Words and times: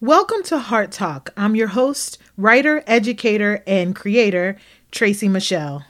Welcome 0.00 0.44
to 0.44 0.60
Heart 0.60 0.92
Talk. 0.92 1.30
I'm 1.36 1.56
your 1.56 1.66
host, 1.66 2.18
writer, 2.36 2.84
educator, 2.86 3.64
and 3.66 3.96
creator, 3.96 4.56
Tracy 4.92 5.26
Michelle. 5.26 5.86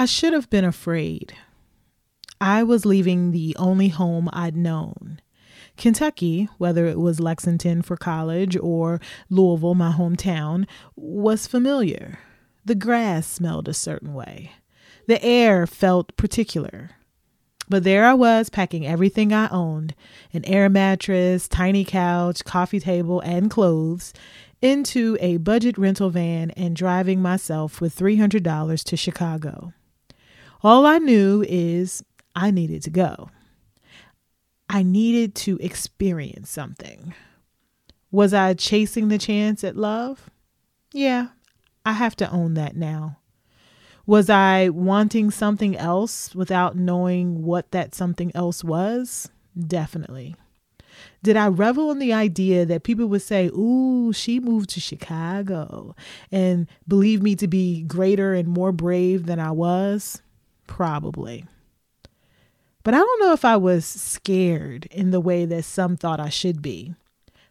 I 0.00 0.06
should 0.06 0.32
have 0.32 0.48
been 0.48 0.64
afraid. 0.64 1.34
I 2.40 2.62
was 2.62 2.86
leaving 2.86 3.32
the 3.32 3.54
only 3.58 3.88
home 3.88 4.30
I'd 4.32 4.56
known. 4.56 5.20
Kentucky, 5.76 6.48
whether 6.56 6.86
it 6.86 6.98
was 6.98 7.20
Lexington 7.20 7.82
for 7.82 7.98
college 7.98 8.56
or 8.56 8.98
Louisville, 9.28 9.74
my 9.74 9.92
hometown, 9.92 10.66
was 10.96 11.46
familiar. 11.46 12.18
The 12.64 12.74
grass 12.74 13.26
smelled 13.26 13.68
a 13.68 13.74
certain 13.74 14.14
way. 14.14 14.52
The 15.06 15.22
air 15.22 15.66
felt 15.66 16.16
particular. 16.16 16.92
But 17.68 17.84
there 17.84 18.06
I 18.06 18.14
was 18.14 18.48
packing 18.48 18.86
everything 18.86 19.34
I 19.34 19.48
owned 19.48 19.94
an 20.32 20.46
air 20.46 20.70
mattress, 20.70 21.46
tiny 21.46 21.84
couch, 21.84 22.42
coffee 22.46 22.80
table, 22.80 23.20
and 23.20 23.50
clothes 23.50 24.14
into 24.62 25.18
a 25.20 25.36
budget 25.36 25.76
rental 25.76 26.08
van 26.08 26.52
and 26.52 26.74
driving 26.74 27.20
myself 27.20 27.82
with 27.82 27.94
$300 27.94 28.82
to 28.84 28.96
Chicago. 28.96 29.74
All 30.62 30.84
I 30.84 30.98
knew 30.98 31.42
is 31.48 32.04
I 32.36 32.50
needed 32.50 32.82
to 32.82 32.90
go. 32.90 33.30
I 34.68 34.82
needed 34.82 35.34
to 35.36 35.56
experience 35.58 36.50
something. 36.50 37.14
Was 38.10 38.34
I 38.34 38.54
chasing 38.54 39.08
the 39.08 39.18
chance 39.18 39.64
at 39.64 39.76
love? 39.76 40.28
Yeah, 40.92 41.28
I 41.86 41.92
have 41.92 42.14
to 42.16 42.30
own 42.30 42.54
that 42.54 42.76
now. 42.76 43.18
Was 44.06 44.28
I 44.28 44.68
wanting 44.68 45.30
something 45.30 45.76
else 45.76 46.34
without 46.34 46.76
knowing 46.76 47.42
what 47.42 47.70
that 47.70 47.94
something 47.94 48.30
else 48.34 48.62
was? 48.62 49.30
Definitely. 49.58 50.36
Did 51.22 51.36
I 51.36 51.48
revel 51.48 51.90
in 51.90 52.00
the 52.00 52.12
idea 52.12 52.66
that 52.66 52.82
people 52.82 53.06
would 53.06 53.22
say, 53.22 53.46
Ooh, 53.46 54.12
she 54.12 54.40
moved 54.40 54.70
to 54.70 54.80
Chicago 54.80 55.94
and 56.30 56.66
believe 56.86 57.22
me 57.22 57.34
to 57.36 57.46
be 57.46 57.82
greater 57.82 58.34
and 58.34 58.48
more 58.48 58.72
brave 58.72 59.26
than 59.26 59.38
I 59.38 59.52
was? 59.52 60.20
Probably. 60.70 61.44
But 62.84 62.94
I 62.94 62.98
don't 62.98 63.20
know 63.20 63.32
if 63.32 63.44
I 63.44 63.56
was 63.56 63.84
scared 63.84 64.86
in 64.92 65.10
the 65.10 65.20
way 65.20 65.44
that 65.44 65.64
some 65.64 65.96
thought 65.96 66.20
I 66.20 66.28
should 66.28 66.62
be. 66.62 66.94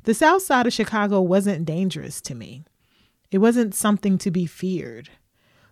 The 0.03 0.13
south 0.13 0.41
side 0.41 0.65
of 0.65 0.73
Chicago 0.73 1.21
wasn't 1.21 1.65
dangerous 1.65 2.21
to 2.21 2.33
me, 2.33 2.63
it 3.29 3.39
wasn't 3.39 3.75
something 3.75 4.17
to 4.19 4.31
be 4.31 4.45
feared. 4.45 5.09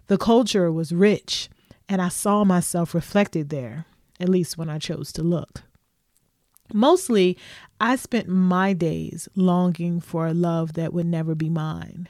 The 0.08 0.18
culture 0.18 0.72
was 0.72 0.92
rich, 0.92 1.50
and 1.88 2.02
I 2.02 2.10
saw 2.10 2.44
myself 2.44 2.94
reflected 2.94 3.50
there, 3.50 3.86
at 4.20 4.30
least 4.30 4.58
when 4.58 4.70
I 4.70 4.78
chose 4.78 5.12
to 5.14 5.24
look. 5.24 5.64
Mostly, 6.74 7.38
I 7.80 7.96
spent 7.96 8.28
my 8.28 8.74
days 8.74 9.30
longing 9.36 10.02
for 10.02 10.28
a 10.28 10.34
love 10.34 10.74
that 10.74 10.94
would 10.94 11.08
never 11.08 11.34
be 11.34 11.50
mine, 11.50 12.10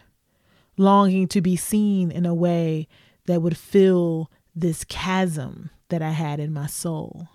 longing 0.78 1.28
to 1.28 1.42
be 1.42 1.56
seen 1.56 2.10
in 2.10 2.26
a 2.26 2.34
way 2.34 2.88
that 3.28 3.42
would 3.44 3.56
fill 3.56 4.32
this 4.60 4.84
chasm 4.84 5.70
that 5.90 6.02
I 6.02 6.12
had 6.12 6.40
in 6.40 6.52
my 6.52 6.68
soul. 6.68 7.28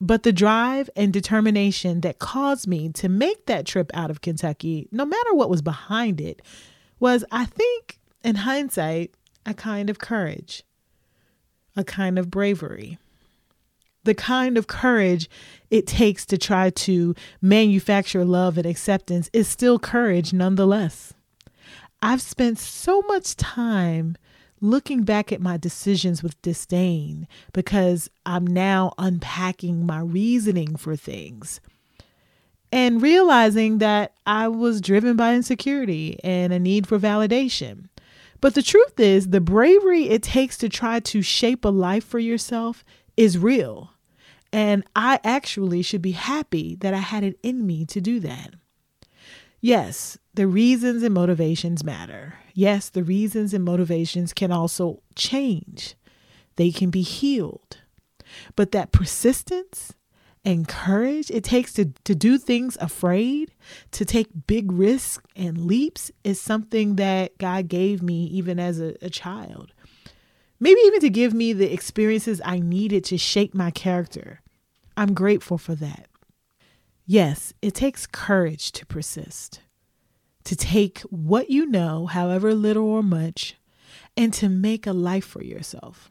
But 0.00 0.24
the 0.24 0.32
drive 0.32 0.90
and 0.96 1.12
determination 1.12 2.00
that 2.00 2.18
caused 2.18 2.66
me 2.66 2.88
to 2.94 3.08
make 3.08 3.46
that 3.46 3.66
trip 3.66 3.90
out 3.94 4.10
of 4.10 4.20
Kentucky, 4.20 4.88
no 4.90 5.06
matter 5.06 5.32
what 5.32 5.48
was 5.48 5.62
behind 5.62 6.20
it, 6.20 6.42
was, 6.98 7.24
I 7.30 7.44
think, 7.44 8.00
in 8.24 8.34
hindsight, 8.34 9.14
a 9.46 9.54
kind 9.54 9.88
of 9.88 10.00
courage, 10.00 10.64
a 11.76 11.84
kind 11.84 12.18
of 12.18 12.30
bravery. 12.30 12.98
The 14.02 14.14
kind 14.14 14.58
of 14.58 14.66
courage 14.66 15.30
it 15.70 15.86
takes 15.86 16.26
to 16.26 16.36
try 16.36 16.70
to 16.70 17.14
manufacture 17.40 18.24
love 18.24 18.58
and 18.58 18.66
acceptance 18.66 19.30
is 19.32 19.46
still 19.46 19.78
courage 19.78 20.32
nonetheless. 20.32 21.14
I've 22.02 22.22
spent 22.22 22.58
so 22.58 23.02
much 23.02 23.36
time 23.36 24.16
looking 24.62 25.02
back 25.02 25.32
at 25.32 25.40
my 25.40 25.56
decisions 25.56 26.22
with 26.22 26.40
disdain 26.40 27.28
because 27.52 28.08
I'm 28.24 28.46
now 28.46 28.92
unpacking 28.96 29.84
my 29.84 30.00
reasoning 30.00 30.76
for 30.76 30.96
things 30.96 31.60
and 32.72 33.02
realizing 33.02 33.78
that 33.78 34.14
I 34.26 34.48
was 34.48 34.80
driven 34.80 35.16
by 35.16 35.34
insecurity 35.34 36.18
and 36.24 36.52
a 36.52 36.58
need 36.58 36.86
for 36.86 36.98
validation. 36.98 37.88
But 38.40 38.54
the 38.54 38.62
truth 38.62 38.98
is, 38.98 39.28
the 39.28 39.40
bravery 39.40 40.08
it 40.08 40.22
takes 40.22 40.56
to 40.58 40.68
try 40.68 40.98
to 41.00 41.22
shape 41.22 41.64
a 41.64 41.68
life 41.68 42.04
for 42.04 42.18
yourself 42.18 42.84
is 43.16 43.38
real. 43.38 43.90
And 44.52 44.84
I 44.96 45.20
actually 45.22 45.82
should 45.82 46.02
be 46.02 46.12
happy 46.12 46.76
that 46.76 46.94
I 46.94 46.98
had 46.98 47.24
it 47.24 47.38
in 47.42 47.66
me 47.66 47.84
to 47.86 48.00
do 48.00 48.20
that. 48.20 48.54
Yes, 49.64 50.18
the 50.34 50.48
reasons 50.48 51.04
and 51.04 51.14
motivations 51.14 51.84
matter. 51.84 52.34
Yes, 52.52 52.88
the 52.88 53.04
reasons 53.04 53.54
and 53.54 53.64
motivations 53.64 54.32
can 54.32 54.50
also 54.50 55.02
change, 55.14 55.94
they 56.56 56.72
can 56.72 56.90
be 56.90 57.02
healed. 57.02 57.78
But 58.56 58.72
that 58.72 58.90
persistence 58.90 59.94
and 60.44 60.66
courage 60.66 61.30
it 61.30 61.44
takes 61.44 61.72
to, 61.74 61.92
to 62.02 62.14
do 62.16 62.38
things 62.38 62.76
afraid, 62.80 63.52
to 63.92 64.04
take 64.04 64.46
big 64.48 64.72
risks 64.72 65.22
and 65.36 65.66
leaps, 65.66 66.10
is 66.24 66.40
something 66.40 66.96
that 66.96 67.38
God 67.38 67.68
gave 67.68 68.02
me 68.02 68.24
even 68.24 68.58
as 68.58 68.80
a, 68.80 68.96
a 69.00 69.08
child. 69.08 69.72
Maybe 70.58 70.80
even 70.86 71.00
to 71.00 71.10
give 71.10 71.34
me 71.34 71.52
the 71.52 71.72
experiences 71.72 72.42
I 72.44 72.58
needed 72.58 73.04
to 73.04 73.16
shape 73.16 73.54
my 73.54 73.70
character. 73.70 74.40
I'm 74.96 75.14
grateful 75.14 75.56
for 75.56 75.76
that. 75.76 76.08
Yes, 77.04 77.52
it 77.60 77.74
takes 77.74 78.06
courage 78.06 78.72
to 78.72 78.86
persist 78.86 79.60
to 80.44 80.56
take 80.56 81.00
what 81.02 81.50
you 81.50 81.66
know, 81.66 82.06
however 82.06 82.54
little 82.54 82.84
or 82.84 83.02
much, 83.02 83.56
and 84.16 84.32
to 84.34 84.48
make 84.48 84.86
a 84.86 84.92
life 84.92 85.24
for 85.24 85.42
yourself. 85.42 86.10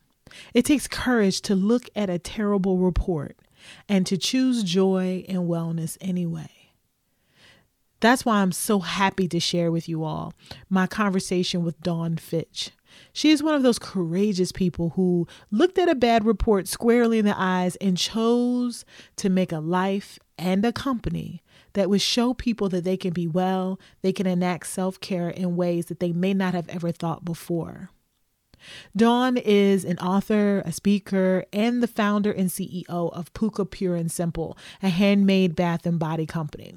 It 0.53 0.65
takes 0.65 0.87
courage 0.87 1.41
to 1.41 1.55
look 1.55 1.89
at 1.95 2.09
a 2.09 2.19
terrible 2.19 2.77
report 2.77 3.37
and 3.89 4.07
to 4.07 4.17
choose 4.17 4.63
joy 4.63 5.25
and 5.27 5.49
wellness 5.49 5.97
anyway. 5.99 6.49
That's 7.99 8.25
why 8.25 8.37
I'm 8.41 8.51
so 8.51 8.79
happy 8.79 9.27
to 9.27 9.39
share 9.39 9.71
with 9.71 9.87
you 9.87 10.03
all 10.03 10.33
my 10.69 10.87
conversation 10.87 11.63
with 11.63 11.81
Dawn 11.81 12.17
Fitch. 12.17 12.71
She 13.13 13.29
is 13.29 13.43
one 13.43 13.53
of 13.53 13.63
those 13.63 13.77
courageous 13.77 14.51
people 14.51 14.91
who 14.91 15.27
looked 15.51 15.77
at 15.77 15.89
a 15.89 15.95
bad 15.95 16.25
report 16.25 16.67
squarely 16.67 17.19
in 17.19 17.25
the 17.25 17.35
eyes 17.37 17.75
and 17.77 17.97
chose 17.97 18.85
to 19.17 19.29
make 19.29 19.51
a 19.51 19.59
life 19.59 20.17
and 20.41 20.65
a 20.65 20.73
company 20.73 21.43
that 21.73 21.89
would 21.89 22.01
show 22.01 22.33
people 22.33 22.67
that 22.69 22.83
they 22.83 22.97
can 22.97 23.13
be 23.13 23.27
well, 23.27 23.79
they 24.01 24.11
can 24.11 24.27
enact 24.27 24.67
self 24.67 24.99
care 24.99 25.29
in 25.29 25.55
ways 25.55 25.85
that 25.85 25.99
they 25.99 26.11
may 26.11 26.33
not 26.33 26.53
have 26.53 26.67
ever 26.67 26.91
thought 26.91 27.23
before. 27.23 27.91
Dawn 28.95 29.37
is 29.37 29.85
an 29.85 29.97
author, 29.99 30.61
a 30.65 30.71
speaker, 30.71 31.45
and 31.53 31.81
the 31.81 31.87
founder 31.87 32.31
and 32.31 32.49
CEO 32.49 32.83
of 32.87 33.33
Pooka 33.33 33.69
Pure 33.69 33.95
and 33.95 34.11
Simple, 34.11 34.57
a 34.81 34.89
handmade 34.89 35.55
bath 35.55 35.85
and 35.85 35.99
body 35.99 36.25
company. 36.25 36.73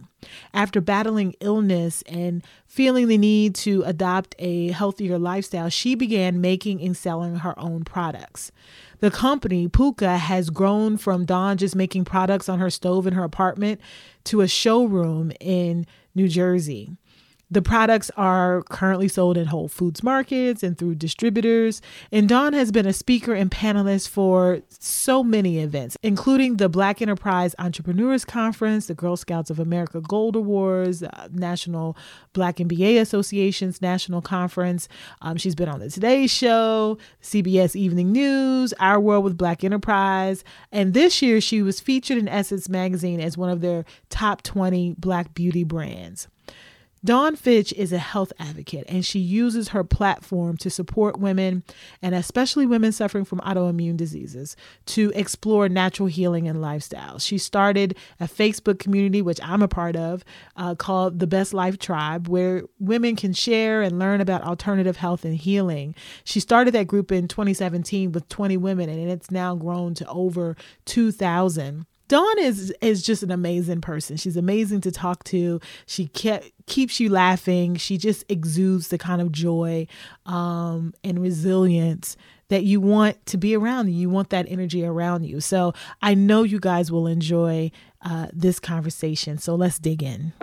After 0.53 0.81
battling 0.81 1.35
illness 1.41 2.03
and 2.03 2.43
feeling 2.67 3.09
the 3.09 3.19
need 3.19 3.55
to 3.57 3.83
adopt 3.83 4.35
a 4.39 4.71
healthier 4.71 5.19
lifestyle, 5.19 5.69
she 5.69 5.95
began 5.95 6.41
making 6.41 6.81
and 6.81 6.97
selling 6.97 7.37
her 7.37 7.59
own 7.59 7.85
products. 7.85 8.51
The 9.01 9.11
company, 9.11 9.69
Pooka, 9.69 10.17
has 10.17 10.51
grown 10.51 10.97
from 10.97 11.25
Dawn 11.25 11.59
just 11.59 11.77
making 11.77 12.05
products 12.05 12.49
on 12.49 12.59
her 12.59 12.71
stove 12.71 13.07
in 13.07 13.15
her 13.15 13.25
apartment 13.25 13.81
to 14.25 14.41
a 14.41 14.49
showroom 14.49 15.33
in 15.41 15.87
New 16.15 16.29
Jersey. 16.29 16.97
The 17.55 17.63
products 17.63 18.11
are 18.17 18.65
currently 18.65 19.07
sold 19.07 19.39
in 19.39 19.47
Whole 19.47 19.69
Foods 19.69 20.03
markets 20.03 20.65
and 20.65 20.77
through 20.77 20.97
distributors. 20.97 21.81
And 22.11 22.29
Dawn 22.29 22.53
has 22.53 22.73
been 22.73 22.85
a 22.85 22.93
speaker 22.93 23.33
and 23.33 23.49
panelist 23.49 24.09
for 24.09 24.63
so 24.71 25.23
many 25.23 25.61
events, 25.61 25.97
including 26.03 26.57
the 26.57 26.69
Black 26.69 27.01
Enterprise 27.01 27.55
Entrepreneurs 27.61 28.25
Conference, 28.25 28.89
the 28.89 28.95
Girl 28.95 29.17
Scouts 29.17 29.51
of 29.51 29.61
America 29.61 30.01
Gold 30.01 30.35
Awards, 30.35 31.05
uh, 31.05 31.29
National 31.31 31.97
Black 32.33 32.57
MBA 32.57 33.01
Association's 33.01 33.81
National 33.81 34.21
Conference. 34.21 34.89
Um, 35.23 35.37
she's 35.37 35.55
been 35.55 35.69
on 35.69 35.79
the 35.79 35.89
Today 35.89 36.27
Show, 36.27 36.99
CBS 37.23 37.77
Evening 37.77 38.11
News, 38.11 38.75
Our 38.81 38.99
World 38.99 39.23
with 39.23 39.39
Black 39.39 39.63
Enterprise. 39.63 40.43
And 40.73 40.93
this 40.93 41.23
year, 41.23 41.41
she 41.41 41.63
was 41.63 41.79
featured 41.79 42.19
in 42.19 42.27
Essence 42.27 42.69
Magazine 42.69 43.21
as 43.21 43.39
one 43.39 43.49
of 43.49 43.61
their 43.61 43.85
top 44.11 44.43
20 44.43 44.97
Black 44.99 45.35
beauty 45.35 45.63
brands. 45.63 46.27
Dawn 47.05 47.37
Fitch 47.37 47.71
is 47.75 47.93
a 47.93 47.99
health 47.99 48.33
advocate 48.39 48.87
and 48.89 49.05
she 49.05 49.19
uses 49.19 49.69
her 49.69 49.85
platform 49.85 50.57
to 50.57 50.71
support 50.71 51.19
women 51.19 51.63
and 52.01 52.15
especially 52.15 52.65
women 52.65 52.93
suffering 52.93 53.27
from 53.27 53.41
autoimmune 53.41 53.97
diseases 53.97 54.57
to 54.87 55.13
explore 55.15 55.69
natural 55.69 56.09
healing 56.09 56.49
and 56.49 56.61
lifestyles. 56.61 57.21
She 57.21 57.37
started 57.37 57.95
a 58.19 58.25
Facebook 58.25 58.79
community, 58.79 59.21
which 59.21 59.39
I'm 59.43 59.61
a 59.61 59.69
part 59.69 59.97
of, 59.97 60.25
uh, 60.57 60.77
called 60.77 61.19
the 61.19 61.27
Best 61.27 61.53
Life 61.53 61.79
Tribe, 61.79 62.27
where 62.27 62.63
women 62.79 63.17
can 63.17 63.35
share 63.35 63.83
and 63.83 63.99
learn 63.99 64.23
about 64.23 64.43
alternative 64.43 64.97
health 64.97 65.27
and 65.27 65.37
healing. 65.37 65.95
She 66.25 66.41
started 66.41 66.73
that 66.73 66.87
group 66.87 67.13
in 67.13 67.29
2017 67.29 68.13
with 68.13 68.31
20 68.31 68.57
women 68.57 68.89
and 68.89 69.11
it's 69.11 69.31
now 69.31 69.55
grown 69.55 69.93
to 69.95 70.09
over 70.09 70.57
2,000. 70.87 71.85
Dawn 72.09 72.39
is 72.39 72.73
is 72.81 73.03
just 73.03 73.23
an 73.23 73.31
amazing 73.31 73.81
person. 73.81 74.17
She's 74.17 74.37
amazing 74.37 74.83
to 74.83 74.93
talk 74.93 75.25
to. 75.25 75.61
She 75.87 76.09
kept, 76.09 76.51
keeps 76.67 77.01
you 77.01 77.09
laughing. 77.09 77.77
She 77.77 77.97
just 77.97 78.25
exudes 78.29 78.89
the 78.89 78.99
kind 78.99 79.23
of 79.23 79.33
joy 79.33 79.87
um, 80.27 80.93
and 81.03 81.21
resilience 81.21 82.17
that 82.49 82.65
you 82.65 82.81
want 82.81 83.25
to 83.27 83.39
be 83.39 83.57
around 83.57 83.91
you. 83.91 84.11
Want 84.11 84.31
that 84.31 84.47
energy 84.49 84.85
around 84.85 85.25
you. 85.25 85.41
So 85.41 85.73
I 86.03 86.15
know 86.15 86.43
you 86.43 86.61
guys 86.61 86.93
will 86.93 87.07
enjoy 87.07 87.71
uh, 88.03 88.27
this 88.33 88.61
conversation. 88.61 89.39
So 89.39 89.55
let's 89.55 89.79
dig 89.79 90.03
in. 90.03 90.35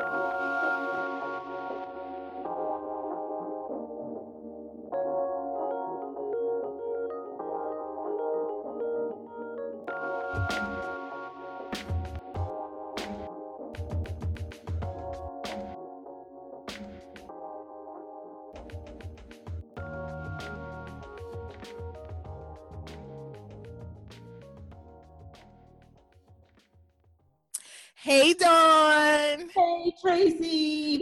Tracy. 30.02 31.00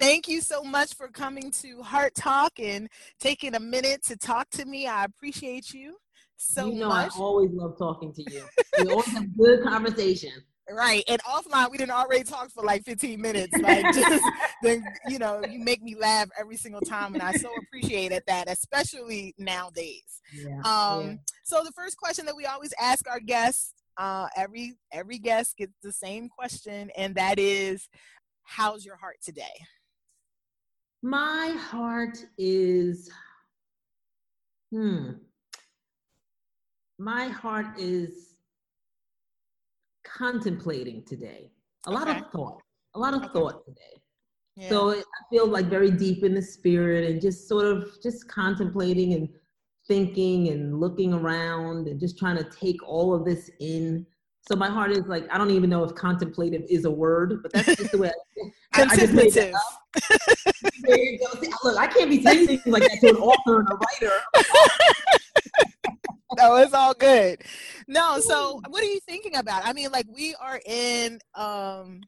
thank 0.00 0.26
you 0.26 0.40
so 0.40 0.62
much 0.64 0.94
for 0.94 1.08
coming 1.08 1.50
to 1.52 1.82
Heart 1.82 2.14
Talk 2.16 2.58
and 2.58 2.88
taking 3.20 3.54
a 3.54 3.60
minute 3.60 4.02
to 4.04 4.16
talk 4.16 4.50
to 4.50 4.64
me. 4.64 4.86
I 4.88 5.04
appreciate 5.04 5.72
you 5.72 5.96
so 6.36 6.66
you 6.66 6.80
know, 6.80 6.88
much. 6.88 7.12
I 7.14 7.18
always 7.18 7.50
love 7.52 7.78
talking 7.78 8.12
to 8.12 8.22
you. 8.32 8.42
we 8.84 8.90
always 8.90 9.06
have 9.08 9.36
good 9.36 9.62
conversation. 9.62 10.32
Right. 10.70 11.04
And 11.06 11.22
offline, 11.22 11.70
we 11.70 11.78
didn't 11.78 11.92
already 11.92 12.24
talk 12.24 12.50
for 12.50 12.64
like 12.64 12.84
15 12.84 13.20
minutes. 13.20 13.56
Like, 13.58 13.84
just, 13.94 14.24
then, 14.62 14.84
you 15.08 15.18
know, 15.18 15.42
you 15.48 15.58
make 15.58 15.82
me 15.82 15.94
laugh 15.94 16.28
every 16.38 16.56
single 16.56 16.80
time. 16.80 17.14
And 17.14 17.22
I 17.22 17.32
so 17.32 17.50
appreciate 17.62 18.12
that, 18.26 18.48
especially 18.48 19.34
nowadays. 19.38 20.20
Yeah, 20.34 20.60
um, 20.64 21.06
yeah. 21.06 21.14
So, 21.44 21.62
the 21.64 21.72
first 21.72 21.96
question 21.96 22.26
that 22.26 22.36
we 22.36 22.46
always 22.46 22.72
ask 22.80 23.08
our 23.08 23.20
guests 23.20 23.74
uh, 23.96 24.28
every 24.36 24.74
every 24.92 25.18
guest 25.18 25.56
gets 25.56 25.74
the 25.82 25.92
same 25.92 26.28
question, 26.28 26.90
and 26.96 27.14
that 27.14 27.38
is, 27.38 27.88
"How's 28.44 28.84
your 28.84 28.96
heart 28.96 29.16
today?" 29.22 29.52
My 31.02 31.56
heart 31.58 32.18
is, 32.38 33.10
hmm. 34.70 35.10
My 36.98 37.26
heart 37.26 37.78
is 37.78 38.36
contemplating 40.04 41.02
today. 41.04 41.50
A 41.86 41.90
lot 41.90 42.08
okay. 42.08 42.20
of 42.20 42.30
thought. 42.30 42.62
A 42.94 42.98
lot 42.98 43.14
of 43.14 43.22
okay. 43.22 43.32
thought 43.32 43.64
today. 43.64 44.00
Yeah. 44.56 44.68
So 44.68 44.90
I 44.92 45.02
feel 45.30 45.48
like 45.48 45.66
very 45.66 45.90
deep 45.90 46.22
in 46.22 46.34
the 46.34 46.42
spirit 46.42 47.10
and 47.10 47.20
just 47.20 47.48
sort 47.48 47.64
of 47.64 47.88
just 48.02 48.28
contemplating 48.28 49.14
and 49.14 49.28
thinking 49.88 50.48
and 50.48 50.78
looking 50.78 51.12
around 51.12 51.88
and 51.88 51.98
just 51.98 52.18
trying 52.18 52.36
to 52.36 52.44
take 52.44 52.82
all 52.86 53.14
of 53.14 53.24
this 53.24 53.50
in. 53.60 54.06
So 54.42 54.56
my 54.56 54.68
heart 54.68 54.90
is 54.90 55.06
like, 55.06 55.26
I 55.32 55.38
don't 55.38 55.50
even 55.50 55.70
know 55.70 55.84
if 55.84 55.94
contemplative 55.94 56.62
is 56.68 56.84
a 56.84 56.90
word, 56.90 57.42
but 57.42 57.52
that's 57.52 57.76
just 57.76 57.92
the 57.92 57.98
way 57.98 58.10
I, 58.74 58.86
Contemplative. 58.86 59.54
there 60.82 60.96
you 60.98 61.18
go. 61.18 61.40
See, 61.40 61.52
look, 61.62 61.78
I 61.78 61.86
can't 61.86 62.10
be 62.10 62.22
saying 62.22 62.46
things 62.46 62.66
like 62.66 62.82
that 62.82 62.98
to 63.00 63.10
an 63.10 63.16
author 63.16 63.60
and 63.60 63.68
a 63.70 63.74
writer. 63.74 64.18
no, 66.38 66.56
it's 66.56 66.74
all 66.74 66.94
good. 66.94 67.42
No, 67.86 68.18
so 68.20 68.60
what 68.68 68.82
are 68.82 68.86
you 68.86 69.00
thinking 69.00 69.36
about? 69.36 69.64
I 69.64 69.72
mean, 69.72 69.90
like 69.92 70.06
we 70.12 70.34
are 70.40 70.60
in 70.66 71.18
um 71.34 72.00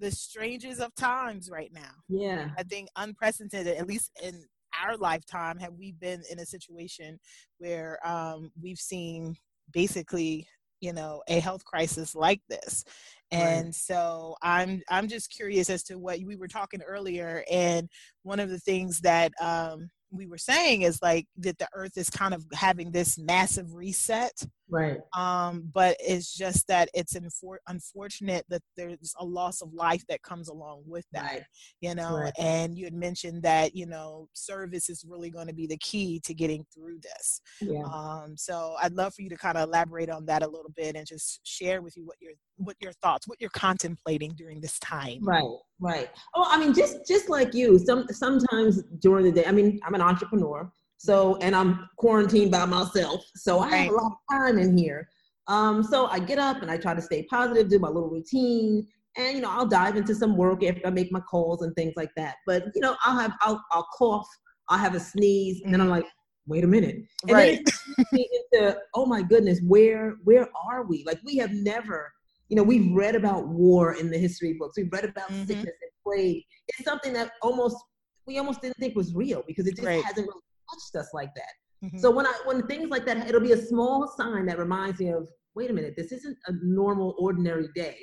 the 0.00 0.10
strangest 0.10 0.80
of 0.80 0.94
times 0.94 1.50
right 1.50 1.72
now. 1.72 1.92
Yeah. 2.08 2.48
I 2.58 2.62
think 2.64 2.88
unprecedented, 2.96 3.76
at 3.76 3.86
least 3.86 4.10
in 4.22 4.44
our 4.82 4.96
lifetime 4.96 5.58
have 5.58 5.74
we 5.74 5.92
been 5.92 6.22
in 6.30 6.38
a 6.38 6.46
situation 6.46 7.18
where 7.58 7.98
um, 8.06 8.50
we've 8.60 8.78
seen 8.78 9.34
basically 9.72 10.46
you 10.80 10.92
know 10.92 11.22
a 11.28 11.40
health 11.40 11.64
crisis 11.64 12.14
like 12.14 12.40
this 12.48 12.84
and 13.30 13.66
right. 13.66 13.74
so 13.74 14.34
i'm 14.42 14.82
i'm 14.90 15.08
just 15.08 15.30
curious 15.30 15.68
as 15.68 15.82
to 15.82 15.98
what 15.98 16.18
we 16.26 16.36
were 16.36 16.48
talking 16.48 16.80
earlier 16.82 17.44
and 17.50 17.88
one 18.22 18.40
of 18.40 18.48
the 18.48 18.58
things 18.58 18.98
that 19.00 19.30
um, 19.40 19.90
we 20.10 20.26
were 20.26 20.38
saying 20.38 20.82
is 20.82 21.00
like 21.02 21.26
that 21.36 21.58
the 21.58 21.68
earth 21.74 21.96
is 21.96 22.10
kind 22.10 22.34
of 22.34 22.44
having 22.52 22.90
this 22.90 23.18
massive 23.18 23.74
reset 23.74 24.32
right 24.70 24.98
um 25.16 25.68
but 25.72 25.96
it's 26.00 26.34
just 26.34 26.66
that 26.68 26.88
it's 26.94 27.14
infor- 27.14 27.58
unfortunate 27.68 28.44
that 28.48 28.62
there's 28.76 29.14
a 29.18 29.24
loss 29.24 29.60
of 29.60 29.72
life 29.72 30.02
that 30.08 30.22
comes 30.22 30.48
along 30.48 30.82
with 30.86 31.04
that 31.12 31.32
right. 31.32 31.42
you 31.80 31.94
know 31.94 32.18
right. 32.18 32.32
and 32.38 32.76
you 32.76 32.84
had 32.84 32.94
mentioned 32.94 33.42
that 33.42 33.74
you 33.74 33.86
know 33.86 34.28
service 34.32 34.88
is 34.88 35.04
really 35.08 35.30
going 35.30 35.46
to 35.46 35.54
be 35.54 35.66
the 35.66 35.78
key 35.78 36.20
to 36.24 36.34
getting 36.34 36.64
through 36.74 36.98
this 37.02 37.40
yeah. 37.60 37.82
um 37.92 38.34
so 38.36 38.74
i'd 38.82 38.92
love 38.92 39.14
for 39.14 39.22
you 39.22 39.28
to 39.28 39.36
kind 39.36 39.56
of 39.56 39.68
elaborate 39.68 40.10
on 40.10 40.24
that 40.26 40.42
a 40.42 40.46
little 40.46 40.72
bit 40.76 40.96
and 40.96 41.06
just 41.06 41.40
share 41.44 41.82
with 41.82 41.96
you 41.96 42.04
what 42.04 42.16
your 42.20 42.32
what 42.56 42.76
your 42.80 42.92
thoughts 43.02 43.26
what 43.26 43.40
you're 43.40 43.50
contemplating 43.50 44.32
during 44.36 44.60
this 44.60 44.78
time 44.80 45.18
right 45.22 45.42
right 45.80 46.10
oh 46.34 46.46
i 46.50 46.58
mean 46.58 46.74
just 46.74 47.06
just 47.06 47.28
like 47.28 47.54
you 47.54 47.78
some 47.78 48.06
sometimes 48.10 48.82
during 49.00 49.24
the 49.24 49.32
day 49.32 49.44
i 49.46 49.52
mean 49.52 49.80
i'm 49.86 49.94
an 49.94 50.02
entrepreneur 50.02 50.70
so, 51.00 51.36
and 51.36 51.56
I'm 51.56 51.88
quarantined 51.96 52.50
by 52.50 52.66
myself. 52.66 53.24
So 53.34 53.58
I 53.60 53.74
have 53.74 53.92
a 53.92 53.96
lot 53.96 54.12
of 54.12 54.18
time 54.30 54.58
in 54.58 54.76
here. 54.76 55.08
Um, 55.48 55.82
so 55.82 56.08
I 56.08 56.18
get 56.18 56.38
up 56.38 56.60
and 56.60 56.70
I 56.70 56.76
try 56.76 56.92
to 56.92 57.00
stay 57.00 57.22
positive, 57.22 57.70
do 57.70 57.78
my 57.78 57.88
little 57.88 58.10
routine, 58.10 58.86
and 59.16 59.34
you 59.34 59.40
know, 59.40 59.50
I'll 59.50 59.66
dive 59.66 59.96
into 59.96 60.14
some 60.14 60.36
work 60.36 60.62
after 60.62 60.86
I 60.86 60.90
make 60.90 61.10
my 61.10 61.20
calls 61.20 61.62
and 61.62 61.74
things 61.74 61.94
like 61.96 62.10
that. 62.18 62.36
But 62.46 62.64
you 62.74 62.82
know, 62.82 62.96
I'll 63.02 63.18
have 63.18 63.32
I'll 63.40 63.64
I'll 63.72 63.88
cough, 63.96 64.28
I'll 64.68 64.76
have 64.76 64.94
a 64.94 65.00
sneeze, 65.00 65.62
and 65.64 65.72
then 65.72 65.80
I'm 65.80 65.88
like, 65.88 66.04
wait 66.46 66.64
a 66.64 66.66
minute. 66.66 66.96
And 67.22 67.32
right. 67.32 67.60
then 67.96 68.24
into, 68.52 68.78
oh 68.92 69.06
my 69.06 69.22
goodness, 69.22 69.58
where 69.66 70.16
where 70.24 70.50
are 70.70 70.84
we? 70.84 71.02
Like 71.06 71.20
we 71.24 71.38
have 71.38 71.50
never, 71.50 72.12
you 72.50 72.56
know, 72.56 72.62
we've 72.62 72.92
read 72.92 73.14
about 73.14 73.48
war 73.48 73.94
in 73.94 74.10
the 74.10 74.18
history 74.18 74.52
books. 74.52 74.74
We've 74.76 74.92
read 74.92 75.06
about 75.06 75.30
mm-hmm. 75.30 75.46
sickness 75.46 75.76
and 75.80 75.90
plague. 76.04 76.44
It's 76.68 76.84
something 76.84 77.14
that 77.14 77.32
almost 77.40 77.78
we 78.26 78.36
almost 78.36 78.60
didn't 78.60 78.76
think 78.76 78.94
was 78.94 79.14
real 79.14 79.42
because 79.46 79.66
it 79.66 79.76
just 79.76 79.86
right. 79.86 80.04
hasn't 80.04 80.28
really 80.28 80.42
touched 80.72 80.96
us 80.96 81.10
like 81.12 81.34
that. 81.34 81.86
Mm-hmm. 81.86 81.98
So 81.98 82.10
when 82.10 82.26
I 82.26 82.32
when 82.44 82.66
things 82.66 82.90
like 82.90 83.06
that, 83.06 83.28
it'll 83.28 83.40
be 83.40 83.52
a 83.52 83.62
small 83.62 84.06
sign 84.16 84.46
that 84.46 84.58
reminds 84.58 85.00
me 85.00 85.10
of, 85.10 85.28
wait 85.54 85.70
a 85.70 85.72
minute, 85.72 85.94
this 85.96 86.12
isn't 86.12 86.36
a 86.46 86.52
normal, 86.62 87.14
ordinary 87.18 87.68
day. 87.74 87.96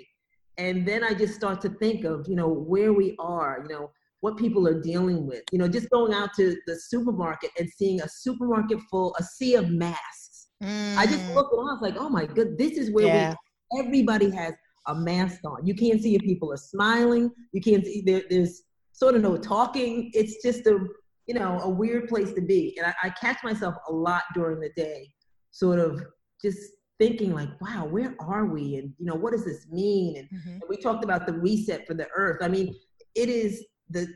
And 0.58 0.88
then 0.88 1.04
I 1.04 1.14
just 1.14 1.36
start 1.36 1.62
to 1.62 1.70
think 1.70 2.04
of, 2.04 2.26
you 2.28 2.36
know, 2.36 2.50
where 2.50 2.94
we 2.94 3.16
are, 3.20 3.64
you 3.68 3.74
know, 3.74 3.92
what 4.22 4.38
people 4.38 4.68
are 4.68 4.82
dealing 4.82 5.28
with. 5.28 5.44
You 5.52 5.60
know, 5.60 5.68
just 5.68 5.90
going 5.92 6.14
out 6.14 6.34
to 6.38 6.58
the 6.66 6.80
supermarket 6.80 7.52
and 7.60 7.70
seeing 7.70 8.02
a 8.02 8.10
supermarket 8.10 8.80
full, 8.90 9.16
a 9.20 9.24
sea 9.24 9.56
of 9.56 9.70
masks. 9.70 10.48
Mm. 10.64 10.98
I 10.98 11.06
just 11.06 11.24
mm. 11.26 11.36
look 11.36 11.54
around, 11.54 11.82
like, 11.82 11.96
oh 11.98 12.10
my 12.10 12.26
good, 12.26 12.58
this 12.58 12.78
is 12.78 12.90
where 12.90 13.06
yeah. 13.06 13.36
we 13.72 13.80
everybody 13.80 14.32
has 14.32 14.54
a 14.88 14.96
mask 14.96 15.42
on. 15.46 15.66
You 15.68 15.76
can't 15.76 16.02
see 16.02 16.16
if 16.16 16.22
people 16.22 16.52
are 16.52 16.58
smiling. 16.58 17.30
You 17.52 17.62
can't 17.62 17.86
see 17.86 18.02
there, 18.04 18.24
there's 18.30 18.64
sort 18.94 19.14
of 19.16 19.22
no 19.22 19.38
talking. 19.38 20.10
It's 20.14 20.42
just 20.42 20.66
a 20.66 20.80
you 21.28 21.34
know, 21.34 21.60
a 21.60 21.70
weird 21.70 22.08
place 22.08 22.34
to 22.34 22.42
be. 22.42 22.76
And 22.78 22.88
I, 22.88 23.08
I 23.08 23.10
catch 23.10 23.44
myself 23.44 23.76
a 23.90 23.94
lot 23.94 24.24
during 24.34 24.60
the 24.60 24.72
day, 24.76 25.12
sort 25.52 25.80
of 25.80 26.04
just 26.42 26.60
thinking 27.00 27.34
like, 27.34 27.50
wow, 27.62 27.86
where 27.86 28.16
are 28.20 28.46
we? 28.46 28.78
And, 28.78 28.94
you 28.98 29.06
know, 29.06 29.16
what 29.16 29.34
does 29.34 29.46
this 29.46 29.68
mean? 29.70 30.18
And, 30.18 30.30
mm-hmm. 30.30 30.50
and 30.50 30.64
we 30.70 30.78
talked 30.78 31.04
about 31.04 31.28
the 31.28 31.34
reset 31.34 31.86
for 31.86 31.94
the 31.94 32.08
earth. 32.16 32.42
I 32.42 32.48
mean, 32.48 32.74
it 33.16 33.30
is 33.30 33.66
the, 33.90 34.08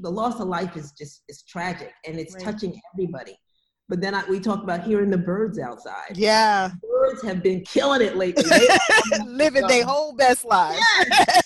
the 0.00 0.10
loss 0.10 0.40
of 0.40 0.46
life 0.46 0.76
is 0.76 0.92
just, 0.92 1.22
is 1.28 1.42
tragic 1.42 1.92
and 2.06 2.18
it's 2.18 2.34
right. 2.34 2.44
touching 2.44 2.80
everybody. 2.94 3.36
But 3.88 4.00
then 4.00 4.14
I, 4.14 4.24
we 4.30 4.38
talked 4.38 4.62
about 4.62 4.84
hearing 4.84 5.10
the 5.10 5.18
birds 5.18 5.58
outside. 5.58 6.16
Yeah. 6.16 6.70
Birds 6.80 7.22
have 7.24 7.42
been 7.42 7.62
killing 7.62 8.00
it 8.00 8.16
lately. 8.16 8.44
Living 9.26 9.66
their 9.66 9.84
whole 9.86 10.14
best 10.14 10.44
life. 10.44 10.78
Yeah. 11.00 11.40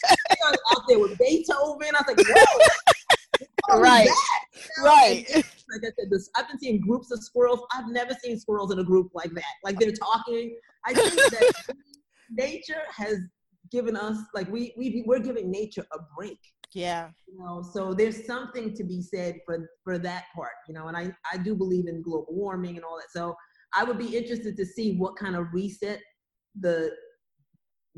out 0.70 0.82
there 0.86 0.98
with 0.98 1.18
Beethoven. 1.18 1.88
I 1.94 2.02
was 2.06 2.16
like, 2.18 2.26
whoa 3.68 3.80
right, 3.80 4.08
right. 4.84 5.24
Like 5.34 5.82
I 5.82 5.92
said, 5.98 6.10
this, 6.10 6.30
I've 6.36 6.48
been 6.48 6.58
seeing 6.58 6.80
groups 6.80 7.10
of 7.10 7.22
squirrels. 7.22 7.60
I've 7.74 7.88
never 7.88 8.14
seen 8.22 8.38
squirrels 8.38 8.72
in 8.72 8.78
a 8.78 8.84
group 8.84 9.10
like 9.14 9.32
that. 9.34 9.44
Like 9.64 9.78
they're 9.78 9.92
talking. 9.92 10.56
I 10.86 10.92
think 10.92 11.14
that 11.14 11.74
nature 12.30 12.82
has 12.94 13.18
given 13.70 13.96
us 13.96 14.18
like 14.34 14.48
we 14.50 14.74
we 14.76 15.02
we're 15.06 15.18
giving 15.20 15.50
nature 15.50 15.86
a 15.92 15.98
break. 16.16 16.38
Yeah. 16.72 17.10
You 17.26 17.38
know, 17.38 17.62
so 17.62 17.94
there's 17.94 18.26
something 18.26 18.74
to 18.74 18.84
be 18.84 19.00
said 19.00 19.36
for 19.46 19.70
for 19.84 19.98
that 19.98 20.24
part, 20.34 20.52
you 20.68 20.74
know, 20.74 20.88
and 20.88 20.96
I 20.96 21.12
I 21.32 21.38
do 21.38 21.54
believe 21.54 21.88
in 21.88 22.02
global 22.02 22.26
warming 22.30 22.76
and 22.76 22.84
all 22.84 22.96
that. 22.96 23.10
So 23.10 23.34
I 23.74 23.84
would 23.84 23.98
be 23.98 24.16
interested 24.16 24.56
to 24.56 24.66
see 24.66 24.96
what 24.96 25.16
kind 25.16 25.36
of 25.36 25.46
reset 25.52 26.00
the 26.60 26.90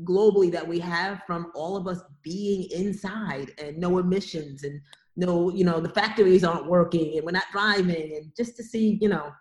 globally 0.03 0.51
that 0.51 0.67
we 0.67 0.79
have 0.79 1.21
from 1.25 1.51
all 1.55 1.75
of 1.75 1.87
us 1.87 2.01
being 2.23 2.69
inside 2.71 3.51
and 3.57 3.77
no 3.77 3.97
emissions 3.97 4.63
and 4.63 4.79
no, 5.17 5.51
you 5.51 5.65
know, 5.65 5.81
the 5.81 5.89
factories 5.89 6.43
aren't 6.43 6.67
working 6.67 7.17
and 7.17 7.25
we're 7.25 7.31
not 7.31 7.45
driving 7.51 8.15
and 8.15 8.31
just 8.37 8.55
to 8.57 8.63
see, 8.63 8.97
you 9.01 9.09
know, 9.09 9.31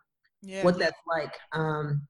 yeah. 0.43 0.65
what 0.65 0.79
that's 0.79 0.99
like. 1.07 1.33
Um, 1.53 2.07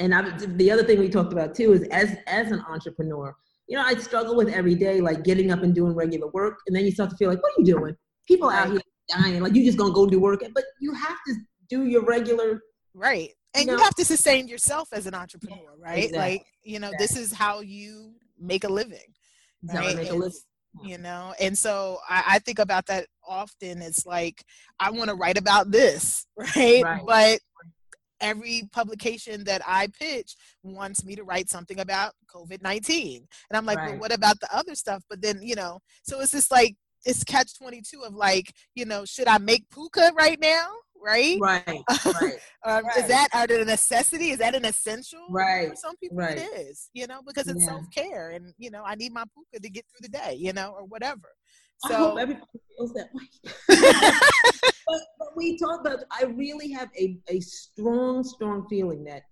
and 0.00 0.14
I, 0.14 0.30
the 0.30 0.70
other 0.70 0.82
thing 0.82 0.98
we 0.98 1.08
talked 1.08 1.32
about 1.32 1.54
too 1.54 1.72
is 1.72 1.82
as 1.90 2.16
as 2.26 2.50
an 2.50 2.64
entrepreneur, 2.68 3.34
you 3.68 3.76
know, 3.76 3.84
I 3.84 3.94
struggle 3.94 4.36
with 4.36 4.48
every 4.48 4.74
day, 4.74 5.00
like 5.00 5.24
getting 5.24 5.50
up 5.50 5.62
and 5.62 5.74
doing 5.74 5.94
regular 5.94 6.28
work, 6.28 6.58
and 6.66 6.74
then 6.74 6.84
you 6.84 6.90
start 6.90 7.10
to 7.10 7.16
feel 7.16 7.30
like, 7.30 7.42
what 7.42 7.52
are 7.52 7.60
you 7.60 7.64
doing? 7.64 7.96
People 8.26 8.50
out 8.50 8.70
here 8.70 8.80
dying, 9.08 9.42
like 9.42 9.54
you 9.54 9.64
just 9.64 9.78
gonna 9.78 9.94
go 9.94 10.06
do 10.06 10.18
work, 10.18 10.42
but 10.54 10.64
you 10.80 10.92
have 10.92 11.16
to 11.26 11.34
do 11.68 11.86
your 11.86 12.04
regular 12.04 12.60
right 12.94 13.30
and 13.54 13.66
you, 13.66 13.72
know? 13.72 13.78
you 13.78 13.84
have 13.84 13.94
to 13.94 14.04
sustain 14.04 14.48
yourself 14.48 14.88
as 14.92 15.06
an 15.06 15.14
entrepreneur 15.14 15.76
right 15.78 16.04
exactly. 16.04 16.18
like 16.18 16.46
you 16.62 16.78
know 16.78 16.88
exactly. 16.88 17.06
this 17.06 17.16
is 17.16 17.32
how 17.32 17.60
you 17.60 18.14
make 18.38 18.64
a 18.64 18.68
living 18.68 18.98
right 19.74 19.96
make 19.96 20.10
a 20.10 20.14
living. 20.14 20.32
You 20.82 20.94
mm-hmm. 20.94 21.02
know 21.02 21.34
and 21.40 21.56
so 21.56 21.98
I, 22.08 22.22
I, 22.26 22.38
think 22.40 22.58
about 22.58 22.86
that 22.86 23.06
often 23.26 23.80
it's 23.80 24.04
like 24.04 24.44
i 24.78 24.90
want 24.90 25.08
to 25.08 25.16
write 25.16 25.38
about 25.38 25.70
this 25.70 26.26
right? 26.36 26.82
right 26.82 27.02
but 27.06 27.40
every 28.20 28.68
publication 28.72 29.44
that 29.44 29.62
I 29.66 29.88
pitch 29.98 30.36
wants 30.62 31.04
me 31.04 31.16
to 31.16 31.24
write 31.24 31.50
something 31.50 31.80
about 31.80 32.12
COVID 32.34 32.62
19. 32.62 33.26
And 33.50 33.56
I'm 33.56 33.66
like, 33.66 33.78
right. 33.78 33.90
well, 33.90 34.00
what 34.00 34.14
about 34.14 34.40
the 34.40 34.54
other 34.54 34.74
stuff? 34.74 35.02
But 35.08 35.22
then, 35.22 35.40
you 35.42 35.54
know, 35.54 35.80
so 36.02 36.20
it's 36.20 36.32
just 36.32 36.50
like, 36.50 36.76
it's 37.04 37.24
catch 37.24 37.58
22 37.58 38.02
of 38.02 38.14
like, 38.14 38.52
you 38.74 38.84
know, 38.84 39.04
should 39.04 39.28
I 39.28 39.38
make 39.38 39.68
pooka 39.68 40.12
right 40.14 40.40
now? 40.40 40.66
Right? 41.04 41.38
Right. 41.40 41.64
right. 41.66 42.38
um, 42.64 42.84
right. 42.84 42.96
Is 42.98 43.08
that 43.08 43.28
a 43.32 43.64
necessity? 43.64 44.30
Is 44.30 44.38
that 44.38 44.54
an 44.54 44.64
essential? 44.64 45.26
Right. 45.30 45.70
For 45.70 45.76
some 45.76 45.96
people, 45.96 46.16
right. 46.16 46.38
it 46.38 46.50
is. 46.56 46.90
You 46.94 47.06
know, 47.06 47.20
because 47.26 47.48
it's 47.48 47.60
yeah. 47.60 47.68
self 47.68 47.84
care, 47.94 48.30
and 48.30 48.52
you 48.58 48.70
know, 48.70 48.82
I 48.84 48.94
need 48.94 49.12
my 49.12 49.24
pooka 49.24 49.62
to 49.62 49.70
get 49.70 49.84
through 49.86 50.08
the 50.08 50.18
day. 50.18 50.34
You 50.38 50.52
know, 50.52 50.74
or 50.76 50.84
whatever. 50.84 51.28
So 51.86 51.94
I 51.94 51.98
hope 51.98 52.18
everybody 52.18 52.46
feels 52.76 52.92
that 52.94 53.08
way. 53.12 53.24
but, 54.86 55.00
but 55.18 55.28
we 55.36 55.58
talk 55.58 55.80
about. 55.80 56.00
I 56.10 56.24
really 56.24 56.72
have 56.72 56.88
a 56.98 57.18
a 57.28 57.40
strong, 57.40 58.24
strong 58.24 58.66
feeling 58.68 59.04
that 59.04 59.22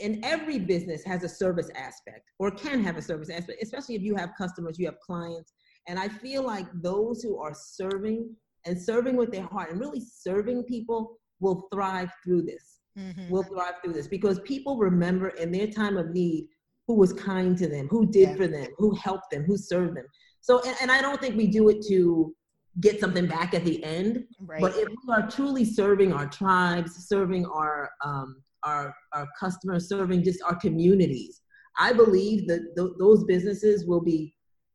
and 0.00 0.24
every 0.24 0.58
business 0.58 1.04
has 1.04 1.24
a 1.24 1.28
service 1.28 1.70
aspect 1.76 2.30
or 2.38 2.50
can 2.50 2.82
have 2.82 2.96
a 2.96 3.02
service 3.02 3.28
aspect 3.30 3.62
especially 3.62 3.94
if 3.94 4.02
you 4.02 4.14
have 4.16 4.30
customers 4.36 4.78
you 4.78 4.86
have 4.86 4.98
clients 5.00 5.52
and 5.88 5.98
i 5.98 6.08
feel 6.08 6.42
like 6.42 6.66
those 6.82 7.22
who 7.22 7.38
are 7.38 7.52
serving 7.54 8.34
and 8.66 8.80
serving 8.80 9.16
with 9.16 9.30
their 9.30 9.44
heart 9.44 9.70
and 9.70 9.80
really 9.80 10.00
serving 10.00 10.64
people 10.64 11.18
will 11.40 11.68
thrive 11.72 12.10
through 12.24 12.42
this. 12.42 12.80
Mm-hmm. 12.98 13.28
Will 13.28 13.42
thrive 13.42 13.74
through 13.82 13.94
this 13.94 14.06
because 14.06 14.38
people 14.40 14.78
remember 14.78 15.28
in 15.30 15.50
their 15.50 15.66
time 15.66 15.96
of 15.96 16.10
need 16.10 16.48
who 16.86 16.94
was 16.94 17.12
kind 17.12 17.56
to 17.58 17.66
them, 17.66 17.88
who 17.88 18.06
did 18.06 18.30
yeah. 18.30 18.34
for 18.36 18.46
them, 18.46 18.68
who 18.76 18.94
helped 18.94 19.30
them, 19.30 19.42
who 19.44 19.56
served 19.56 19.96
them. 19.96 20.04
So, 20.40 20.60
and, 20.62 20.76
and, 20.82 20.92
I 20.92 21.00
don't 21.00 21.20
think 21.20 21.36
we 21.36 21.46
do 21.46 21.70
it 21.70 21.84
to 21.88 22.34
get 22.80 23.00
something 23.00 23.26
back 23.26 23.54
at 23.54 23.64
the 23.64 23.82
end. 23.82 24.24
Right. 24.38 24.60
But 24.60 24.76
if 24.76 24.88
we 24.88 25.14
are 25.14 25.28
truly 25.28 25.64
serving 25.64 26.12
our 26.12 26.26
tribes, 26.26 27.08
serving 27.08 27.46
our 27.46 27.90
um, 28.04 28.42
our 28.62 28.94
our 29.12 29.26
customers, 29.40 29.88
serving 29.88 30.22
just 30.22 30.42
our 30.42 30.54
communities, 30.54 31.40
I 31.78 31.92
believe 31.92 32.46
that 32.48 32.74
th- 32.76 32.92
those 32.98 33.24
businesses 33.24 33.86
will 33.86 34.02
be, 34.02 34.34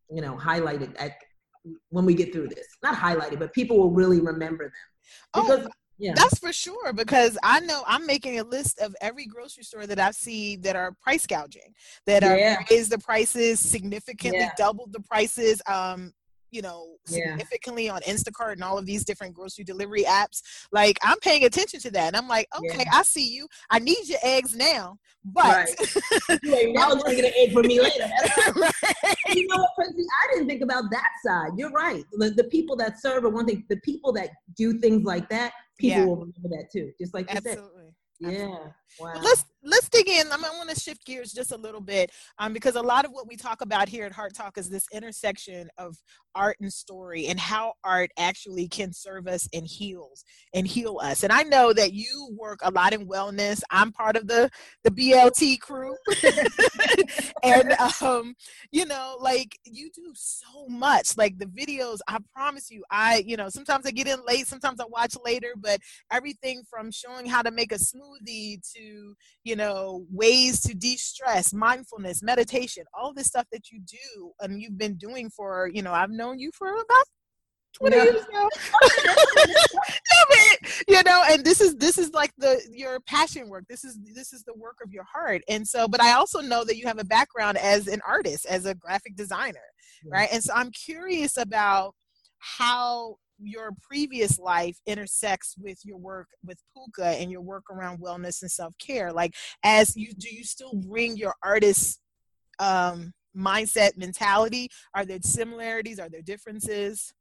you 0.10 0.22
know, 0.22 0.36
highlighted 0.36 0.96
at 1.00 1.14
when 1.90 2.06
we 2.06 2.14
get 2.14 2.34
through 2.34 2.50
this. 2.50 2.68
Not 2.84 2.96
highlighted, 2.96 3.40
but 3.40 3.54
people 3.54 3.78
will 3.78 3.92
really 3.92 4.20
remember 4.20 4.66
them. 4.66 4.74
Oh, 5.34 5.42
because, 5.44 5.66
oh, 5.68 5.72
yeah. 6.00 6.14
That's 6.16 6.40
for 6.40 6.54
sure 6.54 6.94
because 6.94 7.38
I 7.44 7.60
know 7.60 7.84
I'm 7.86 8.06
making 8.06 8.40
a 8.40 8.44
list 8.44 8.80
of 8.80 8.96
every 9.02 9.26
grocery 9.26 9.64
store 9.64 9.86
that 9.86 10.00
I 10.00 10.12
see 10.12 10.56
that 10.58 10.78
are 10.78 10.94
price 11.02 11.28
gouging, 11.28 11.74
that 12.06 12.24
yeah. 12.24 12.56
are 12.56 12.66
raised 12.72 12.92
the 12.92 13.00
prices 13.00 13.60
significantly, 13.60 14.40
yeah. 14.40 14.52
doubled 14.58 14.94
the 14.94 15.02
prices. 15.02 15.62
Um, 15.68 16.14
you 16.52 16.62
know 16.62 16.96
significantly 17.06 17.86
yeah. 17.86 17.94
on 17.94 18.02
Instacart 18.02 18.54
and 18.54 18.64
all 18.64 18.78
of 18.78 18.86
these 18.86 19.04
different 19.04 19.34
grocery 19.34 19.64
delivery 19.64 20.04
apps. 20.04 20.42
Like 20.72 20.98
I'm 21.04 21.20
paying 21.20 21.46
attention 21.46 21.80
to 21.82 21.92
that, 21.92 22.08
and 22.08 22.16
I'm 22.16 22.28
like, 22.28 22.48
okay, 22.58 22.84
yeah. 22.86 22.92
I 22.94 23.04
see 23.04 23.28
you. 23.28 23.48
I 23.70 23.80
need 23.80 24.08
your 24.08 24.20
eggs 24.24 24.56
now, 24.56 24.98
but 25.24 25.44
right. 25.44 26.40
you 26.44 26.56
ain't 26.56 26.76
never 26.76 26.96
gonna 26.96 27.16
get 27.16 27.26
an 27.26 27.34
egg 27.38 27.54
for 27.54 27.64
me 27.64 27.80
later. 27.82 28.10
right. 28.56 29.16
You 29.30 29.48
know 29.48 29.58
what, 29.58 29.70
Prince? 29.76 29.96
I 30.24 30.34
didn't 30.34 30.48
think 30.48 30.62
about 30.62 30.86
that 30.92 31.10
side. 31.26 31.52
You're 31.58 31.72
right. 31.72 32.04
The, 32.14 32.32
the 32.32 32.46
people 32.46 32.76
that 32.78 33.02
serve 33.02 33.26
are 33.26 33.30
one 33.30 33.46
thing. 33.46 33.66
The 33.70 33.78
people 33.78 34.14
that 34.14 34.30
do 34.56 34.80
things 34.80 35.04
like 35.04 35.30
that, 35.30 35.54
people 35.78 36.00
yeah. 36.00 36.06
will 36.06 36.16
remember 36.18 36.50
that 36.50 36.68
too. 36.72 36.92
Just 37.00 37.14
like 37.14 37.30
you 37.30 37.38
Absolutely. 37.38 37.70
said. 37.76 37.94
Yeah. 38.22 38.58
Wow. 39.00 39.14
let's 39.22 39.46
let's 39.64 39.90
dig 39.90 40.08
in. 40.08 40.32
I, 40.32 40.38
mean, 40.38 40.46
I 40.46 40.58
want 40.58 40.70
to 40.70 40.80
shift 40.80 41.06
gears 41.06 41.32
just 41.32 41.52
a 41.52 41.58
little 41.58 41.82
bit 41.82 42.12
um, 42.38 42.54
because 42.54 42.76
a 42.76 42.82
lot 42.82 43.06
of 43.06 43.12
what 43.12 43.28
we 43.28 43.36
talk 43.36 43.62
about 43.62 43.90
here 43.90 44.06
at 44.06 44.12
Heart 44.12 44.34
Talk 44.34 44.58
is 44.58 44.70
this 44.70 44.86
intersection 44.94 45.70
of 45.78 45.98
art 46.36 46.58
and 46.62 46.72
story 46.72 47.28
and 47.28 47.40
how 47.40 47.74
art 47.84 48.12
actually 48.18 48.68
can 48.68 48.94
serve 48.94 49.28
us 49.28 49.48
and 49.54 49.66
heals 49.66 50.24
and 50.54 50.68
heal 50.68 51.00
us. 51.02 51.24
And 51.24 51.34
I 51.34 51.44
know 51.44 51.74
that 51.74 51.94
you 51.94 52.36
work 52.38 52.60
a 52.64 52.72
lot 52.72 52.94
in 52.94 53.08
wellness. 53.08 53.62
I'm 53.72 53.92
part 53.92 54.16
of 54.16 54.28
the 54.28 54.50
the 54.84 54.92
BLT 54.92 55.60
crew, 55.60 55.96
and 57.44 57.74
um, 58.02 58.36
you 58.72 58.86
know, 58.86 59.18
like 59.20 59.58
you 59.66 59.90
do 59.94 60.12
so 60.14 60.68
much. 60.68 61.18
Like 61.18 61.38
the 61.38 61.46
videos, 61.46 62.00
I 62.08 62.18
promise 62.34 62.70
you, 62.70 62.84
I 62.92 63.24
you 63.26 63.38
know 63.38 63.50
sometimes 63.50 63.86
I 63.86 63.92
get 63.92 64.08
in 64.08 64.20
late, 64.26 64.48
sometimes 64.48 64.80
I 64.80 64.86
watch 64.86 65.16
later, 65.26 65.54
but 65.58 65.80
everything 66.12 66.64
from 66.70 66.92
showing 66.92 67.26
how 67.26 67.42
to 67.42 67.52
make 67.52 67.72
a 67.72 67.76
smoothie 67.76 68.62
to 68.76 69.16
you 69.44 69.49
know 69.56 70.06
ways 70.12 70.62
to 70.62 70.74
de-stress, 70.74 71.54
mindfulness, 71.54 72.24
meditation, 72.24 72.84
all 72.94 73.14
this 73.14 73.28
stuff 73.28 73.48
that 73.52 73.72
you 73.72 73.80
do 73.82 74.32
and 74.40 74.62
you've 74.62 74.78
been 74.78 74.96
doing 74.96 75.30
for 75.30 75.70
you 75.74 75.82
know 75.82 75.94
I've 75.94 76.12
known 76.12 76.40
you 76.40 76.52
for 76.54 76.74
about 76.74 77.06
20 77.74 77.96
yeah. 77.96 78.04
years 78.04 78.26
now. 78.32 78.48
you 80.88 81.04
know, 81.04 81.24
and 81.30 81.44
this 81.44 81.62
is 81.62 81.76
this 81.76 81.98
is 81.98 82.12
like 82.14 82.32
the 82.38 82.62
your 82.72 83.00
passion 83.02 83.48
work. 83.48 83.66
This 83.70 83.84
is 83.84 83.98
this 84.14 84.34
is 84.34 84.44
the 84.44 84.54
work 84.56 84.78
of 84.84 84.92
your 84.92 85.04
heart. 85.04 85.42
And 85.48 85.68
so, 85.68 85.88
but 85.88 86.02
I 86.02 86.14
also 86.14 86.42
know 86.42 86.64
that 86.64 86.78
you 86.78 86.88
have 86.88 87.00
a 87.00 87.06
background 87.06 87.58
as 87.58 87.88
an 87.88 88.02
artist, 88.08 88.46
as 88.48 88.66
a 88.66 88.76
graphic 88.76 89.16
designer, 89.16 89.60
yeah. 90.04 90.12
right? 90.12 90.30
And 90.32 90.44
so 90.44 90.54
I'm 90.54 90.72
curious 90.72 91.38
about 91.38 91.96
how 92.40 93.18
your 93.42 93.72
previous 93.82 94.40
life 94.40 94.78
intersects 94.86 95.56
with 95.58 95.80
your 95.84 95.98
work 95.98 96.28
with 96.46 96.60
Pooka 96.76 97.22
and 97.22 97.32
your 97.32 97.42
work 97.42 97.64
around 97.72 98.00
wellness 98.02 98.42
and 98.42 98.52
self-care. 98.52 99.12
Like 99.12 99.34
as 99.64 99.96
you 99.96 100.14
do 100.14 100.34
you 100.34 100.44
still 100.44 100.74
bring 100.74 101.18
your 101.18 101.36
artist 101.44 102.02
um 102.60 103.14
mindset 103.38 103.98
mentality? 103.98 104.70
Are 104.94 105.06
there 105.06 105.20
similarities? 105.22 106.00
Are 106.00 106.10
there 106.10 106.22
differences? 106.22 107.14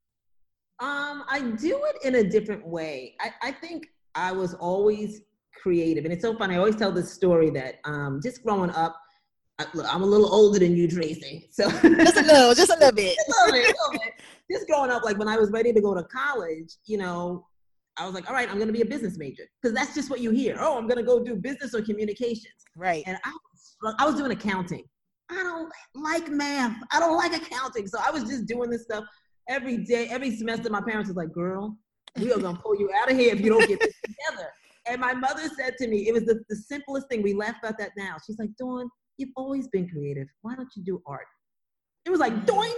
Um, 0.81 1.25
I 1.29 1.41
do 1.41 1.81
it 1.85 1.97
in 2.05 2.17
a 2.17 2.25
different 2.25 2.67
way. 2.67 3.17
I, 3.21 3.33
I 3.43 3.53
think 3.53 3.89
I 4.15 4.33
was 4.33 4.55
always 4.55 5.23
creative. 5.61 6.05
And 6.05 6.13
it's 6.13 6.23
so 6.23 6.37
funny. 6.37 6.55
I 6.55 6.59
always 6.59 6.77
tell 6.77 6.93
this 6.93 7.13
story 7.13 7.51
that 7.51 7.81
um, 7.85 8.21
just 8.23 8.43
growing 8.45 8.71
up, 8.71 8.97
I, 9.59 9.67
look, 9.75 9.93
I'm 9.93 10.03
a 10.03 10.07
little 10.07 10.33
older 10.33 10.59
than 10.59 10.77
you, 10.77 10.89
Tracy. 10.89 11.49
So 11.51 11.69
just 11.71 12.17
a 12.17 12.23
little, 12.23 12.55
just 12.55 12.71
a 12.71 12.75
little 12.75 12.93
bit. 12.93 13.17
just, 13.27 13.29
a 13.29 13.45
little 13.47 13.53
bit, 13.53 13.65
a 13.65 13.91
little 13.91 13.93
bit. 13.93 14.13
just 14.51 14.67
growing 14.69 14.91
up, 14.91 15.05
like 15.05 15.19
when 15.19 15.29
I 15.29 15.37
was 15.37 15.51
ready 15.51 15.73
to 15.73 15.81
go 15.81 15.95
to 15.95 16.05
college, 16.05 16.75
you 16.87 16.99
know, 16.99 17.47
I 17.99 18.07
was 18.07 18.15
like, 18.15 18.29
all 18.29 18.35
right, 18.35 18.49
I'm 18.49 18.57
going 18.57 18.69
to 18.69 18.73
be 18.73 18.83
a 18.83 18.87
business 18.87 19.19
major 19.19 19.45
because 19.61 19.75
that's 19.75 19.95
just 19.95 20.11
what 20.11 20.21
you 20.21 20.31
hear. 20.31 20.57
Oh, 20.61 20.79
I'm 20.79 20.87
going 20.87 20.99
to 20.99 21.03
go 21.03 21.23
do 21.23 21.35
business 21.35 21.75
or 21.75 21.83
communications. 21.83 22.55
Right. 22.77 23.03
And 23.07 23.19
I 23.25 23.31
was, 23.31 23.97
I 23.99 24.07
was 24.07 24.15
doing 24.15 24.31
accounting. 24.31 24.85
I 25.31 25.35
don't 25.35 25.71
like 25.95 26.29
math. 26.29 26.77
I 26.93 27.01
don't 27.01 27.17
like 27.17 27.35
accounting. 27.35 27.89
So 27.89 27.99
I 28.05 28.11
was 28.11 28.25
just 28.25 28.47
doing 28.47 28.71
this 28.71 28.85
stuff 28.85 29.05
every 29.49 29.79
day, 29.79 30.07
every 30.09 30.37
semester. 30.37 30.71
My 30.71 30.81
parents 30.81 31.09
was 31.09 31.17
like, 31.17 31.33
girl, 31.33 31.77
we 32.17 32.33
are 32.33 32.39
going 32.39 32.57
to 32.57 32.63
pull 32.63 32.79
you 32.79 32.91
out 33.03 33.11
of 33.11 33.19
here 33.19 33.35
if 33.35 33.41
you 33.41 33.51
don't 33.51 33.67
get 33.67 33.81
this 33.81 33.95
together. 34.05 34.49
And 34.87 35.01
my 35.01 35.13
mother 35.13 35.49
said 35.59 35.77
to 35.79 35.89
me, 35.89 36.09
it 36.09 36.15
was 36.15 36.25
the, 36.25 36.41
the 36.49 36.57
simplest 36.57 37.09
thing. 37.09 37.23
We 37.23 37.35
laugh 37.35 37.57
about 37.63 37.79
that 37.79 37.91
now. 37.97 38.17
She's 38.25 38.39
like, 38.39 38.51
Dawn, 38.59 38.89
you've 39.19 39.31
always 39.37 39.69
been 39.69 39.89
creative. 39.89 40.29
Why 40.43 40.55
don't 40.55 40.69
you 40.75 40.83
do 40.83 41.03
art? 41.07 41.27
It 42.05 42.11
was 42.11 42.21
like, 42.21 42.47
doing. 42.47 42.73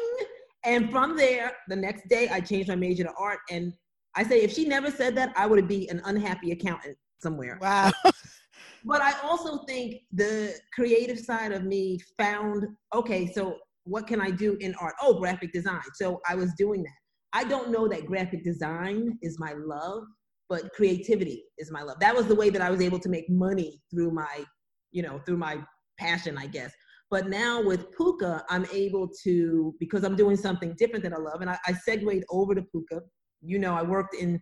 And 0.64 0.90
from 0.90 1.16
there, 1.16 1.52
the 1.68 1.76
next 1.76 2.08
day, 2.08 2.28
I 2.28 2.40
changed 2.40 2.68
my 2.68 2.74
major 2.74 3.04
to 3.04 3.12
art. 3.18 3.38
And 3.50 3.72
I 4.16 4.24
say, 4.24 4.42
if 4.42 4.52
she 4.52 4.64
never 4.64 4.90
said 4.90 5.14
that, 5.16 5.32
I 5.36 5.46
would 5.46 5.68
be 5.68 5.88
an 5.88 6.02
unhappy 6.04 6.50
accountant 6.50 6.96
somewhere. 7.18 7.58
Wow. 7.60 7.90
but 8.84 9.00
I 9.00 9.14
also 9.22 9.64
think 9.64 10.02
the 10.12 10.54
creative 10.74 11.18
side 11.18 11.52
of 11.52 11.64
me 11.64 11.98
found 12.18 12.66
okay, 12.94 13.30
so 13.32 13.58
what 13.84 14.06
can 14.06 14.20
I 14.20 14.30
do 14.30 14.56
in 14.60 14.74
art? 14.80 14.94
Oh, 15.00 15.14
graphic 15.14 15.52
design. 15.52 15.80
So 15.94 16.20
I 16.28 16.34
was 16.34 16.52
doing 16.54 16.82
that. 16.82 16.92
I 17.32 17.44
don't 17.44 17.70
know 17.70 17.88
that 17.88 18.06
graphic 18.06 18.44
design 18.44 19.18
is 19.22 19.38
my 19.38 19.52
love, 19.52 20.04
but 20.48 20.72
creativity 20.72 21.44
is 21.58 21.70
my 21.70 21.82
love. 21.82 21.98
That 22.00 22.14
was 22.14 22.26
the 22.26 22.34
way 22.34 22.50
that 22.50 22.60
I 22.60 22.70
was 22.70 22.80
able 22.80 22.98
to 22.98 23.08
make 23.08 23.30
money 23.30 23.80
through 23.90 24.10
my, 24.10 24.44
you 24.90 25.02
know, 25.02 25.20
through 25.24 25.36
my 25.36 25.58
passion, 26.00 26.36
I 26.38 26.46
guess. 26.46 26.72
But 27.10 27.28
now 27.28 27.62
with 27.62 27.92
Pooka, 27.96 28.42
I'm 28.48 28.66
able 28.72 29.08
to, 29.24 29.74
because 29.80 30.04
I'm 30.04 30.16
doing 30.16 30.36
something 30.36 30.74
different 30.78 31.02
that 31.04 31.12
I 31.12 31.18
love, 31.18 31.40
and 31.40 31.50
I, 31.50 31.58
I 31.66 31.72
segued 31.72 32.24
over 32.30 32.54
to 32.54 32.62
Pooka. 32.62 33.00
You 33.42 33.58
know, 33.58 33.74
I 33.74 33.82
worked 33.82 34.14
in 34.14 34.40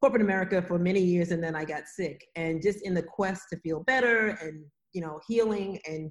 corporate 0.00 0.22
America 0.22 0.62
for 0.62 0.78
many 0.78 1.00
years 1.00 1.30
and 1.30 1.42
then 1.42 1.54
I 1.54 1.64
got 1.64 1.82
sick. 1.86 2.24
And 2.34 2.62
just 2.62 2.84
in 2.84 2.94
the 2.94 3.02
quest 3.02 3.42
to 3.52 3.60
feel 3.60 3.82
better 3.84 4.28
and, 4.42 4.64
you 4.92 5.02
know, 5.02 5.20
healing 5.28 5.78
and 5.86 6.10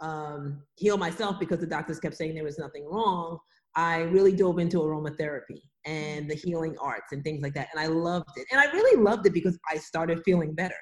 um, 0.00 0.62
heal 0.76 0.96
myself 0.96 1.38
because 1.38 1.60
the 1.60 1.66
doctors 1.66 2.00
kept 2.00 2.16
saying 2.16 2.34
there 2.34 2.44
was 2.44 2.58
nothing 2.58 2.84
wrong, 2.84 3.38
I 3.76 4.00
really 4.00 4.32
dove 4.32 4.58
into 4.58 4.78
aromatherapy 4.78 5.62
and 5.86 6.28
the 6.28 6.34
healing 6.34 6.76
arts 6.80 7.12
and 7.12 7.22
things 7.22 7.42
like 7.42 7.54
that. 7.54 7.68
And 7.72 7.80
I 7.80 7.86
loved 7.86 8.30
it. 8.36 8.46
And 8.50 8.60
I 8.60 8.64
really 8.72 9.00
loved 9.00 9.26
it 9.26 9.32
because 9.32 9.58
I 9.70 9.76
started 9.76 10.20
feeling 10.24 10.54
better. 10.54 10.74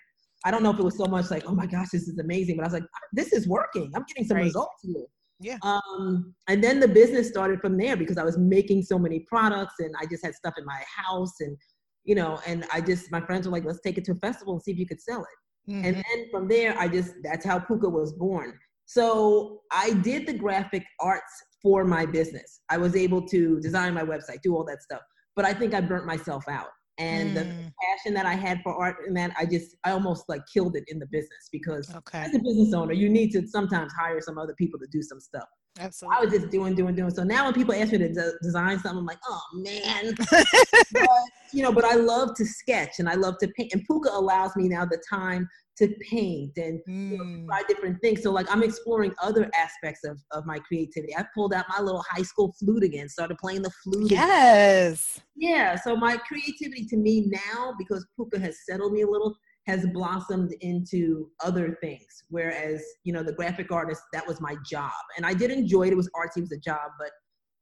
I 0.44 0.50
don't 0.50 0.62
know 0.62 0.70
if 0.70 0.78
it 0.78 0.84
was 0.84 0.96
so 0.96 1.06
much 1.06 1.30
like, 1.30 1.44
oh 1.46 1.54
my 1.54 1.66
gosh, 1.66 1.88
this 1.92 2.08
is 2.08 2.18
amazing, 2.18 2.56
but 2.56 2.62
I 2.62 2.66
was 2.66 2.74
like, 2.74 2.84
this 3.12 3.32
is 3.32 3.46
working. 3.46 3.90
I'm 3.94 4.04
getting 4.08 4.24
some 4.24 4.38
right. 4.38 4.44
results 4.44 4.80
here. 4.82 5.04
Yeah. 5.40 5.56
Um, 5.62 6.34
and 6.48 6.62
then 6.62 6.80
the 6.80 6.88
business 6.88 7.28
started 7.28 7.60
from 7.60 7.76
there 7.78 7.96
because 7.96 8.18
I 8.18 8.24
was 8.24 8.36
making 8.36 8.82
so 8.82 8.98
many 8.98 9.20
products 9.20 9.74
and 9.78 9.94
I 10.00 10.06
just 10.06 10.24
had 10.24 10.34
stuff 10.34 10.54
in 10.58 10.64
my 10.64 10.82
house 10.94 11.32
and, 11.40 11.56
you 12.04 12.14
know, 12.14 12.38
and 12.46 12.66
I 12.72 12.80
just, 12.80 13.10
my 13.10 13.20
friends 13.20 13.46
were 13.46 13.52
like, 13.52 13.64
let's 13.64 13.80
take 13.80 13.96
it 13.96 14.04
to 14.06 14.12
a 14.12 14.16
festival 14.16 14.54
and 14.54 14.62
see 14.62 14.72
if 14.72 14.78
you 14.78 14.86
could 14.86 15.00
sell 15.00 15.20
it. 15.20 15.70
Mm-hmm. 15.70 15.84
And 15.84 15.96
then 15.96 16.26
from 16.30 16.48
there, 16.48 16.78
I 16.78 16.88
just, 16.88 17.14
that's 17.22 17.44
how 17.44 17.58
Pooka 17.58 17.90
was 17.90 18.12
born. 18.14 18.58
So 18.84 19.60
I 19.72 19.92
did 19.92 20.26
the 20.26 20.32
graphic 20.32 20.84
arts 21.00 21.32
for 21.62 21.84
my 21.84 22.04
business. 22.04 22.60
I 22.70 22.76
was 22.76 22.96
able 22.96 23.26
to 23.28 23.60
design 23.60 23.94
my 23.94 24.02
website, 24.02 24.42
do 24.42 24.56
all 24.56 24.64
that 24.64 24.82
stuff. 24.82 25.02
But 25.36 25.44
I 25.44 25.54
think 25.54 25.74
I 25.74 25.80
burnt 25.80 26.06
myself 26.06 26.44
out 26.48 26.68
and 27.00 27.30
mm. 27.30 27.34
the 27.34 27.72
passion 27.82 28.14
that 28.14 28.26
I 28.26 28.34
had 28.34 28.60
for 28.62 28.74
art 28.74 28.96
and 29.06 29.16
that 29.16 29.32
I 29.38 29.46
just 29.46 29.76
I 29.84 29.90
almost 29.92 30.28
like 30.28 30.42
killed 30.52 30.76
it 30.76 30.84
in 30.88 30.98
the 30.98 31.06
business 31.06 31.48
because 31.50 31.92
okay. 31.94 32.18
as 32.20 32.34
a 32.34 32.38
business 32.38 32.74
owner 32.74 32.92
you 32.92 33.08
need 33.08 33.30
to 33.32 33.46
sometimes 33.48 33.92
hire 33.98 34.20
some 34.20 34.38
other 34.38 34.54
people 34.54 34.78
to 34.78 34.86
do 34.92 35.02
some 35.02 35.20
stuff. 35.20 35.48
Absolutely. 35.78 36.16
I 36.16 36.20
was 36.24 36.32
just 36.32 36.50
doing, 36.50 36.74
doing, 36.74 36.94
doing. 36.94 37.10
So 37.10 37.22
now 37.22 37.44
when 37.44 37.54
people 37.54 37.74
ask 37.74 37.92
me 37.92 37.98
to 37.98 38.12
de- 38.12 38.38
design 38.42 38.80
something, 38.80 38.98
I'm 38.98 39.06
like, 39.06 39.20
oh 39.28 39.40
man. 39.54 40.14
but, 40.92 41.08
you 41.52 41.62
know, 41.62 41.72
but 41.72 41.84
I 41.84 41.94
love 41.94 42.34
to 42.36 42.44
sketch 42.44 42.98
and 42.98 43.08
I 43.08 43.14
love 43.14 43.38
to 43.38 43.48
paint. 43.56 43.72
And 43.72 43.86
Pooka 43.88 44.12
allows 44.12 44.56
me 44.56 44.68
now 44.68 44.84
the 44.84 45.00
time 45.08 45.48
to 45.80 45.88
paint 46.08 46.52
and 46.56 46.78
mm. 46.88 47.10
you 47.10 47.18
know, 47.18 47.24
hmm. 47.24 47.46
try 47.46 47.62
different 47.66 48.00
things. 48.02 48.22
So 48.22 48.30
like 48.30 48.46
I'm 48.50 48.62
exploring 48.62 49.12
other 49.22 49.50
aspects 49.56 50.04
of, 50.04 50.18
of 50.30 50.44
my 50.44 50.58
creativity. 50.58 51.16
I 51.16 51.24
pulled 51.34 51.54
out 51.54 51.64
my 51.68 51.82
little 51.82 52.04
high 52.08 52.22
school 52.22 52.54
flute 52.58 52.84
again, 52.84 53.08
started 53.08 53.38
playing 53.38 53.62
the 53.62 53.70
flute. 53.82 54.10
Yes. 54.10 55.16
Again. 55.16 55.26
Yeah. 55.36 55.76
So 55.76 55.96
my 55.96 56.18
creativity 56.18 56.86
to 56.86 56.96
me 56.96 57.30
now, 57.30 57.74
because 57.78 58.06
Pooka 58.18 58.40
has 58.40 58.58
settled 58.68 58.92
me 58.92 59.02
a 59.02 59.06
little, 59.08 59.34
has 59.66 59.86
blossomed 59.94 60.54
into 60.60 61.28
other 61.42 61.78
things. 61.82 62.24
Whereas, 62.28 62.82
you 63.04 63.12
know, 63.12 63.22
the 63.22 63.32
graphic 63.32 63.72
artist, 63.72 64.02
that 64.12 64.26
was 64.26 64.40
my 64.40 64.56
job. 64.70 64.92
And 65.16 65.24
I 65.24 65.32
did 65.32 65.50
enjoy 65.50 65.84
it. 65.84 65.92
It 65.92 65.96
was 65.96 66.10
artsy, 66.14 66.38
it 66.38 66.42
was 66.42 66.52
a 66.52 66.58
job, 66.58 66.90
but 66.98 67.10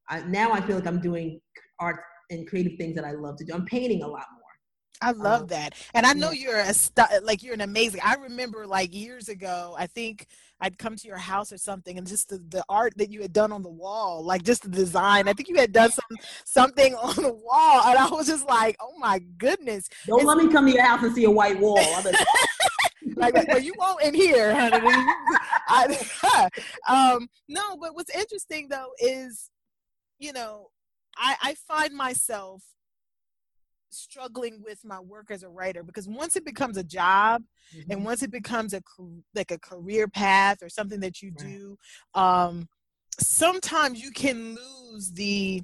I, 0.09 0.21
now 0.23 0.51
I 0.51 0.59
feel 0.59 0.75
like 0.75 0.87
I'm 0.87 0.99
doing 0.99 1.39
art 1.79 2.01
and 2.31 2.47
creative 2.47 2.77
things 2.77 2.95
that 2.95 3.05
I 3.05 3.11
love 3.11 3.37
to 3.37 3.45
do. 3.45 3.53
I'm 3.53 3.65
painting 3.65 4.03
a 4.03 4.07
lot 4.07 4.25
more. 4.33 4.38
I 5.01 5.11
love 5.11 5.41
um, 5.41 5.47
that. 5.47 5.75
And 5.93 6.05
I 6.05 6.13
know 6.13 6.31
you're 6.31 6.59
a 6.59 6.73
st- 6.73 7.23
like 7.23 7.41
you're 7.41 7.53
an 7.53 7.61
amazing. 7.61 8.01
I 8.03 8.15
remember 8.15 8.67
like 8.67 8.93
years 8.93 9.29
ago, 9.29 9.75
I 9.77 9.87
think 9.87 10.27
I'd 10.59 10.77
come 10.77 10.95
to 10.97 11.07
your 11.07 11.17
house 11.17 11.53
or 11.53 11.57
something 11.57 11.97
and 11.97 12.05
just 12.05 12.29
the, 12.29 12.37
the 12.49 12.63
art 12.67 12.93
that 12.97 13.09
you 13.09 13.21
had 13.21 13.31
done 13.31 13.51
on 13.51 13.63
the 13.63 13.69
wall, 13.69 14.23
like 14.25 14.43
just 14.43 14.63
the 14.63 14.69
design. 14.69 15.27
I 15.27 15.33
think 15.33 15.47
you 15.47 15.55
had 15.55 15.71
done 15.71 15.91
some 15.91 16.17
something 16.43 16.95
on 17.01 17.15
the 17.15 17.33
wall 17.33 17.83
and 17.85 17.97
I 17.97 18.09
was 18.09 18.27
just 18.27 18.47
like, 18.47 18.75
"Oh 18.81 18.93
my 18.97 19.19
goodness." 19.37 19.89
Don't 20.05 20.19
it's- 20.19 20.27
let 20.27 20.45
me 20.45 20.51
come 20.51 20.65
to 20.65 20.71
your 20.73 20.83
house 20.83 21.03
and 21.03 21.15
see 21.15 21.23
a 21.23 21.31
white 21.31 21.59
wall. 21.59 21.77
like, 23.15 23.47
well, 23.47 23.59
you 23.59 23.73
won't 23.77 24.01
in 24.01 24.13
here, 24.13 24.53
honey. 24.53 24.79
I, 25.67 26.49
um, 26.87 27.29
no, 27.47 27.77
but 27.77 27.95
what's 27.95 28.13
interesting 28.13 28.67
though 28.69 28.89
is, 28.99 29.49
you 30.19 30.33
know, 30.33 30.67
I, 31.17 31.35
I 31.41 31.55
find 31.67 31.93
myself 31.93 32.63
struggling 33.89 34.61
with 34.63 34.79
my 34.83 34.99
work 34.99 35.31
as 35.31 35.43
a 35.43 35.49
writer 35.49 35.83
because 35.83 36.07
once 36.07 36.35
it 36.35 36.45
becomes 36.45 36.77
a 36.77 36.83
job 36.83 37.43
mm-hmm. 37.75 37.91
and 37.91 38.05
once 38.05 38.23
it 38.23 38.31
becomes 38.31 38.73
a 38.73 38.81
like 39.35 39.51
a 39.51 39.59
career 39.59 40.07
path 40.07 40.61
or 40.61 40.69
something 40.69 40.99
that 40.99 41.21
you 41.21 41.31
do 41.31 41.77
um 42.13 42.67
sometimes 43.19 44.01
you 44.01 44.11
can 44.11 44.55
lose 44.55 45.11
the 45.11 45.61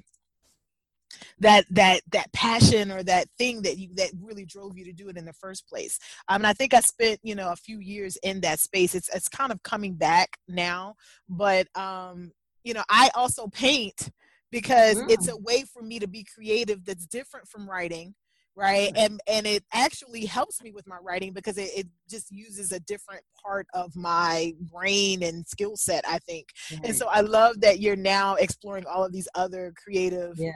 that 1.38 1.64
that 1.70 2.00
that 2.12 2.32
passion 2.32 2.90
or 2.90 3.02
that 3.02 3.28
thing 3.38 3.62
that 3.62 3.78
you 3.78 3.88
that 3.94 4.10
really 4.20 4.44
drove 4.44 4.76
you 4.76 4.84
to 4.84 4.92
do 4.92 5.08
it 5.08 5.16
in 5.16 5.24
the 5.24 5.32
first 5.32 5.68
place. 5.68 5.98
Um, 6.28 6.36
and 6.36 6.46
i 6.46 6.52
think 6.52 6.74
i 6.74 6.80
spent 6.80 7.20
you 7.22 7.34
know 7.34 7.52
a 7.52 7.56
few 7.56 7.78
years 7.78 8.16
in 8.22 8.40
that 8.42 8.60
space. 8.60 8.94
It's 8.94 9.08
it's 9.14 9.28
kind 9.28 9.52
of 9.52 9.62
coming 9.62 9.94
back 9.94 10.38
now 10.48 10.94
but 11.28 11.68
um 11.74 12.32
you 12.64 12.74
know 12.74 12.84
i 12.88 13.10
also 13.14 13.46
paint 13.48 14.10
because 14.50 14.96
mm. 14.96 15.10
it's 15.10 15.28
a 15.28 15.36
way 15.36 15.64
for 15.72 15.82
me 15.82 15.98
to 15.98 16.06
be 16.06 16.26
creative 16.34 16.84
that's 16.84 17.06
different 17.06 17.48
from 17.48 17.68
writing 17.68 18.14
right 18.56 18.90
and 18.96 19.20
and 19.28 19.46
it 19.46 19.62
actually 19.72 20.24
helps 20.24 20.62
me 20.62 20.72
with 20.72 20.86
my 20.86 20.96
writing 21.02 21.32
because 21.32 21.58
it, 21.58 21.70
it 21.76 21.86
just 22.08 22.30
uses 22.30 22.72
a 22.72 22.80
different 22.80 23.22
part 23.44 23.66
of 23.74 23.94
my 23.94 24.52
brain 24.72 25.22
and 25.22 25.46
skill 25.46 25.76
set 25.76 26.04
i 26.08 26.18
think 26.20 26.46
right. 26.72 26.80
and 26.84 26.96
so 26.96 27.06
i 27.08 27.20
love 27.20 27.60
that 27.60 27.80
you're 27.80 27.94
now 27.94 28.34
exploring 28.36 28.84
all 28.86 29.04
of 29.04 29.12
these 29.12 29.28
other 29.34 29.72
creative 29.82 30.32
yeah. 30.38 30.50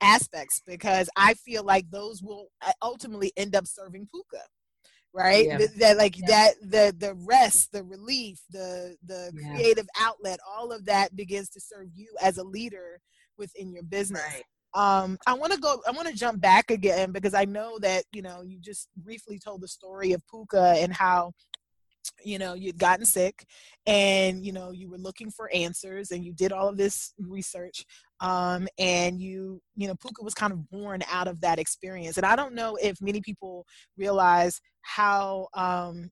aspects 0.00 0.62
because 0.66 1.10
i 1.16 1.34
feel 1.34 1.64
like 1.64 1.90
those 1.90 2.22
will 2.22 2.46
uh, 2.64 2.72
ultimately 2.82 3.32
end 3.36 3.56
up 3.56 3.66
serving 3.66 4.06
Pooka 4.14 4.42
right 5.12 5.46
yeah. 5.46 5.58
that 5.78 5.96
like 5.96 6.16
yeah. 6.18 6.26
that 6.28 6.54
the 6.62 6.94
the 6.98 7.14
rest 7.26 7.72
the 7.72 7.82
relief 7.82 8.38
the 8.50 8.96
the 9.04 9.32
creative 9.52 9.88
outlet 9.98 10.38
all 10.48 10.70
of 10.70 10.84
that 10.84 11.16
begins 11.16 11.48
to 11.48 11.60
serve 11.60 11.88
you 11.96 12.06
as 12.22 12.38
a 12.38 12.44
leader 12.44 13.00
within 13.40 13.72
your 13.72 13.82
business. 13.82 14.22
Right. 14.22 14.44
Um, 14.72 15.18
I 15.26 15.34
want 15.34 15.52
to 15.52 15.58
go. 15.58 15.82
I 15.88 15.90
want 15.90 16.06
to 16.06 16.14
jump 16.14 16.40
back 16.40 16.70
again 16.70 17.10
because 17.10 17.34
I 17.34 17.44
know 17.44 17.80
that 17.80 18.04
you 18.12 18.22
know 18.22 18.42
you 18.42 18.60
just 18.60 18.88
briefly 18.96 19.40
told 19.40 19.62
the 19.62 19.68
story 19.68 20.12
of 20.12 20.22
Pooka 20.32 20.76
and 20.80 20.92
how 20.92 21.32
you 22.24 22.38
know 22.38 22.54
you'd 22.54 22.78
gotten 22.78 23.04
sick 23.04 23.44
and 23.86 24.44
you 24.44 24.52
know 24.52 24.70
you 24.70 24.88
were 24.88 24.98
looking 24.98 25.30
for 25.30 25.50
answers 25.52 26.10
and 26.10 26.24
you 26.24 26.32
did 26.32 26.52
all 26.52 26.68
of 26.68 26.76
this 26.76 27.12
research 27.18 27.84
um, 28.20 28.68
and 28.78 29.20
you 29.20 29.60
you 29.76 29.88
know 29.88 29.94
Pooka 29.94 30.22
was 30.22 30.34
kind 30.34 30.52
of 30.52 30.70
born 30.70 31.02
out 31.10 31.28
of 31.28 31.40
that 31.40 31.58
experience 31.58 32.16
and 32.16 32.26
i 32.26 32.36
don't 32.36 32.54
know 32.54 32.76
if 32.80 33.00
many 33.00 33.20
people 33.20 33.66
realize 33.96 34.60
how 34.82 35.48
um, 35.54 36.10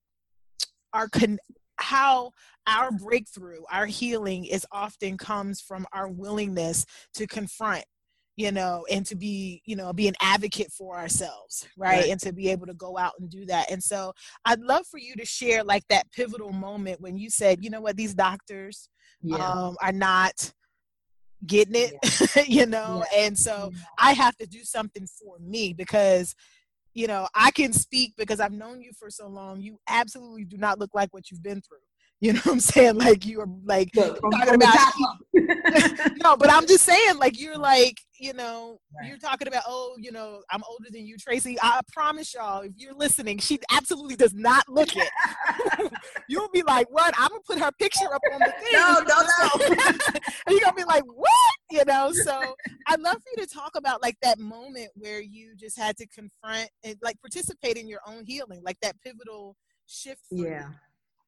our 0.93 1.09
con- 1.09 1.39
how 1.79 2.33
our 2.67 2.91
breakthrough, 2.91 3.63
our 3.73 3.87
healing 3.87 4.45
is 4.45 4.67
often 4.71 5.17
comes 5.17 5.61
from 5.61 5.87
our 5.93 6.09
willingness 6.09 6.85
to 7.15 7.27
confront 7.27 7.85
you 8.39 8.53
know, 8.53 8.87
and 8.89 9.05
to 9.05 9.17
be, 9.17 9.61
you 9.67 9.75
know, 9.75 9.93
be 9.93 10.07
an 10.07 10.15
advocate 10.23 10.71
for 10.71 10.97
ourselves, 10.97 11.67
right? 11.77 12.03
right? 12.03 12.11
And 12.11 12.21
to 12.21 12.33
be 12.33 12.51
able 12.51 12.67
to 12.67 12.75
go 12.75 12.97
out 12.97 13.15
and 13.19 13.29
do 13.29 13.45
that. 13.47 13.69
And 13.69 13.83
so 13.83 14.13
I'd 14.45 14.61
love 14.61 14.87
for 14.87 14.99
you 14.99 15.17
to 15.17 15.25
share 15.25 15.65
like 15.65 15.83
that 15.89 16.09
pivotal 16.13 16.53
moment 16.53 17.01
when 17.01 17.19
you 17.19 17.31
said, 17.31 17.65
you 17.65 17.69
know 17.69 17.81
what, 17.81 17.97
these 17.97 18.15
doctors 18.15 18.89
yeah. 19.23 19.39
um, 19.39 19.77
are 19.83 19.91
not 19.91 20.53
getting 21.45 21.75
it, 21.75 21.95
yeah. 22.37 22.43
you 22.47 22.67
know, 22.67 23.05
yeah. 23.13 23.25
and 23.25 23.37
so 23.37 23.73
I 23.99 24.13
have 24.13 24.37
to 24.37 24.47
do 24.47 24.63
something 24.63 25.09
for 25.21 25.39
me 25.41 25.73
because 25.73 26.37
you 26.99 27.07
know, 27.07 27.29
I 27.33 27.53
can 27.53 27.73
speak 27.73 28.15
because 28.19 28.41
I've 28.41 28.51
known 28.51 28.83
you 28.83 28.91
for 28.99 29.09
so 29.09 29.29
long. 29.29 29.61
You 29.61 29.79
absolutely 29.89 30.45
do 30.45 30.57
not 30.57 30.81
look 30.81 30.91
like 30.95 31.15
what 31.15 31.31
you've 31.31 31.45
been 31.45 31.61
through. 31.61 31.79
You 32.21 32.33
know 32.33 32.41
what 32.41 32.53
I'm 32.55 32.61
saying? 32.61 32.97
Like 32.97 33.25
you 33.25 33.41
are 33.41 33.47
like 33.65 33.91
Look, 33.95 34.21
talking 34.21 34.55
about 34.55 34.89
No, 36.23 36.37
but 36.37 36.51
I'm 36.51 36.67
just 36.67 36.85
saying, 36.85 37.19
like 37.19 37.39
you're 37.39 37.57
like, 37.57 37.97
you 38.19 38.33
know, 38.33 38.81
right. 38.99 39.09
you're 39.09 39.19
talking 39.19 39.47
about, 39.47 39.63
oh, 39.69 39.95
you 39.99 40.11
know, 40.11 40.43
I'm 40.51 40.63
older 40.69 40.89
than 40.91 41.07
you, 41.07 41.17
Tracy. 41.17 41.57
I 41.63 41.81
promise 41.93 42.35
y'all, 42.35 42.63
if 42.63 42.73
you're 42.77 42.95
listening, 42.95 43.39
she 43.39 43.61
absolutely 43.71 44.17
does 44.17 44.35
not 44.35 44.69
look 44.69 44.89
it. 44.97 45.09
You'll 46.29 46.51
be 46.51 46.63
like, 46.63 46.89
what? 46.91 47.15
I'm 47.17 47.29
gonna 47.29 47.41
put 47.47 47.61
her 47.61 47.71
picture 47.79 48.13
up 48.13 48.21
on 48.33 48.41
the 48.41 48.47
thing. 48.63 48.73
No, 48.73 49.01
no, 49.07 49.23
no. 49.39 49.91
and 50.47 50.57
you're 50.57 50.61
gonna 50.61 50.75
be 50.75 50.85
like, 50.85 51.05
what? 51.05 51.31
You 51.71 51.85
know, 51.85 52.11
so 52.13 52.57
I'd 52.89 53.01
love 53.01 53.17
for 53.17 53.31
you 53.37 53.47
to 53.47 53.49
talk 53.49 53.77
about 53.77 54.03
like 54.03 54.17
that 54.23 54.41
moment 54.41 54.89
where 54.95 55.21
you 55.21 55.55
just 55.57 55.79
had 55.79 55.97
to 55.99 56.07
confront 56.09 56.69
and 56.83 56.97
like 57.01 57.21
participate 57.21 57.77
in 57.77 57.87
your 57.87 58.01
own 58.09 58.25
healing, 58.27 58.61
like 58.65 58.79
that 58.83 58.97
pivotal 59.03 59.55
shift. 59.87 60.23
yeah. 60.33 60.47
You 60.47 60.75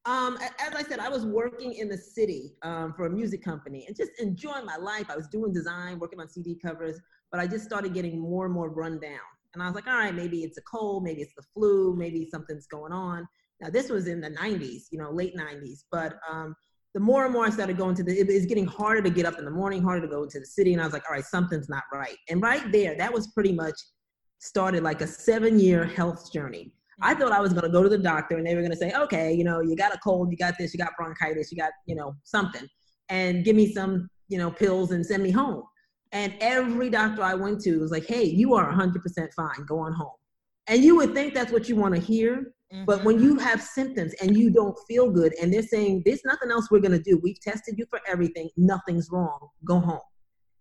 um, 0.05 0.37
as 0.59 0.73
I 0.73 0.83
said, 0.83 0.99
I 0.99 1.09
was 1.09 1.25
working 1.25 1.73
in 1.73 1.87
the 1.87 1.97
city 1.97 2.53
um, 2.63 2.93
for 2.95 3.05
a 3.05 3.09
music 3.09 3.43
company 3.43 3.85
and 3.87 3.95
just 3.95 4.11
enjoying 4.19 4.65
my 4.65 4.77
life. 4.77 5.05
I 5.09 5.15
was 5.15 5.27
doing 5.27 5.53
design, 5.53 5.99
working 5.99 6.19
on 6.19 6.27
CD 6.27 6.55
covers, 6.55 6.99
but 7.31 7.39
I 7.39 7.45
just 7.45 7.65
started 7.65 7.93
getting 7.93 8.19
more 8.19 8.45
and 8.45 8.53
more 8.53 8.69
run 8.69 8.99
down. 8.99 9.19
And 9.53 9.61
I 9.61 9.67
was 9.67 9.75
like, 9.75 9.87
all 9.87 9.97
right, 9.97 10.15
maybe 10.15 10.43
it's 10.43 10.57
a 10.57 10.61
cold, 10.61 11.03
maybe 11.03 11.21
it's 11.21 11.35
the 11.35 11.43
flu, 11.53 11.95
maybe 11.95 12.27
something's 12.31 12.65
going 12.67 12.93
on. 12.93 13.27
Now, 13.61 13.69
this 13.69 13.89
was 13.89 14.07
in 14.07 14.21
the 14.21 14.31
90s, 14.31 14.85
you 14.91 14.97
know, 14.97 15.11
late 15.11 15.35
90s. 15.35 15.83
But 15.91 16.17
um, 16.27 16.55
the 16.95 16.99
more 16.99 17.25
and 17.25 17.33
more 17.33 17.45
I 17.45 17.51
started 17.51 17.77
going 17.77 17.95
to 17.95 18.03
the, 18.03 18.17
it 18.17 18.27
was 18.27 18.45
getting 18.47 18.65
harder 18.65 19.03
to 19.03 19.09
get 19.09 19.25
up 19.25 19.37
in 19.37 19.45
the 19.45 19.51
morning, 19.51 19.83
harder 19.83 20.01
to 20.01 20.07
go 20.07 20.25
to 20.25 20.39
the 20.39 20.45
city. 20.45 20.73
And 20.73 20.81
I 20.81 20.85
was 20.85 20.93
like, 20.93 21.03
all 21.07 21.15
right, 21.15 21.25
something's 21.25 21.69
not 21.69 21.83
right. 21.93 22.17
And 22.29 22.41
right 22.41 22.71
there, 22.71 22.95
that 22.97 23.13
was 23.13 23.27
pretty 23.27 23.51
much 23.51 23.79
started 24.39 24.81
like 24.81 25.01
a 25.01 25.07
seven 25.07 25.59
year 25.59 25.85
health 25.85 26.33
journey 26.33 26.73
I 27.01 27.15
thought 27.15 27.31
I 27.31 27.39
was 27.39 27.53
going 27.53 27.63
to 27.63 27.69
go 27.69 27.83
to 27.83 27.89
the 27.89 27.97
doctor 27.97 28.37
and 28.37 28.45
they 28.45 28.55
were 28.55 28.61
going 28.61 28.71
to 28.71 28.77
say, 28.77 28.93
okay, 28.93 29.33
you 29.33 29.43
know, 29.43 29.59
you 29.61 29.75
got 29.75 29.93
a 29.93 29.97
cold, 29.97 30.31
you 30.31 30.37
got 30.37 30.57
this, 30.57 30.73
you 30.73 30.77
got 30.77 30.95
bronchitis, 30.97 31.51
you 31.51 31.57
got, 31.57 31.71
you 31.85 31.95
know, 31.95 32.15
something, 32.23 32.67
and 33.09 33.43
give 33.43 33.55
me 33.55 33.73
some, 33.73 34.09
you 34.27 34.37
know, 34.37 34.51
pills 34.51 34.91
and 34.91 35.05
send 35.05 35.23
me 35.23 35.31
home. 35.31 35.63
And 36.11 36.33
every 36.41 36.89
doctor 36.89 37.23
I 37.23 37.33
went 37.35 37.61
to 37.61 37.79
was 37.79 37.91
like, 37.91 38.05
hey, 38.05 38.23
you 38.23 38.53
are 38.53 38.71
100% 38.71 39.33
fine, 39.33 39.65
go 39.65 39.79
on 39.79 39.93
home. 39.93 40.11
And 40.67 40.83
you 40.83 40.95
would 40.97 41.13
think 41.13 41.33
that's 41.33 41.51
what 41.51 41.69
you 41.69 41.75
want 41.75 41.95
to 41.95 42.01
hear. 42.01 42.53
Mm-hmm. 42.73 42.85
But 42.85 43.03
when 43.03 43.21
you 43.21 43.37
have 43.37 43.61
symptoms 43.61 44.13
and 44.21 44.37
you 44.37 44.49
don't 44.49 44.77
feel 44.87 45.09
good, 45.09 45.33
and 45.41 45.53
they're 45.53 45.61
saying, 45.61 46.03
there's 46.05 46.23
nothing 46.23 46.51
else 46.51 46.69
we're 46.69 46.79
going 46.79 46.91
to 46.91 46.99
do, 46.99 47.19
we've 47.23 47.39
tested 47.41 47.75
you 47.77 47.85
for 47.89 47.99
everything, 48.07 48.49
nothing's 48.57 49.09
wrong, 49.11 49.49
go 49.65 49.79
home. 49.79 49.99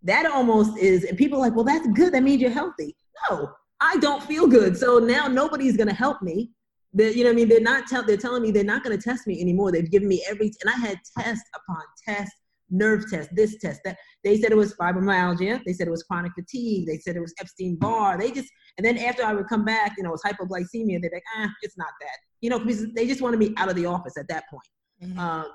That 0.03 0.27
almost 0.27 0.79
is, 0.79 1.05
and 1.05 1.19
people 1.19 1.39
are 1.39 1.43
like, 1.43 1.55
well, 1.55 1.65
that's 1.65 1.87
good, 1.89 2.15
that 2.15 2.23
means 2.23 2.41
you're 2.41 2.51
healthy. 2.51 2.97
No, 3.29 3.53
I 3.81 3.97
don't 3.97 4.23
feel 4.23 4.47
good. 4.47 4.77
So 4.77 4.99
now 4.99 5.27
nobody's 5.27 5.77
going 5.77 5.89
to 5.89 5.95
help 5.95 6.23
me. 6.23 6.51
You 6.93 7.25
know 7.25 7.25
what 7.25 7.31
I 7.31 7.35
mean? 7.35 7.49
They're 7.49 7.61
not 7.61 7.87
tell, 7.87 8.05
they're 8.05 8.17
telling 8.17 8.43
me 8.43 8.51
they're 8.51 8.65
not 8.65 8.83
going 8.83 8.97
to 8.99 9.03
test 9.03 9.27
me 9.27 9.41
anymore. 9.41 9.71
They've 9.73 9.91
given 9.91 10.09
me 10.09 10.25
every, 10.29 10.53
and 10.61 10.71
I 10.71 10.77
had 10.77 10.99
test 11.19 11.43
upon 11.55 11.83
test, 12.07 12.33
nerve 12.69 13.09
test, 13.11 13.31
this 13.35 13.59
test, 13.59 13.81
that. 13.85 13.97
They 14.23 14.37
said 14.37 14.51
it 14.53 14.57
was 14.57 14.75
fibromyalgia. 14.75 15.63
They 15.65 15.73
said 15.73 15.87
it 15.87 15.91
was 15.91 16.03
chronic 16.03 16.33
fatigue. 16.35 16.87
They 16.87 16.99
said 16.99 17.17
it 17.17 17.21
was 17.21 17.33
Epstein 17.41 17.77
Barr. 17.77 18.19
They 18.19 18.31
just, 18.31 18.51
and 18.77 18.85
then 18.85 18.99
after 18.99 19.25
I 19.25 19.33
would 19.33 19.49
come 19.49 19.65
back, 19.65 19.95
you 19.97 20.03
know, 20.03 20.11
it 20.11 20.13
was 20.13 20.23
hypoglycemia. 20.23 21.01
They're 21.01 21.11
like, 21.11 21.23
ah, 21.39 21.49
it's 21.63 21.79
not 21.79 21.89
that. 22.03 22.19
You 22.43 22.51
know, 22.51 22.59
because 22.59 22.93
they 22.93 23.07
just 23.07 23.23
wanted 23.23 23.39
me 23.39 23.55
out 23.57 23.71
of 23.71 23.77
the 23.77 23.87
office 23.87 24.19
at 24.19 24.29
that 24.29 24.45
point. 24.51 24.69
Mm-hmm. 25.03 25.19
Um, 25.19 25.47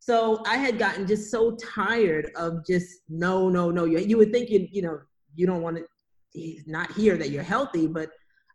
so 0.00 0.42
I 0.44 0.56
had 0.56 0.76
gotten 0.76 1.06
just 1.06 1.30
so 1.30 1.56
tired 1.56 2.32
of 2.34 2.66
just 2.66 3.02
no, 3.08 3.48
no, 3.48 3.70
no. 3.70 3.84
You, 3.84 3.98
you 3.98 4.16
would 4.16 4.32
think 4.32 4.50
you, 4.50 4.66
you 4.72 4.82
know, 4.82 4.98
you 5.36 5.46
don't 5.46 5.62
want 5.62 5.76
to 5.76 5.84
he's 6.32 6.66
not 6.66 6.90
here 6.92 7.16
that 7.16 7.30
you're 7.30 7.42
healthy 7.42 7.86
but 7.86 8.10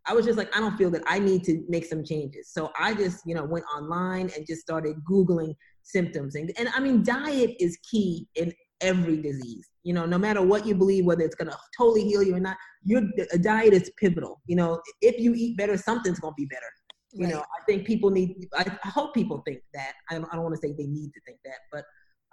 i 0.05 0.13
was 0.13 0.25
just 0.25 0.37
like 0.37 0.55
i 0.55 0.59
don't 0.59 0.77
feel 0.77 0.89
that 0.89 1.03
i 1.07 1.19
need 1.19 1.43
to 1.43 1.63
make 1.67 1.85
some 1.85 2.03
changes. 2.03 2.49
So 2.49 2.71
i 2.79 2.93
just 2.93 3.21
you 3.25 3.35
know 3.35 3.43
went 3.43 3.65
online 3.75 4.31
and 4.35 4.45
just 4.45 4.61
started 4.61 4.95
googling 5.09 5.55
symptoms. 5.83 6.35
And, 6.35 6.51
and 6.57 6.69
i 6.69 6.79
mean 6.79 7.03
diet 7.03 7.55
is 7.59 7.77
key 7.89 8.27
in 8.35 8.53
every 8.81 9.21
disease. 9.21 9.69
You 9.83 9.93
know 9.93 10.05
no 10.05 10.17
matter 10.17 10.41
what 10.41 10.65
you 10.65 10.75
believe 10.75 11.05
whether 11.05 11.23
it's 11.23 11.35
going 11.35 11.49
to 11.49 11.57
totally 11.77 12.03
heal 12.03 12.23
you 12.23 12.35
or 12.35 12.39
not 12.39 12.57
your 12.83 13.03
a 13.31 13.37
diet 13.37 13.73
is 13.73 13.91
pivotal. 13.97 14.41
You 14.45 14.57
know 14.57 14.81
if 15.01 15.19
you 15.19 15.33
eat 15.35 15.57
better 15.57 15.77
something's 15.77 16.19
going 16.19 16.33
to 16.33 16.41
be 16.41 16.45
better. 16.45 16.71
You 17.13 17.25
right. 17.25 17.33
know 17.33 17.39
i 17.41 17.63
think 17.67 17.85
people 17.85 18.09
need 18.09 18.47
I, 18.55 18.65
hope 18.89 19.13
people 19.13 19.41
think 19.45 19.59
that. 19.73 19.93
I 20.09 20.15
don't, 20.15 20.25
I 20.31 20.35
don't 20.35 20.43
want 20.43 20.55
to 20.55 20.61
say 20.61 20.73
they 20.77 20.87
need 20.87 21.11
to 21.13 21.21
think 21.25 21.39
that 21.45 21.59
but 21.71 21.83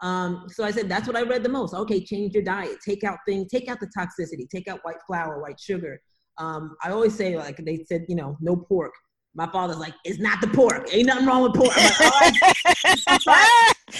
um, 0.03 0.47
so 0.49 0.65
I 0.65 0.73
said, 0.73 0.89
that's 0.89 1.07
what 1.07 1.17
I 1.17 1.23
read 1.23 1.45
the 1.45 1.49
most. 1.49 1.75
Okay, 1.75 2.05
change 2.05 2.35
your 2.35 2.43
diet. 2.43 2.79
Take 2.87 3.05
out 3.05 3.19
things, 3.27 3.49
take 3.51 3.69
out 3.69 3.79
the 3.79 3.87
toxicity, 3.97 4.49
take 4.51 4.67
out 4.67 4.81
white 4.83 4.97
flour, 5.07 5.41
white 5.41 5.61
sugar. 5.61 6.01
Um, 6.39 6.75
I 6.83 6.91
always 6.91 7.15
say, 7.15 7.37
like 7.37 7.57
they 7.59 7.85
said, 7.89 8.07
you 8.09 8.17
know, 8.17 8.37
no 8.41 8.57
pork. 8.57 8.93
My 9.35 9.47
father's 9.47 9.79
like, 9.79 9.95
it's 10.05 10.19
not 10.19 10.41
the 10.41 10.49
pork. 10.49 10.93
Ain't 10.93 11.07
nothing 11.07 11.27
wrong 11.27 11.43
with 11.43 11.55
pork. 11.55 11.75
Like, 11.77 12.35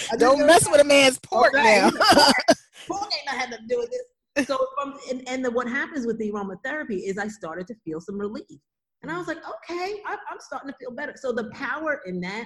Don't 0.19 0.45
mess 0.45 0.69
with 0.69 0.81
a 0.81 0.83
man's 0.83 1.19
pork 1.19 1.53
okay. 1.55 1.79
now. 1.81 1.89
pork 2.87 3.09
ain't 3.13 3.39
nothing 3.39 3.51
to 3.51 3.57
do 3.67 3.77
with 3.77 3.89
this. 3.89 4.47
So 4.47 4.57
from 4.75 4.95
and, 5.09 5.27
and 5.27 5.45
the, 5.45 5.51
what 5.51 5.69
happens 5.69 6.05
with 6.05 6.17
the 6.19 6.31
aromatherapy 6.31 7.07
is 7.07 7.17
I 7.17 7.27
started 7.27 7.65
to 7.67 7.75
feel 7.85 8.01
some 8.01 8.19
relief. 8.19 8.59
And 9.03 9.11
I 9.11 9.17
was 9.17 9.27
like, 9.27 9.37
okay, 9.37 10.01
I, 10.05 10.17
I'm 10.29 10.39
starting 10.39 10.69
to 10.69 10.75
feel 10.79 10.91
better. 10.91 11.13
So 11.15 11.31
the 11.31 11.49
power 11.51 12.01
in 12.05 12.19
that 12.21 12.45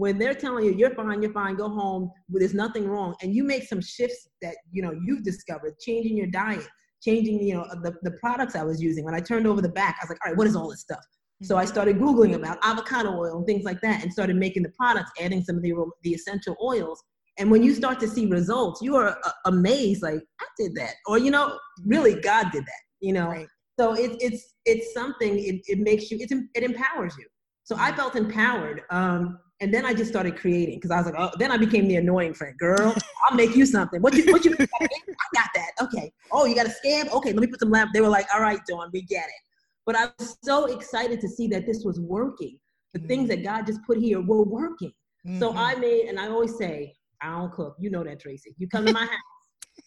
when 0.00 0.16
they're 0.18 0.34
telling 0.34 0.64
you 0.64 0.72
you're 0.72 0.94
fine, 0.94 1.20
you're 1.20 1.32
fine, 1.32 1.56
go 1.56 1.68
home, 1.68 2.10
there's 2.30 2.54
nothing 2.54 2.88
wrong, 2.88 3.14
and 3.20 3.34
you 3.34 3.44
make 3.44 3.64
some 3.64 3.82
shifts 3.82 4.28
that 4.40 4.56
you 4.72 4.80
know 4.80 4.92
you've 5.04 5.22
discovered, 5.22 5.78
changing 5.78 6.16
your 6.16 6.28
diet, 6.28 6.66
changing 7.02 7.38
you 7.42 7.54
know 7.54 7.66
the, 7.82 7.92
the 8.00 8.12
products 8.12 8.56
I 8.56 8.64
was 8.64 8.80
using. 8.80 9.04
When 9.04 9.14
I 9.14 9.20
turned 9.20 9.46
over 9.46 9.60
the 9.60 9.68
back, 9.68 9.98
I 10.00 10.04
was 10.04 10.08
like, 10.08 10.18
all 10.24 10.32
right, 10.32 10.38
what 10.38 10.46
is 10.46 10.56
all 10.56 10.70
this 10.70 10.80
stuff? 10.80 11.04
So 11.42 11.58
I 11.58 11.66
started 11.66 11.98
googling 11.98 12.34
about 12.34 12.56
avocado 12.62 13.10
oil 13.10 13.36
and 13.36 13.46
things 13.46 13.64
like 13.64 13.82
that, 13.82 14.02
and 14.02 14.10
started 14.10 14.36
making 14.36 14.62
the 14.62 14.70
products, 14.70 15.10
adding 15.20 15.42
some 15.44 15.56
of 15.56 15.62
the 15.62 15.74
the 16.02 16.14
essential 16.14 16.56
oils. 16.62 17.02
And 17.38 17.50
when 17.50 17.62
you 17.62 17.74
start 17.74 18.00
to 18.00 18.08
see 18.08 18.24
results, 18.24 18.80
you 18.80 18.96
are 18.96 19.18
uh, 19.22 19.32
amazed, 19.44 20.02
like 20.02 20.22
I 20.40 20.46
did 20.58 20.74
that, 20.76 20.94
or 21.08 21.18
you 21.18 21.30
know, 21.30 21.58
really 21.84 22.14
God 22.14 22.50
did 22.52 22.64
that, 22.64 22.82
you 23.00 23.12
know. 23.12 23.28
Right. 23.28 23.48
So 23.78 23.92
it's 23.92 24.16
it's 24.24 24.54
it's 24.64 24.94
something. 24.94 25.38
It, 25.38 25.56
it 25.66 25.78
makes 25.78 26.10
you. 26.10 26.16
It 26.20 26.32
it 26.54 26.62
empowers 26.62 27.14
you. 27.18 27.26
So 27.64 27.76
I 27.78 27.92
felt 27.92 28.16
empowered. 28.16 28.80
Um, 28.90 29.38
and 29.60 29.72
then 29.72 29.84
I 29.84 29.92
just 29.92 30.10
started 30.10 30.36
creating 30.36 30.76
because 30.76 30.90
I 30.90 30.96
was 30.96 31.06
like, 31.06 31.14
oh, 31.18 31.30
then 31.38 31.50
I 31.50 31.58
became 31.58 31.86
the 31.86 31.96
annoying 31.96 32.32
friend. 32.32 32.56
Girl, 32.58 32.94
I'll 33.24 33.36
make 33.36 33.54
you 33.54 33.66
something. 33.66 34.00
What 34.00 34.14
you, 34.14 34.24
what 34.32 34.44
you, 34.44 34.56
I 34.58 34.86
got 35.34 35.50
that. 35.54 35.72
Okay. 35.82 36.12
Oh, 36.32 36.46
you 36.46 36.54
got 36.54 36.66
a 36.66 36.70
scam? 36.70 37.10
Okay, 37.10 37.32
let 37.32 37.40
me 37.40 37.46
put 37.46 37.60
some 37.60 37.70
lamp. 37.70 37.90
They 37.92 38.00
were 38.00 38.08
like, 38.08 38.26
all 38.34 38.40
right, 38.40 38.58
Dawn, 38.66 38.88
we 38.92 39.02
get 39.02 39.26
it. 39.26 39.42
But 39.84 39.96
I 39.96 40.08
was 40.18 40.38
so 40.42 40.66
excited 40.66 41.20
to 41.20 41.28
see 41.28 41.46
that 41.48 41.66
this 41.66 41.84
was 41.84 42.00
working. 42.00 42.58
The 42.94 43.00
mm-hmm. 43.00 43.08
things 43.08 43.28
that 43.28 43.44
God 43.44 43.66
just 43.66 43.80
put 43.86 43.98
here 43.98 44.20
were 44.20 44.44
working. 44.44 44.92
Mm-hmm. 45.26 45.38
So 45.38 45.54
I 45.54 45.74
made, 45.74 46.06
and 46.06 46.18
I 46.18 46.28
always 46.28 46.56
say, 46.56 46.94
I 47.20 47.30
don't 47.30 47.52
cook. 47.52 47.76
You 47.78 47.90
know 47.90 48.02
that, 48.04 48.20
Tracy. 48.20 48.54
You 48.56 48.66
come 48.68 48.86
to 48.86 48.92
my 48.92 49.00
house, 49.00 49.10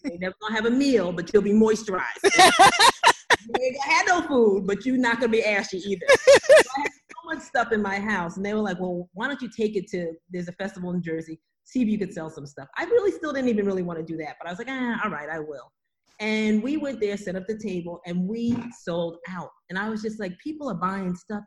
you're 0.04 0.20
never 0.20 0.36
gonna 0.40 0.56
have 0.56 0.66
a 0.66 0.72
meal, 0.72 1.12
but 1.12 1.34
you'll 1.34 1.42
be 1.42 1.52
moisturized. 1.52 2.22
you 2.24 3.56
ain't 3.62 3.76
gonna 3.76 3.94
have 3.94 4.08
no 4.08 4.22
food, 4.28 4.68
but 4.68 4.86
you're 4.86 4.98
not 4.98 5.20
gonna 5.20 5.32
be 5.32 5.44
ashy 5.44 5.78
either. 5.78 6.06
So 6.10 6.84
much 7.26 7.40
stuff 7.40 7.72
in 7.72 7.82
my 7.82 8.00
house. 8.00 8.38
And 8.38 8.46
they 8.46 8.54
were 8.54 8.62
like, 8.62 8.80
well, 8.80 9.10
why 9.14 9.28
don't 9.28 9.42
you 9.42 9.50
take 9.56 9.76
it 9.76 9.88
to, 9.90 10.14
there's 10.30 10.48
a 10.48 10.54
festival 10.54 10.92
in 10.92 11.02
Jersey, 11.02 11.40
see 11.66 11.82
if 11.82 11.88
you 11.88 11.98
could 11.98 12.14
sell 12.14 12.30
some 12.30 12.46
stuff. 12.46 12.68
I 12.78 12.86
really 12.86 13.12
still 13.12 13.34
didn't 13.34 13.50
even 13.50 13.66
really 13.66 13.84
want 13.84 14.00
to 14.00 14.06
do 14.06 14.18
that, 14.18 14.36
but 14.40 14.48
I 14.48 14.52
was 14.52 14.60
like, 14.60 14.70
ah, 14.70 15.02
all 15.04 15.12
right, 15.12 15.30
I 15.30 15.40
will. 15.40 15.72
And 16.20 16.62
we 16.62 16.78
went 16.78 17.00
there, 17.00 17.18
set 17.18 17.36
up 17.36 17.48
the 17.48 17.58
table, 17.58 18.00
and 18.06 18.28
we 18.28 18.56
sold 18.82 19.18
out. 19.30 19.50
And 19.70 19.80
I 19.80 19.90
was 19.90 20.02
just 20.02 20.20
like, 20.20 20.38
people 20.40 20.70
are 20.70 20.76
buying 20.76 21.16
stuff 21.16 21.44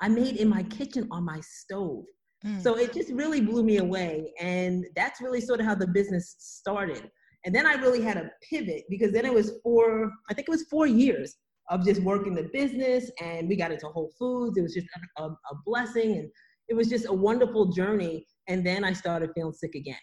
I 0.00 0.08
made 0.08 0.36
in 0.36 0.48
my 0.48 0.62
kitchen 0.62 1.08
on 1.10 1.24
my 1.24 1.40
stove. 1.40 2.04
Mm. 2.44 2.62
So 2.62 2.78
it 2.78 2.92
just 2.92 3.10
really 3.10 3.40
blew 3.40 3.64
me 3.64 3.78
away. 3.78 4.32
And 4.40 4.86
that's 4.94 5.20
really 5.20 5.40
sort 5.40 5.60
of 5.60 5.66
how 5.66 5.74
the 5.74 5.88
business 5.88 6.36
started. 6.38 7.10
And 7.44 7.54
then 7.54 7.66
I 7.66 7.74
really 7.74 8.00
had 8.00 8.16
a 8.16 8.30
pivot 8.48 8.84
because 8.88 9.12
then 9.12 9.24
it 9.24 9.34
was 9.34 9.58
four, 9.62 10.10
I 10.30 10.34
think 10.34 10.48
it 10.48 10.50
was 10.50 10.64
four 10.64 10.86
years 10.86 11.36
of 11.70 11.84
just 11.84 12.02
working 12.02 12.34
the 12.34 12.48
business 12.52 13.10
and 13.20 13.48
we 13.48 13.56
got 13.56 13.70
into 13.70 13.86
Whole 13.88 14.10
Foods. 14.18 14.56
It 14.56 14.62
was 14.62 14.74
just 14.74 14.86
a, 15.18 15.24
a, 15.24 15.54
blessing 15.66 16.12
and 16.18 16.30
it 16.68 16.74
was 16.74 16.88
just 16.88 17.06
a 17.06 17.12
wonderful 17.12 17.66
journey. 17.72 18.26
And 18.48 18.66
then 18.66 18.84
I 18.84 18.92
started 18.92 19.30
feeling 19.34 19.52
sick 19.52 19.74
again. 19.74 19.96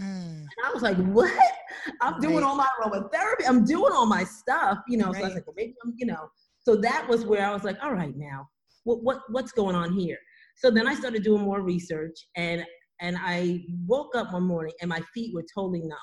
Mm. 0.00 0.40
And 0.40 0.66
I 0.66 0.72
was 0.72 0.82
like, 0.82 0.96
what? 0.98 1.32
I'm 2.02 2.14
right. 2.14 2.22
doing 2.22 2.44
all 2.44 2.56
my 2.56 2.68
aromatherapy. 2.82 3.48
I'm 3.48 3.64
doing 3.64 3.92
all 3.92 4.06
my 4.06 4.24
stuff, 4.24 4.78
you 4.88 4.98
know. 4.98 5.06
Right. 5.06 5.16
So 5.16 5.22
I 5.22 5.24
was 5.24 5.34
like, 5.34 5.46
well, 5.46 5.54
maybe 5.56 5.74
I'm, 5.84 5.94
you 5.96 6.06
know. 6.06 6.28
So 6.58 6.76
that 6.76 7.06
was 7.08 7.24
where 7.24 7.46
I 7.46 7.52
was 7.52 7.64
like, 7.64 7.76
all 7.82 7.92
right, 7.92 8.14
now, 8.16 8.46
what, 8.84 9.02
what 9.02 9.20
what's 9.30 9.52
going 9.52 9.76
on 9.76 9.92
here? 9.92 10.18
So 10.56 10.70
then 10.70 10.86
I 10.86 10.94
started 10.94 11.22
doing 11.22 11.42
more 11.42 11.62
research 11.62 12.16
and 12.36 12.64
and 13.00 13.16
I 13.20 13.64
woke 13.86 14.14
up 14.14 14.32
one 14.32 14.44
morning 14.44 14.74
and 14.80 14.88
my 14.88 15.00
feet 15.14 15.34
were 15.34 15.44
totally 15.54 15.80
numb. 15.80 15.98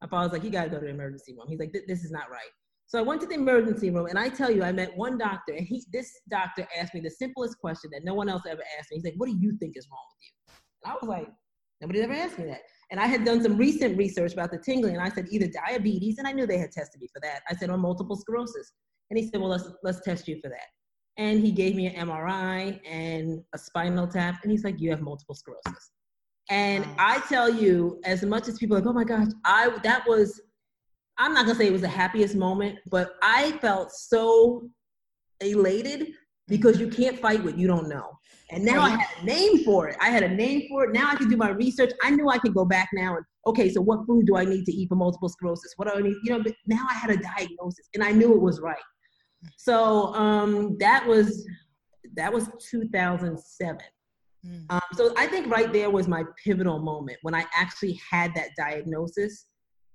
My 0.00 0.08
father 0.08 0.28
was 0.28 0.32
like, 0.32 0.44
you 0.44 0.50
gotta 0.50 0.70
go 0.70 0.78
to 0.78 0.86
the 0.86 0.90
emergency 0.90 1.34
room. 1.36 1.46
He's 1.48 1.58
like, 1.58 1.72
this 1.86 2.04
is 2.04 2.10
not 2.10 2.30
right. 2.30 2.50
So 2.90 2.98
I 2.98 3.02
went 3.02 3.20
to 3.20 3.26
the 3.28 3.34
emergency 3.34 3.88
room, 3.88 4.06
and 4.06 4.18
I 4.18 4.28
tell 4.28 4.50
you, 4.50 4.64
I 4.64 4.72
met 4.72 4.96
one 4.96 5.16
doctor, 5.16 5.52
and 5.52 5.64
he, 5.64 5.84
this 5.92 6.10
doctor 6.28 6.66
asked 6.76 6.92
me 6.92 6.98
the 6.98 7.10
simplest 7.10 7.56
question 7.60 7.88
that 7.92 8.02
no 8.02 8.14
one 8.14 8.28
else 8.28 8.42
ever 8.50 8.62
asked 8.76 8.90
me. 8.90 8.96
He's 8.96 9.04
like, 9.04 9.14
"What 9.16 9.26
do 9.26 9.36
you 9.38 9.56
think 9.58 9.76
is 9.76 9.86
wrong 9.88 10.02
with 10.10 10.18
you?" 10.26 10.54
And 10.82 10.92
I 10.92 10.96
was 11.00 11.08
like, 11.08 11.28
"Nobody 11.80 12.00
ever 12.00 12.14
asked 12.14 12.36
me 12.36 12.46
that." 12.46 12.62
And 12.90 12.98
I 12.98 13.06
had 13.06 13.24
done 13.24 13.44
some 13.44 13.56
recent 13.56 13.96
research 13.96 14.32
about 14.32 14.50
the 14.50 14.58
tingling, 14.58 14.96
and 14.96 15.04
I 15.04 15.08
said 15.08 15.28
either 15.30 15.46
diabetes, 15.46 16.18
and 16.18 16.26
I 16.26 16.32
knew 16.32 16.46
they 16.46 16.58
had 16.58 16.72
tested 16.72 17.00
me 17.00 17.06
for 17.14 17.20
that. 17.20 17.42
I 17.48 17.54
said 17.54 17.70
or 17.70 17.78
multiple 17.78 18.16
sclerosis, 18.16 18.72
and 19.10 19.18
he 19.20 19.28
said, 19.28 19.40
"Well, 19.40 19.50
let's 19.50 19.70
let's 19.84 20.00
test 20.00 20.26
you 20.26 20.40
for 20.42 20.48
that." 20.48 20.66
And 21.16 21.38
he 21.38 21.52
gave 21.52 21.76
me 21.76 21.86
an 21.86 22.08
MRI 22.08 22.80
and 22.84 23.44
a 23.52 23.58
spinal 23.58 24.08
tap, 24.08 24.40
and 24.42 24.50
he's 24.50 24.64
like, 24.64 24.80
"You 24.80 24.90
have 24.90 25.00
multiple 25.00 25.36
sclerosis." 25.36 25.92
And 26.48 26.84
I 26.98 27.20
tell 27.28 27.48
you, 27.48 28.00
as 28.04 28.24
much 28.24 28.48
as 28.48 28.58
people 28.58 28.76
are 28.76 28.80
like, 28.80 28.88
"Oh 28.88 28.92
my 28.92 29.04
gosh," 29.04 29.28
I 29.44 29.78
that 29.84 30.08
was 30.08 30.40
I'm 31.20 31.34
not 31.34 31.44
gonna 31.44 31.56
say 31.58 31.66
it 31.66 31.72
was 31.72 31.82
the 31.82 31.88
happiest 31.88 32.34
moment, 32.34 32.78
but 32.86 33.12
I 33.22 33.52
felt 33.58 33.92
so 33.92 34.68
elated 35.40 36.08
because 36.48 36.80
you 36.80 36.88
can't 36.88 37.18
fight 37.20 37.44
what 37.44 37.58
you 37.58 37.66
don't 37.66 37.88
know. 37.88 38.10
And 38.50 38.64
now 38.64 38.80
I 38.80 38.90
had 38.90 39.06
a 39.20 39.24
name 39.24 39.62
for 39.64 39.88
it. 39.88 39.96
I 40.00 40.08
had 40.08 40.22
a 40.22 40.28
name 40.28 40.66
for 40.68 40.84
it. 40.84 40.92
Now 40.92 41.08
I 41.08 41.14
can 41.14 41.28
do 41.28 41.36
my 41.36 41.50
research. 41.50 41.92
I 42.02 42.10
knew 42.10 42.28
I 42.28 42.38
could 42.38 42.54
go 42.54 42.64
back 42.64 42.88
now 42.94 43.16
and 43.16 43.24
okay, 43.46 43.70
so 43.70 43.80
what 43.80 44.06
food 44.06 44.26
do 44.26 44.36
I 44.36 44.44
need 44.44 44.64
to 44.64 44.72
eat 44.72 44.88
for 44.88 44.96
multiple 44.96 45.28
sclerosis? 45.28 45.74
What 45.76 45.88
do 45.88 45.94
I 45.94 46.02
need? 46.02 46.16
You 46.24 46.32
know, 46.32 46.42
but 46.42 46.54
now 46.66 46.84
I 46.90 46.94
had 46.94 47.10
a 47.10 47.16
diagnosis 47.16 47.88
and 47.94 48.02
I 48.02 48.12
knew 48.12 48.34
it 48.34 48.40
was 48.40 48.60
right. 48.60 48.76
So 49.58 50.14
um, 50.14 50.76
that 50.78 51.06
was 51.06 51.46
that 52.16 52.32
was 52.32 52.48
2007. 52.70 53.78
Mm. 54.46 54.64
Um, 54.70 54.80
so 54.94 55.12
I 55.18 55.26
think 55.26 55.52
right 55.52 55.70
there 55.70 55.90
was 55.90 56.08
my 56.08 56.24
pivotal 56.42 56.78
moment 56.78 57.18
when 57.22 57.34
I 57.34 57.44
actually 57.54 58.00
had 58.10 58.34
that 58.34 58.48
diagnosis 58.56 59.46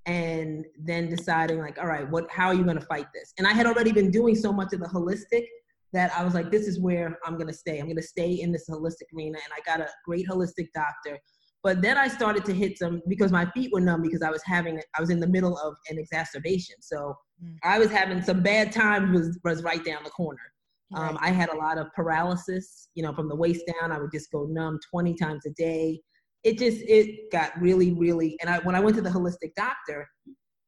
and 0.05 0.65
then 0.77 1.09
deciding 1.09 1.59
like 1.59 1.77
all 1.79 1.87
right 1.87 2.09
what 2.09 2.29
how 2.29 2.47
are 2.47 2.53
you 2.53 2.63
going 2.63 2.79
to 2.79 2.85
fight 2.85 3.07
this 3.13 3.33
and 3.37 3.47
i 3.47 3.51
had 3.51 3.65
already 3.65 3.91
been 3.91 4.11
doing 4.11 4.35
so 4.35 4.51
much 4.51 4.71
of 4.73 4.79
the 4.79 4.87
holistic 4.87 5.45
that 5.93 6.11
i 6.17 6.23
was 6.23 6.33
like 6.33 6.51
this 6.51 6.67
is 6.67 6.79
where 6.79 7.17
i'm 7.25 7.35
going 7.35 7.47
to 7.47 7.53
stay 7.53 7.79
i'm 7.79 7.85
going 7.85 7.95
to 7.95 8.01
stay 8.01 8.33
in 8.33 8.51
this 8.51 8.69
holistic 8.69 9.07
arena 9.15 9.37
and 9.43 9.53
i 9.53 9.59
got 9.65 9.79
a 9.79 9.89
great 10.05 10.27
holistic 10.27 10.67
doctor 10.73 11.17
but 11.63 11.81
then 11.81 11.97
i 11.97 12.07
started 12.07 12.45
to 12.45 12.53
hit 12.53 12.77
some 12.77 13.01
because 13.07 13.31
my 13.31 13.45
feet 13.51 13.71
were 13.73 13.81
numb 13.81 14.01
because 14.01 14.21
i 14.21 14.29
was 14.29 14.43
having 14.45 14.79
i 14.95 15.01
was 15.01 15.09
in 15.09 15.19
the 15.19 15.27
middle 15.27 15.57
of 15.57 15.75
an 15.89 15.97
exacerbation 15.97 16.75
so 16.81 17.15
mm. 17.43 17.55
i 17.63 17.79
was 17.79 17.89
having 17.89 18.21
some 18.21 18.41
bad 18.41 18.71
times 18.71 19.11
was, 19.11 19.39
was 19.43 19.63
right 19.63 19.83
down 19.83 20.03
the 20.03 20.11
corner 20.11 20.51
Um, 20.93 21.17
I 21.19 21.31
had 21.31 21.49
a 21.49 21.55
lot 21.55 21.77
of 21.77 21.91
paralysis, 21.93 22.89
you 22.93 23.03
know, 23.03 23.13
from 23.13 23.27
the 23.27 23.35
waist 23.35 23.63
down. 23.79 23.91
I 23.91 23.99
would 23.99 24.11
just 24.11 24.31
go 24.31 24.45
numb 24.45 24.79
20 24.91 25.15
times 25.15 25.45
a 25.45 25.49
day. 25.51 25.99
It 26.45 26.59
just 26.59 26.77
it 26.81 27.31
got 27.31 27.59
really, 27.59 27.91
really. 27.93 28.37
And 28.39 28.49
I 28.49 28.59
when 28.59 28.75
I 28.75 28.79
went 28.79 28.95
to 28.97 29.01
the 29.01 29.09
holistic 29.09 29.55
doctor, 29.55 30.07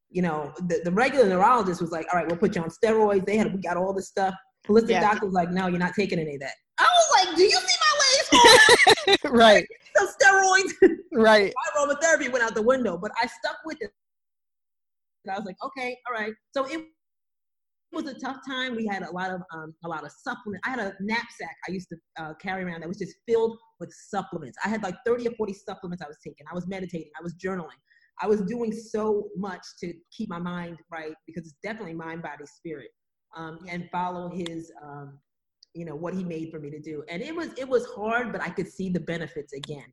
you 0.09 0.23
know, 0.23 0.51
the, 0.57 0.81
the 0.83 0.91
regular 0.91 1.29
neurologist 1.29 1.79
was 1.79 1.91
like, 1.91 2.07
"All 2.11 2.19
right, 2.19 2.27
we'll 2.27 2.37
put 2.37 2.55
you 2.55 2.63
on 2.63 2.69
steroids." 2.69 3.27
They 3.27 3.37
had 3.37 3.53
we 3.53 3.61
got 3.61 3.77
all 3.77 3.93
this 3.93 4.07
stuff. 4.07 4.33
Holistic 4.67 4.89
yeah. 4.89 5.01
doctor 5.01 5.27
was 5.27 5.35
like, 5.35 5.51
"No, 5.51 5.67
you're 5.67 5.77
not 5.77 5.93
taking 5.93 6.17
any 6.17 6.33
of 6.33 6.41
that." 6.41 6.53
I 6.79 6.83
was 6.83 7.25
like, 7.25 7.35
"Do 7.37 7.43
you 7.43 7.51
see 7.51 7.75
my 7.85 9.13
legs?" 9.13 9.19
right. 9.25 9.67
Some 9.95 10.07
steroids. 10.07 10.97
right. 11.13 11.53
My 11.77 11.85
aromatherapy 11.85 12.31
went 12.31 12.43
out 12.43 12.55
the 12.55 12.63
window, 12.63 12.97
but 12.97 13.11
I 13.21 13.27
stuck 13.27 13.57
with 13.63 13.77
it. 13.79 13.91
And 15.25 15.35
I 15.35 15.37
was 15.37 15.45
like, 15.45 15.57
"Okay, 15.63 15.95
all 16.07 16.19
right." 16.19 16.33
So 16.55 16.65
it 16.65 16.87
was 17.91 18.05
a 18.05 18.13
tough 18.19 18.37
time. 18.47 18.75
We 18.75 18.85
had 18.85 19.03
a 19.03 19.11
lot 19.11 19.31
of 19.31 19.41
um, 19.53 19.73
a 19.83 19.87
lot 19.87 20.03
of 20.03 20.11
supplements. 20.11 20.61
I 20.65 20.69
had 20.71 20.79
a 20.79 20.93
knapsack 20.99 21.55
I 21.67 21.71
used 21.71 21.89
to 21.89 21.97
uh, 22.19 22.33
carry 22.35 22.63
around 22.63 22.81
that 22.81 22.87
was 22.87 22.97
just 22.97 23.15
filled 23.27 23.57
with 23.79 23.91
supplements. 23.93 24.57
I 24.63 24.69
had 24.69 24.83
like 24.83 24.95
30 25.05 25.27
or 25.27 25.31
40 25.31 25.53
supplements 25.53 26.03
I 26.03 26.07
was 26.07 26.17
taking. 26.23 26.45
I 26.51 26.55
was 26.55 26.67
meditating. 26.67 27.09
I 27.19 27.23
was 27.23 27.35
journaling. 27.35 27.79
I 28.21 28.27
was 28.27 28.41
doing 28.41 28.71
so 28.71 29.29
much 29.35 29.61
to 29.79 29.93
keep 30.11 30.29
my 30.29 30.39
mind 30.39 30.77
right 30.91 31.13
because 31.27 31.45
it's 31.45 31.57
definitely 31.63 31.93
mind, 31.93 32.23
body, 32.23 32.45
spirit, 32.45 32.89
um, 33.35 33.59
and 33.67 33.87
follow 33.91 34.29
his, 34.29 34.71
um, 34.83 35.19
you 35.75 35.85
know, 35.85 35.95
what 35.95 36.15
he 36.15 36.23
made 36.23 36.49
for 36.51 36.59
me 36.59 36.71
to 36.71 36.79
do. 36.79 37.03
And 37.09 37.21
it 37.21 37.35
was 37.35 37.49
it 37.57 37.67
was 37.67 37.85
hard, 37.95 38.31
but 38.31 38.41
I 38.41 38.49
could 38.49 38.67
see 38.67 38.89
the 38.89 38.99
benefits 38.99 39.53
again. 39.53 39.85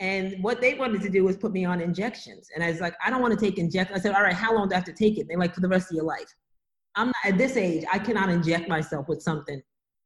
And 0.00 0.42
what 0.42 0.60
they 0.60 0.74
wanted 0.74 1.02
to 1.02 1.08
do 1.08 1.24
was 1.24 1.36
put 1.36 1.52
me 1.52 1.64
on 1.64 1.80
injections. 1.80 2.48
And 2.54 2.64
I 2.64 2.70
was 2.70 2.80
like, 2.80 2.94
I 3.04 3.10
don't 3.10 3.22
want 3.22 3.38
to 3.38 3.40
take 3.40 3.58
injections. 3.58 3.96
I 3.98 4.02
said, 4.02 4.14
all 4.14 4.22
right, 4.22 4.34
how 4.34 4.52
long 4.54 4.68
do 4.68 4.74
I 4.74 4.76
have 4.76 4.84
to 4.86 4.92
take 4.92 5.18
it? 5.18 5.26
They're 5.28 5.38
like, 5.38 5.54
for 5.54 5.60
the 5.60 5.68
rest 5.68 5.90
of 5.90 5.94
your 5.94 6.04
life. 6.04 6.26
I'm 6.96 7.08
not 7.08 7.16
at 7.24 7.38
this 7.38 7.56
age, 7.56 7.84
I 7.92 7.98
cannot 7.98 8.28
inject 8.28 8.68
myself 8.68 9.08
with 9.08 9.22
something 9.22 9.60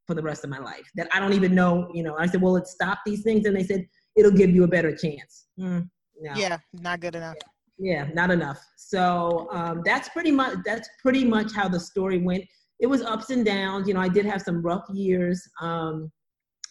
for 0.06 0.14
the 0.14 0.22
rest 0.22 0.42
of 0.44 0.50
my 0.50 0.58
life 0.58 0.90
that 0.94 1.08
I 1.12 1.20
don't 1.20 1.34
even 1.34 1.54
know, 1.54 1.90
you 1.92 2.02
know. 2.02 2.16
I 2.18 2.26
said, 2.26 2.40
Well, 2.40 2.56
it 2.56 2.66
stop 2.66 3.00
these 3.04 3.22
things? 3.22 3.46
And 3.46 3.54
they 3.54 3.62
said, 3.62 3.86
It'll 4.16 4.32
give 4.32 4.50
you 4.50 4.64
a 4.64 4.68
better 4.68 4.94
chance. 4.96 5.46
Mm, 5.60 5.88
no. 6.20 6.32
Yeah, 6.34 6.58
not 6.72 7.00
good 7.00 7.14
enough. 7.14 7.36
Yeah, 7.78 8.04
yeah 8.06 8.12
not 8.14 8.30
enough. 8.30 8.64
So 8.76 9.48
um, 9.52 9.82
that's 9.84 10.08
pretty 10.08 10.32
much 10.32 10.56
that's 10.64 10.88
pretty 11.02 11.24
much 11.24 11.52
how 11.54 11.68
the 11.68 11.80
story 11.80 12.18
went. 12.18 12.44
It 12.80 12.86
was 12.86 13.02
ups 13.02 13.30
and 13.30 13.44
downs. 13.44 13.86
You 13.86 13.94
know, 13.94 14.00
I 14.00 14.08
did 14.08 14.24
have 14.24 14.40
some 14.40 14.62
rough 14.62 14.88
years. 14.90 15.46
Um, 15.60 16.10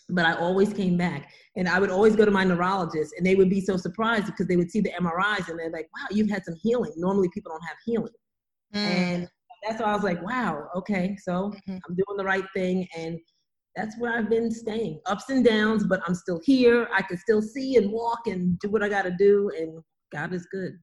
but 0.10 0.26
I 0.26 0.34
always 0.34 0.74
came 0.74 0.98
back. 0.98 1.32
And 1.56 1.68
I 1.68 1.80
would 1.80 1.90
always 1.90 2.16
go 2.16 2.24
to 2.24 2.32
my 2.32 2.44
neurologist, 2.44 3.14
and 3.18 3.26
they 3.26 3.36
would 3.36 3.50
be 3.50 3.62
so 3.62 3.78
surprised 3.78 4.28
because 4.28 4.48
they 4.48 4.56
would 4.56 4.72
see 4.72 4.80
the 4.80 4.92
MRIs 4.92 5.50
and 5.50 5.60
they're 5.60 5.72
like, 5.72 5.90
wow, 5.96 6.08
you've 6.12 6.30
had 6.30 6.46
some 6.46 6.56
healing. 6.62 6.94
Normally, 6.96 7.30
people 7.34 7.52
don't 7.52 7.68
have 7.68 7.78
healing. 7.86 8.14
Mm. 8.74 8.80
And 8.80 9.30
that's 9.68 9.82
why 9.82 9.92
I 9.92 9.96
was 9.96 10.04
like, 10.04 10.22
wow, 10.24 10.68
okay, 10.76 11.18
so 11.22 11.52
mm-hmm. 11.52 11.78
I'm 11.88 11.96
doing 11.96 12.18
the 12.18 12.24
right 12.24 12.46
thing. 12.56 12.88
And 12.96 13.20
that's 13.76 14.00
where 14.00 14.18
I've 14.18 14.30
been 14.30 14.50
staying 14.50 15.00
ups 15.06 15.30
and 15.30 15.46
downs, 15.46 15.86
but 15.86 16.02
I'm 16.08 16.16
still 16.16 16.42
here. 16.44 16.88
I 16.96 17.02
can 17.02 17.18
still 17.18 17.42
see 17.42 17.76
and 17.76 17.92
walk 17.92 18.28
and 18.28 18.58
do 18.60 18.70
what 18.70 18.84
I 18.84 18.90
got 18.90 19.04
to 19.04 19.16
do. 19.18 19.52
And 19.58 19.82
God 20.12 20.34
is 20.34 20.48
good. 20.52 20.74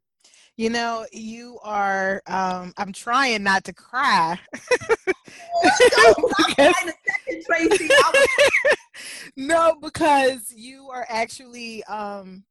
You 0.56 0.70
know, 0.70 1.04
you 1.12 1.58
are, 1.64 2.22
um, 2.28 2.72
I'm 2.76 2.92
trying 2.92 3.42
not 3.42 3.64
to 3.64 3.72
cry. 3.72 4.38
no, 9.36 9.76
because 9.80 10.52
you 10.54 10.88
are 10.92 11.06
actually 11.08 11.82
um, 11.84 12.44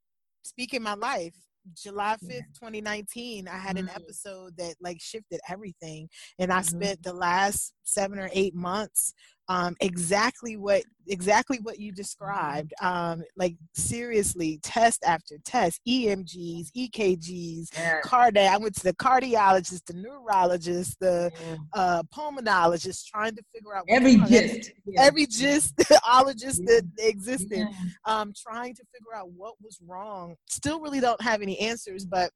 speaking 0.44 0.84
my 0.84 0.96
life 0.96 1.36
July 1.76 2.18
5th, 2.24 2.54
2019, 2.54 3.48
I 3.48 3.58
had 3.58 3.78
an 3.78 3.86
mm-hmm. 3.86 3.96
episode 3.96 4.58
that 4.58 4.76
like 4.82 5.00
shifted 5.00 5.40
everything. 5.50 6.10
And 6.40 6.52
I 6.52 6.60
mm-hmm. 6.60 6.78
spent 6.78 7.04
the 7.04 7.14
last 7.14 7.74
seven 7.84 8.20
or 8.20 8.30
eight 8.34 8.56
months 8.56 9.14
um, 9.50 9.76
exactly 9.82 10.56
what 10.56 10.84
exactly 11.08 11.60
what 11.62 11.80
you 11.80 11.92
described. 11.92 12.74
Um, 12.82 13.24
like 13.36 13.56
seriously, 13.74 14.60
test 14.64 15.04
after 15.06 15.38
test, 15.44 15.82
EMGs, 15.88 16.72
EKGs, 16.76 17.68
yeah. 17.74 18.00
cardiac. 18.02 18.54
I 18.54 18.58
went 18.58 18.76
to 18.76 18.84
the 18.84 18.94
cardiologist, 18.94 19.86
the 19.86 19.96
neurologist, 19.96 20.98
the 21.00 21.32
yeah. 21.46 21.56
uh, 21.74 22.04
pulmonologist, 22.16 23.06
trying 23.06 23.36
to 23.36 23.44
figure 23.54 23.76
out 23.76 23.86
every 23.90 24.16
gist, 24.28 24.72
yeah. 24.86 25.02
every 25.02 25.26
gist, 25.26 25.76
ologist 26.08 26.66
that 26.66 26.84
existed. 27.00 27.68
Um, 28.06 28.34
trying 28.36 28.76
to 28.76 28.84
figure 28.94 29.16
out 29.16 29.30
what 29.32 29.56
was 29.62 29.80
wrong. 29.86 30.36
Still, 30.48 30.80
really 30.80 31.02
don't 31.02 31.22
have 31.22 31.42
any 31.42 31.60
answers, 31.60 32.06
but 32.06 32.32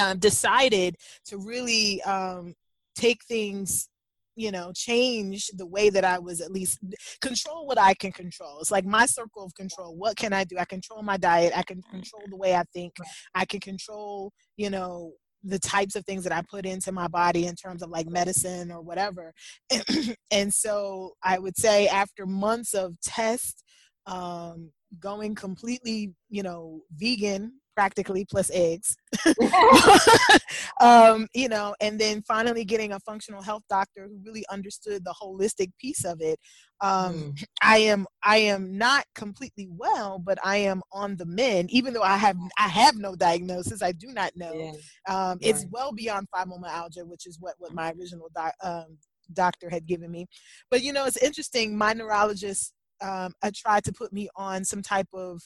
um, 0.00 0.18
decided 0.18 0.96
to 1.26 1.36
really 1.36 2.02
um, 2.02 2.54
take 2.94 3.22
things 3.24 3.88
you 4.36 4.50
know 4.50 4.72
change 4.74 5.48
the 5.56 5.66
way 5.66 5.90
that 5.90 6.04
i 6.04 6.18
was 6.18 6.40
at 6.40 6.50
least 6.50 6.78
control 7.20 7.66
what 7.66 7.78
i 7.78 7.94
can 7.94 8.12
control. 8.12 8.58
It's 8.60 8.70
like 8.70 8.84
my 8.84 9.06
circle 9.06 9.44
of 9.44 9.54
control. 9.54 9.94
What 9.96 10.16
can 10.16 10.32
i 10.32 10.44
do? 10.44 10.56
I 10.58 10.64
control 10.64 11.02
my 11.02 11.16
diet. 11.16 11.52
I 11.56 11.62
can 11.62 11.82
control 11.82 12.22
the 12.28 12.36
way 12.36 12.54
i 12.54 12.64
think. 12.72 12.94
I 13.34 13.44
can 13.44 13.60
control 13.60 14.32
you 14.56 14.70
know 14.70 15.12
the 15.44 15.58
types 15.58 15.96
of 15.96 16.04
things 16.04 16.22
that 16.24 16.32
i 16.32 16.42
put 16.42 16.64
into 16.64 16.92
my 16.92 17.08
body 17.08 17.46
in 17.46 17.56
terms 17.56 17.82
of 17.82 17.90
like 17.90 18.08
medicine 18.08 18.70
or 18.70 18.80
whatever. 18.80 19.32
And 20.30 20.52
so 20.52 21.12
i 21.22 21.38
would 21.38 21.56
say 21.56 21.88
after 21.88 22.26
months 22.26 22.74
of 22.74 22.98
tests 23.02 23.62
um, 24.06 24.70
going 24.98 25.34
completely 25.34 26.12
you 26.28 26.42
know 26.42 26.82
vegan 26.96 27.52
practically 27.74 28.26
plus 28.30 28.50
eggs 28.52 28.96
um, 30.80 31.26
you 31.34 31.48
know 31.48 31.74
and 31.80 31.98
then 31.98 32.22
finally 32.22 32.64
getting 32.64 32.92
a 32.92 33.00
functional 33.00 33.42
health 33.42 33.62
doctor 33.68 34.08
who 34.08 34.18
really 34.24 34.44
understood 34.50 35.04
the 35.04 35.14
holistic 35.20 35.70
piece 35.78 36.04
of 36.04 36.20
it 36.20 36.38
um, 36.80 37.14
mm. 37.14 37.44
i 37.62 37.78
am 37.78 38.06
i 38.22 38.36
am 38.36 38.76
not 38.76 39.04
completely 39.14 39.68
well 39.70 40.18
but 40.18 40.38
i 40.44 40.56
am 40.56 40.82
on 40.92 41.16
the 41.16 41.26
mend 41.26 41.70
even 41.70 41.92
though 41.92 42.02
i 42.02 42.16
have 42.16 42.36
i 42.58 42.68
have 42.68 42.96
no 42.96 43.14
diagnosis 43.14 43.82
i 43.82 43.92
do 43.92 44.08
not 44.08 44.32
know 44.36 44.72
yeah. 45.08 45.30
um, 45.30 45.38
it's 45.40 45.66
well 45.70 45.92
beyond 45.92 46.26
fibromyalgia 46.34 47.06
which 47.06 47.26
is 47.26 47.38
what 47.40 47.54
what 47.58 47.72
my 47.72 47.92
original 47.92 48.28
doc, 48.34 48.52
um, 48.62 48.96
doctor 49.32 49.70
had 49.70 49.86
given 49.86 50.10
me 50.10 50.26
but 50.70 50.82
you 50.82 50.92
know 50.92 51.04
it's 51.06 51.16
interesting 51.16 51.76
my 51.76 51.92
neurologist 51.92 52.72
um, 53.02 53.34
I 53.42 53.50
tried 53.50 53.84
to 53.84 53.92
put 53.92 54.12
me 54.12 54.28
on 54.36 54.64
some 54.64 54.80
type 54.80 55.08
of 55.12 55.42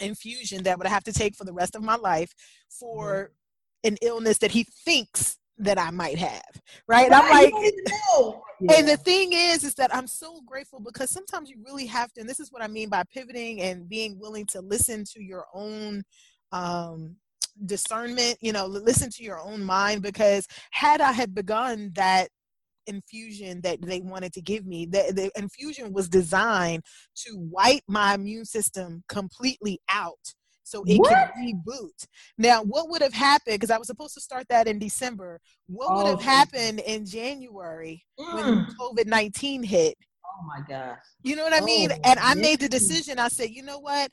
infusion 0.00 0.62
that 0.62 0.78
would 0.78 0.86
have 0.86 1.04
to 1.04 1.12
take 1.12 1.34
for 1.34 1.44
the 1.44 1.52
rest 1.52 1.74
of 1.74 1.82
my 1.82 1.96
life 1.96 2.32
for 2.68 3.14
mm-hmm. 3.14 3.32
An 3.84 3.96
illness 4.02 4.38
that 4.38 4.50
he 4.50 4.64
thinks 4.84 5.36
that 5.58 5.78
I 5.78 5.90
might 5.90 6.18
have. 6.18 6.50
Right? 6.86 7.12
I'm 7.12 7.28
like 7.28 7.52
yeah. 7.52 8.76
and 8.76 8.88
the 8.88 8.96
thing 8.96 9.32
is 9.32 9.64
is 9.64 9.74
that 9.74 9.94
I'm 9.94 10.06
so 10.06 10.40
grateful 10.46 10.80
because 10.80 11.10
sometimes 11.10 11.50
you 11.50 11.56
really 11.64 11.86
have 11.86 12.12
to 12.12 12.20
and 12.20 12.28
this 12.28 12.40
is 12.40 12.50
what 12.50 12.62
I 12.62 12.68
mean 12.68 12.88
by 12.88 13.04
pivoting 13.12 13.60
and 13.60 13.88
being 13.88 14.18
willing 14.18 14.46
to 14.46 14.60
listen 14.60 15.04
to 15.12 15.22
your 15.22 15.44
own 15.54 16.02
um 16.52 17.16
discernment, 17.66 18.38
you 18.40 18.52
know, 18.52 18.66
listen 18.66 19.10
to 19.10 19.22
your 19.22 19.38
own 19.38 19.62
mind 19.62 20.02
because 20.02 20.46
had 20.70 21.00
I 21.00 21.12
had 21.12 21.34
begun 21.34 21.92
that 21.94 22.28
infusion 22.86 23.60
that 23.62 23.80
they 23.82 24.00
wanted 24.00 24.32
to 24.34 24.42
give 24.42 24.66
me. 24.66 24.86
The, 24.86 25.12
the 25.14 25.30
infusion 25.40 25.92
was 25.92 26.08
designed 26.08 26.82
to 27.26 27.36
wipe 27.36 27.82
my 27.86 28.14
immune 28.14 28.44
system 28.44 29.02
completely 29.08 29.80
out 29.88 30.34
so 30.70 30.84
it 30.86 30.98
what? 30.98 31.08
could 31.08 31.42
reboot. 31.42 32.06
Now, 32.38 32.62
what 32.62 32.88
would 32.90 33.02
have 33.02 33.12
happened? 33.12 33.56
Because 33.56 33.72
I 33.72 33.78
was 33.78 33.88
supposed 33.88 34.14
to 34.14 34.20
start 34.20 34.46
that 34.50 34.68
in 34.68 34.78
December. 34.78 35.40
What 35.66 35.88
oh, 35.90 35.96
would 35.96 36.06
have 36.06 36.22
happened 36.22 36.80
in 36.80 37.04
January 37.04 38.04
mm. 38.18 38.34
when 38.34 38.66
COVID 38.80 39.06
19 39.06 39.64
hit? 39.64 39.96
Oh 40.24 40.46
my 40.46 40.60
gosh. 40.68 40.98
You 41.24 41.34
know 41.34 41.42
what 41.42 41.60
I 41.60 41.64
mean? 41.64 41.90
Oh, 41.90 41.98
and 42.04 42.20
I 42.20 42.34
made 42.34 42.60
the 42.60 42.68
decision. 42.68 43.18
I 43.18 43.28
said, 43.28 43.50
you 43.50 43.64
know 43.64 43.80
what? 43.80 44.10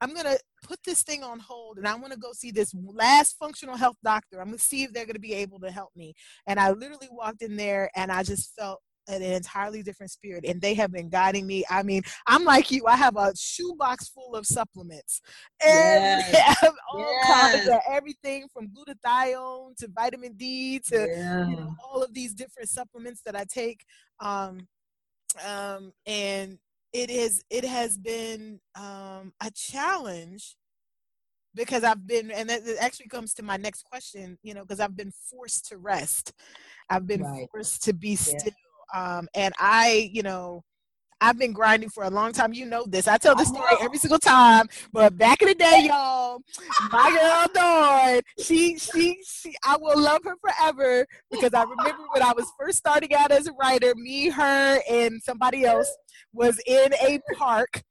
I'm 0.00 0.14
gonna 0.14 0.38
put 0.62 0.78
this 0.86 1.02
thing 1.02 1.22
on 1.22 1.38
hold 1.38 1.76
and 1.76 1.86
I 1.86 1.94
want 1.94 2.14
to 2.14 2.18
go 2.18 2.32
see 2.32 2.50
this 2.50 2.74
last 2.74 3.36
functional 3.38 3.76
health 3.76 3.98
doctor. 4.02 4.40
I'm 4.40 4.46
gonna 4.46 4.58
see 4.58 4.84
if 4.84 4.94
they're 4.94 5.04
gonna 5.04 5.18
be 5.18 5.34
able 5.34 5.60
to 5.60 5.70
help 5.70 5.90
me. 5.94 6.14
And 6.46 6.58
I 6.58 6.70
literally 6.70 7.08
walked 7.10 7.42
in 7.42 7.56
there 7.56 7.90
and 7.94 8.10
I 8.10 8.22
just 8.22 8.54
felt 8.58 8.80
an 9.08 9.22
entirely 9.22 9.82
different 9.82 10.10
spirit 10.10 10.44
and 10.46 10.60
they 10.60 10.74
have 10.74 10.92
been 10.92 11.08
guiding 11.08 11.46
me 11.46 11.64
i 11.70 11.82
mean 11.82 12.02
i'm 12.26 12.44
like 12.44 12.70
you 12.70 12.86
i 12.86 12.96
have 12.96 13.16
a 13.16 13.32
shoebox 13.36 14.08
full 14.08 14.34
of 14.34 14.46
supplements 14.46 15.20
and 15.64 16.22
yes. 16.32 16.64
all 16.92 17.00
yes. 17.00 17.26
kinds 17.26 17.68
of 17.68 17.78
everything 17.88 18.46
from 18.52 18.68
glutathione 18.68 19.76
to 19.76 19.88
vitamin 19.94 20.32
d 20.34 20.78
to 20.78 21.08
yeah. 21.10 21.48
you 21.48 21.56
know, 21.56 21.74
all 21.84 22.02
of 22.02 22.12
these 22.14 22.34
different 22.34 22.68
supplements 22.68 23.22
that 23.24 23.34
i 23.34 23.44
take 23.52 23.84
um, 24.20 24.66
um, 25.46 25.92
and 26.06 26.58
it 26.92 27.10
is 27.10 27.42
it 27.50 27.64
has 27.64 27.96
been 27.96 28.60
um, 28.74 29.32
a 29.42 29.50
challenge 29.54 30.56
because 31.54 31.84
I've 31.84 32.06
been, 32.06 32.30
and 32.30 32.48
that, 32.48 32.62
actually 32.80 33.08
comes 33.08 33.34
to 33.34 33.42
my 33.42 33.56
next 33.56 33.84
question, 33.84 34.38
you 34.42 34.54
know, 34.54 34.62
because 34.62 34.80
I've 34.80 34.96
been 34.96 35.12
forced 35.30 35.66
to 35.68 35.78
rest. 35.78 36.32
I've 36.88 37.06
been 37.06 37.22
right. 37.22 37.48
forced 37.50 37.82
to 37.84 37.92
be 37.92 38.10
yeah. 38.10 38.16
still. 38.16 38.52
Um, 38.94 39.28
and 39.34 39.54
I, 39.58 40.10
you 40.12 40.22
know, 40.22 40.64
I've 41.20 41.38
been 41.38 41.52
grinding 41.52 41.90
for 41.90 42.04
a 42.04 42.10
long 42.10 42.32
time. 42.32 42.52
You 42.52 42.66
know 42.66 42.84
this. 42.86 43.06
I 43.06 43.18
tell 43.18 43.34
this 43.34 43.48
story 43.48 43.76
every 43.80 43.98
single 43.98 44.18
time. 44.18 44.68
But 44.92 45.18
back 45.18 45.42
in 45.42 45.48
the 45.48 45.54
day, 45.54 45.86
y'all, 45.86 46.40
my 46.90 47.10
girl 47.10 47.46
Dawn, 47.54 48.20
she, 48.42 48.78
she, 48.78 49.18
she, 49.26 49.54
I 49.64 49.76
will 49.76 50.00
love 50.00 50.22
her 50.24 50.36
forever 50.40 51.06
because 51.30 51.52
I 51.52 51.62
remember 51.62 52.04
when 52.12 52.22
I 52.22 52.32
was 52.32 52.50
first 52.58 52.78
starting 52.78 53.14
out 53.14 53.30
as 53.32 53.46
a 53.46 53.52
writer, 53.52 53.94
me, 53.96 54.30
her, 54.30 54.80
and 54.88 55.22
somebody 55.22 55.64
else 55.64 55.94
was 56.32 56.58
in 56.66 56.94
a 56.94 57.20
park 57.34 57.82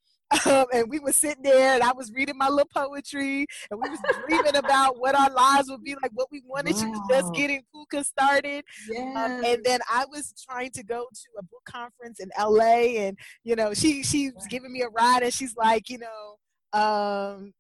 um, 0.46 0.66
and 0.74 0.90
we 0.90 1.00
were 1.00 1.12
sitting 1.12 1.44
there 1.44 1.74
and 1.74 1.84
I 1.84 1.92
was 1.92 2.12
reading 2.14 2.38
my 2.38 2.50
little 2.50 2.70
poetry 2.74 3.48
and 3.72 3.80
we 3.82 3.90
was 3.90 4.00
dreaming 4.28 4.56
about 4.56 5.00
what 5.00 5.16
our 5.16 5.32
lives 5.32 5.70
would 5.70 5.84
be 5.84 5.96
like, 6.02 6.12
what 6.14 6.28
we 6.32 6.42
wanted. 6.46 6.76
Wow. 6.76 6.82
She 6.82 6.88
was 6.88 7.02
just 7.10 7.34
getting 7.34 7.64
Pooka 7.74 8.06
started. 8.06 8.64
Yes. 8.90 9.16
Um, 9.16 9.44
and 9.44 9.64
then 9.64 9.80
I 9.92 10.06
was 10.06 10.34
trying 10.50 10.72
to 10.72 10.84
go 10.84 11.08
to 11.12 11.28
a 11.40 11.44
book 11.44 11.64
conference 11.66 12.20
in 12.20 12.30
LA 12.40 13.00
and, 13.06 13.18
you 13.44 13.56
know, 13.56 13.74
she, 13.74 14.04
she 14.04 14.32
was 14.32 14.46
giving 14.48 14.72
me 14.72 14.82
a 14.82 14.90
ride 14.90 15.24
and 15.24 15.34
she's 15.34 15.56
like, 15.56 15.90
you 15.90 16.00
know, 16.00 16.80
um, 16.80 17.54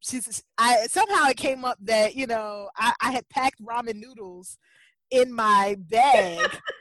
she's, 0.00 0.42
I, 0.58 0.86
somehow 0.88 1.28
it 1.28 1.36
came 1.36 1.64
up 1.64 1.78
that, 1.82 2.14
you 2.14 2.26
know, 2.26 2.68
I, 2.76 2.92
I 3.00 3.12
had 3.12 3.28
packed 3.30 3.62
ramen 3.64 3.96
noodles 3.96 4.58
in 5.10 5.32
my 5.32 5.76
bag 5.78 6.58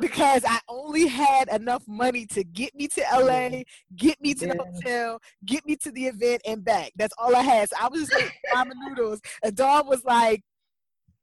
because 0.00 0.44
I 0.46 0.60
only 0.68 1.06
had 1.06 1.48
enough 1.48 1.86
money 1.86 2.26
to 2.26 2.44
get 2.44 2.74
me 2.74 2.88
to 2.88 3.02
LA, 3.12 3.62
get 3.96 4.20
me 4.20 4.34
to 4.34 4.46
yeah. 4.46 4.54
the 4.54 4.64
hotel, 4.64 5.20
get 5.44 5.66
me 5.66 5.76
to 5.76 5.90
the 5.90 6.06
event 6.06 6.42
and 6.46 6.64
back. 6.64 6.92
That's 6.96 7.14
all 7.18 7.34
I 7.34 7.42
had. 7.42 7.68
So 7.68 7.76
I 7.80 7.88
was 7.88 8.00
just 8.00 8.14
like 8.14 8.32
ramen 8.54 8.72
noodles. 8.88 9.20
And 9.42 9.56
Dawn 9.56 9.86
was 9.86 10.04
like, 10.04 10.42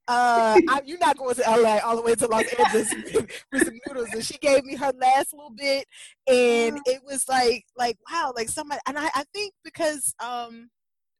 uh, 0.08 0.60
I, 0.68 0.80
you're 0.86 0.98
not 0.98 1.18
going 1.18 1.34
to 1.34 1.42
LA 1.42 1.78
all 1.84 1.96
the 1.96 2.02
way 2.02 2.14
to 2.14 2.26
Los 2.26 2.44
Angeles 2.54 2.92
for 3.50 3.58
some 3.58 3.78
noodles. 3.86 4.08
And 4.12 4.24
she 4.24 4.38
gave 4.38 4.64
me 4.64 4.76
her 4.76 4.92
last 5.00 5.32
little 5.32 5.50
bit, 5.50 5.86
and 6.26 6.78
it 6.86 7.00
was 7.04 7.24
like, 7.28 7.64
like 7.76 7.96
wow, 8.10 8.32
like 8.36 8.48
somebody. 8.48 8.80
And 8.86 8.98
I, 8.98 9.06
I 9.14 9.24
think 9.34 9.52
because, 9.64 10.14
um, 10.20 10.70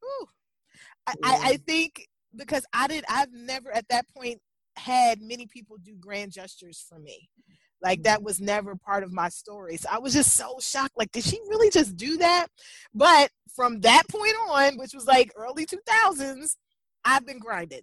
whew, 0.01 0.27
I, 1.07 1.15
I, 1.23 1.49
I 1.51 1.57
think 1.67 2.07
because 2.37 2.65
I 2.73 2.87
did, 2.87 3.05
I've 3.09 3.33
never 3.33 3.73
at 3.73 3.87
that 3.89 4.07
point 4.17 4.41
had 4.77 5.21
many 5.21 5.47
people 5.47 5.77
do 5.83 5.95
grand 5.99 6.33
gestures 6.33 6.85
for 6.89 6.99
me. 6.99 7.29
Like 7.83 8.03
that 8.05 8.23
was 8.23 8.41
never 8.41 8.75
part 8.75 9.05
of 9.05 9.13
my 9.13 9.29
story. 9.29 9.77
So 9.77 9.89
I 9.93 9.99
was 9.99 10.15
just 10.15 10.37
so 10.37 10.57
shocked. 10.61 10.97
Like, 10.97 11.13
did 11.13 11.25
she 11.25 11.39
really 11.49 11.71
just 11.71 11.97
do 11.97 12.17
that? 12.19 12.47
But 12.95 13.31
from 13.55 13.81
that 13.81 14.05
point 14.11 14.35
on, 14.49 14.79
which 14.79 14.95
was 14.95 15.07
like 15.07 15.31
early 15.37 15.67
2000s, 15.67 16.57
I've 17.05 17.27
been 17.27 17.39
grinding. 17.39 17.83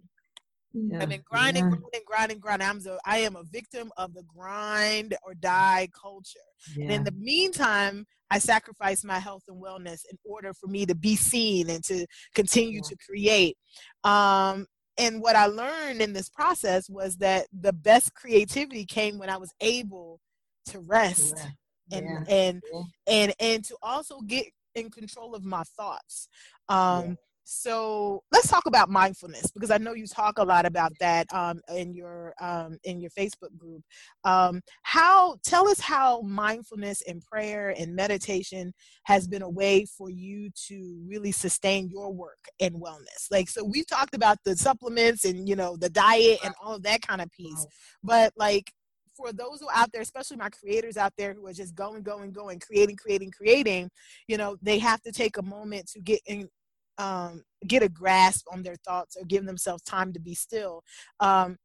Yeah, 0.74 1.04
I've 1.04 1.10
been 1.10 1.24
grinding, 1.24 1.66
yeah. 1.66 1.70
grinding, 1.70 2.02
grinding, 2.08 2.40
grinding. 2.40 2.68
I'm 2.68 2.82
so 2.82 2.98
I 3.06 3.20
am 3.20 3.36
a 3.36 3.44
victim 3.44 3.92
of 3.96 4.14
the 4.16 4.24
grind 4.24 5.16
or 5.24 5.36
die 5.36 5.88
culture. 6.00 6.40
Yeah. 6.76 6.86
And 6.86 6.94
in 6.94 7.04
the 7.04 7.12
meantime, 7.12 8.06
I 8.32 8.40
sacrifice 8.40 9.04
my 9.04 9.20
health 9.20 9.44
and 9.48 9.62
wellness 9.62 10.02
in 10.10 10.18
order 10.26 10.52
for 10.54 10.66
me 10.66 10.88
to 10.88 10.96
be 10.96 11.16
seen 11.16 11.70
and 11.70 11.84
to 11.84 12.08
continue 12.34 12.82
to 12.82 12.96
create. 13.08 13.56
Um, 14.04 14.66
and 14.98 15.22
what 15.22 15.36
I 15.36 15.48
learned 15.48 16.02
in 16.02 16.14
this 16.14 16.30
process 16.30 16.90
was 16.90 17.18
that 17.18 17.48
the 17.52 17.74
best 17.74 18.14
creativity 18.14 18.86
came 18.86 19.18
when 19.18 19.30
I 19.30 19.38
was 19.38 19.52
able 19.62 20.20
to 20.68 20.80
rest 20.80 21.36
yeah. 21.38 21.98
and 21.98 22.08
yeah. 22.08 22.36
and 22.36 22.62
yeah. 22.72 22.82
and 23.08 23.34
and 23.40 23.66
to 23.66 23.76
also 23.82 24.22
get 24.22 24.46
in 24.76 24.90
control 24.90 25.36
of 25.36 25.44
my 25.44 25.64
thoughts. 25.78 26.28
Um, 26.70 27.18
so 27.44 28.24
let's 28.32 28.48
talk 28.48 28.66
about 28.66 28.90
mindfulness 28.90 29.52
because 29.52 29.72
I 29.72 29.78
know 29.78 29.94
you 29.94 30.08
talk 30.08 30.38
a 30.38 30.44
lot 30.44 30.66
about 30.66 30.94
that 31.00 31.32
um, 31.34 31.60
in 31.76 31.94
your 31.94 32.34
um, 32.40 32.78
in 32.84 33.02
your 33.02 33.12
Facebook 33.12 33.56
group. 33.58 33.84
Um, 34.24 34.62
how 34.84 35.36
tell 35.44 35.68
us 35.68 35.80
how 35.80 36.22
mindfulness 36.22 37.04
and 37.08 37.22
prayer 37.22 37.76
and 37.78 37.96
meditation 37.96 38.74
has 39.04 39.28
been 39.28 39.42
a 39.42 39.50
way 39.50 39.86
for 39.86 40.10
you 40.10 40.50
to 40.68 41.04
really 41.06 41.32
sustain 41.32 41.90
your 41.90 42.14
work 42.14 42.40
and 42.60 42.76
wellness. 42.76 43.30
Like 43.30 43.50
so, 43.50 43.64
we've 43.64 43.88
talked 43.88 44.16
about 44.16 44.38
the 44.46 44.56
supplements 44.56 45.26
and 45.26 45.48
you 45.48 45.56
know 45.56 45.76
the 45.78 45.90
diet 45.90 46.40
and 46.46 46.54
all 46.62 46.76
of 46.76 46.84
that 46.84 47.02
kind 47.02 47.22
of 47.22 47.30
piece, 47.32 47.66
but 48.04 48.32
like 48.38 48.72
for 49.16 49.32
those 49.32 49.60
who 49.60 49.68
out 49.72 49.92
there, 49.92 50.02
especially 50.02 50.38
my 50.38 50.50
creators 50.50 50.98
out 50.98 51.14
there 51.18 51.34
who 51.34 51.46
are 51.46 51.54
just 51.54 51.76
going, 51.76 52.02
going, 52.02 52.32
going, 52.32 52.60
creating, 52.60 52.96
creating, 52.96 53.32
creating, 53.32 53.90
you 54.28 54.38
know, 54.38 54.58
they 54.64 54.80
have 54.80 55.02
to 55.04 55.12
take 55.12 55.38
a 55.38 55.42
moment 55.44 55.88
to 55.88 56.00
get 56.00 56.20
in, 56.26 56.50
um, 56.98 57.44
get 57.68 57.84
a 57.84 57.90
grasp 57.90 58.46
on 58.52 58.64
their 58.64 58.76
thoughts 58.86 59.16
or 59.18 59.26
give 59.26 59.46
themselves 59.46 59.84
time 59.84 60.14
to 60.14 60.20
be 60.20 60.36
still. 60.36 60.84
Um, 61.20 61.58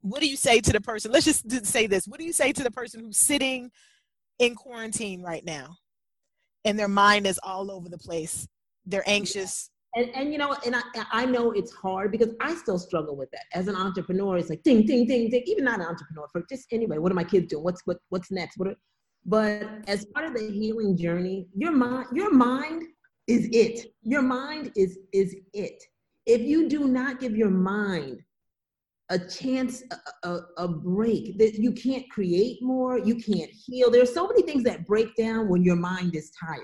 what 0.00 0.20
do 0.20 0.28
you 0.28 0.36
say 0.36 0.60
to 0.60 0.72
the 0.72 0.80
person? 0.80 1.10
Let's 1.10 1.24
just 1.24 1.66
say 1.66 1.86
this. 1.86 2.06
What 2.06 2.20
do 2.20 2.26
you 2.26 2.32
say 2.32 2.52
to 2.52 2.62
the 2.62 2.70
person 2.70 3.00
who's 3.00 3.18
sitting 3.18 3.70
in 4.38 4.54
quarantine 4.54 5.22
right 5.22 5.44
now 5.44 5.76
and 6.64 6.78
their 6.78 6.88
mind 6.88 7.26
is 7.26 7.40
all 7.42 7.70
over 7.70 7.88
the 7.88 7.98
place? 7.98 8.46
They're 8.84 9.08
anxious. 9.08 9.70
And, 9.96 10.10
and 10.14 10.32
you 10.32 10.38
know, 10.38 10.54
and 10.64 10.76
I, 10.76 10.82
I 11.10 11.26
know 11.26 11.52
it's 11.52 11.72
hard 11.72 12.12
because 12.12 12.28
I 12.40 12.54
still 12.54 12.78
struggle 12.78 13.16
with 13.16 13.30
that. 13.30 13.44
As 13.54 13.66
an 13.66 13.74
entrepreneur, 13.74 14.36
it's 14.36 14.50
like 14.50 14.62
ding, 14.62 14.84
ding, 14.84 15.06
ding, 15.06 15.30
ding. 15.30 15.42
Even 15.46 15.64
not 15.64 15.80
an 15.80 15.86
entrepreneur, 15.86 16.28
for 16.30 16.44
just 16.50 16.66
anyway, 16.70 16.98
what 16.98 17.10
are 17.10 17.14
my 17.14 17.24
kids 17.24 17.46
doing? 17.48 17.64
What's 17.64 17.80
what 17.86 17.96
what's 18.10 18.30
next? 18.30 18.58
What 18.58 18.68
are, 18.68 18.76
but 19.24 19.66
as 19.88 20.04
part 20.14 20.26
of 20.26 20.34
the 20.34 20.50
healing 20.52 20.96
journey, 20.96 21.46
your 21.56 21.72
mind, 21.72 22.06
your 22.12 22.32
mind 22.32 22.84
is 23.26 23.48
it. 23.52 23.92
Your 24.02 24.22
mind 24.22 24.72
is 24.76 24.98
is 25.12 25.34
it. 25.52 25.82
If 26.26 26.42
you 26.42 26.68
do 26.68 26.88
not 26.88 27.20
give 27.20 27.36
your 27.36 27.50
mind 27.50 28.22
a 29.10 29.18
chance, 29.18 29.84
a, 30.24 30.28
a, 30.28 30.40
a, 30.58 30.68
break, 30.68 31.38
that 31.38 31.54
you 31.54 31.70
can't 31.72 32.08
create 32.10 32.60
more, 32.60 32.98
you 32.98 33.14
can't 33.14 33.50
heal. 33.50 33.88
There's 33.88 34.12
so 34.12 34.26
many 34.26 34.42
things 34.42 34.64
that 34.64 34.84
break 34.84 35.14
down 35.14 35.48
when 35.48 35.62
your 35.62 35.76
mind 35.76 36.16
is 36.16 36.32
tired. 36.44 36.62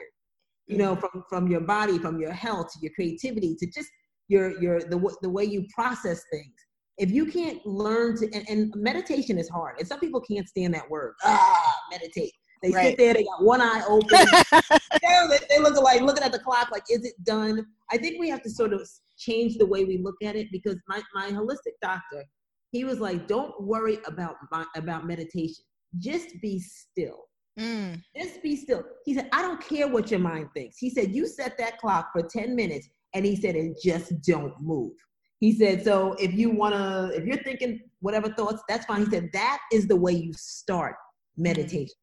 You 0.66 0.78
know, 0.78 0.96
from 0.96 1.24
from 1.28 1.48
your 1.48 1.60
body, 1.60 1.98
from 1.98 2.18
your 2.20 2.32
health, 2.32 2.72
to 2.72 2.78
your 2.80 2.92
creativity, 2.94 3.56
to 3.56 3.66
just 3.66 3.88
your 4.28 4.60
your 4.62 4.80
the 4.80 5.16
the 5.20 5.28
way 5.28 5.44
you 5.44 5.66
process 5.74 6.22
things. 6.32 6.54
If 6.98 7.10
you 7.10 7.26
can't 7.26 7.64
learn 7.66 8.16
to, 8.18 8.32
and, 8.32 8.48
and 8.48 8.72
meditation 8.76 9.38
is 9.38 9.48
hard, 9.48 9.78
and 9.78 9.88
some 9.88 9.98
people 9.98 10.20
can't 10.20 10.48
stand 10.48 10.72
that 10.74 10.88
word. 10.88 11.14
Ah, 11.24 11.74
meditate. 11.90 12.32
They 12.62 12.70
right. 12.70 12.86
sit 12.90 12.98
there, 12.98 13.14
they 13.14 13.24
got 13.24 13.42
one 13.42 13.60
eye 13.60 13.82
open. 13.88 14.08
they, 15.02 15.38
they 15.48 15.58
look 15.58 15.74
like 15.82 16.00
looking 16.00 16.22
at 16.22 16.30
the 16.30 16.38
clock, 16.38 16.70
like, 16.70 16.84
is 16.88 17.04
it 17.04 17.14
done? 17.24 17.66
I 17.90 17.98
think 17.98 18.20
we 18.20 18.28
have 18.28 18.42
to 18.42 18.50
sort 18.50 18.72
of 18.72 18.88
change 19.18 19.56
the 19.58 19.66
way 19.66 19.84
we 19.84 19.98
look 19.98 20.14
at 20.22 20.36
it 20.36 20.48
because 20.52 20.76
my, 20.86 21.02
my 21.12 21.30
holistic 21.30 21.74
doctor, 21.82 22.24
he 22.70 22.84
was 22.84 23.00
like, 23.00 23.26
don't 23.26 23.60
worry 23.60 23.98
about 24.06 24.36
about 24.76 25.06
meditation. 25.06 25.64
Just 25.98 26.40
be 26.40 26.60
still. 26.60 27.24
Mm. 27.58 28.00
Just 28.16 28.42
be 28.42 28.56
still. 28.56 28.84
He 29.04 29.14
said, 29.14 29.28
I 29.32 29.42
don't 29.42 29.60
care 29.60 29.88
what 29.88 30.10
your 30.10 30.20
mind 30.20 30.48
thinks. 30.54 30.78
He 30.78 30.88
said, 30.88 31.14
you 31.14 31.26
set 31.26 31.58
that 31.58 31.78
clock 31.78 32.10
for 32.12 32.22
10 32.22 32.56
minutes. 32.56 32.88
And 33.14 33.26
he 33.26 33.36
said, 33.36 33.56
and 33.56 33.76
just 33.82 34.22
don't 34.22 34.54
move. 34.60 34.92
He 35.40 35.52
said, 35.52 35.84
so 35.84 36.14
if 36.18 36.32
you 36.32 36.50
want 36.50 36.74
to, 36.74 37.10
if 37.14 37.26
you're 37.26 37.42
thinking 37.42 37.80
whatever 38.00 38.30
thoughts, 38.30 38.62
that's 38.68 38.86
fine. 38.86 39.04
He 39.04 39.10
said, 39.10 39.28
that 39.34 39.58
is 39.70 39.86
the 39.86 39.96
way 39.96 40.12
you 40.12 40.32
start 40.32 40.94
mm. 41.38 41.42
meditation 41.42 41.96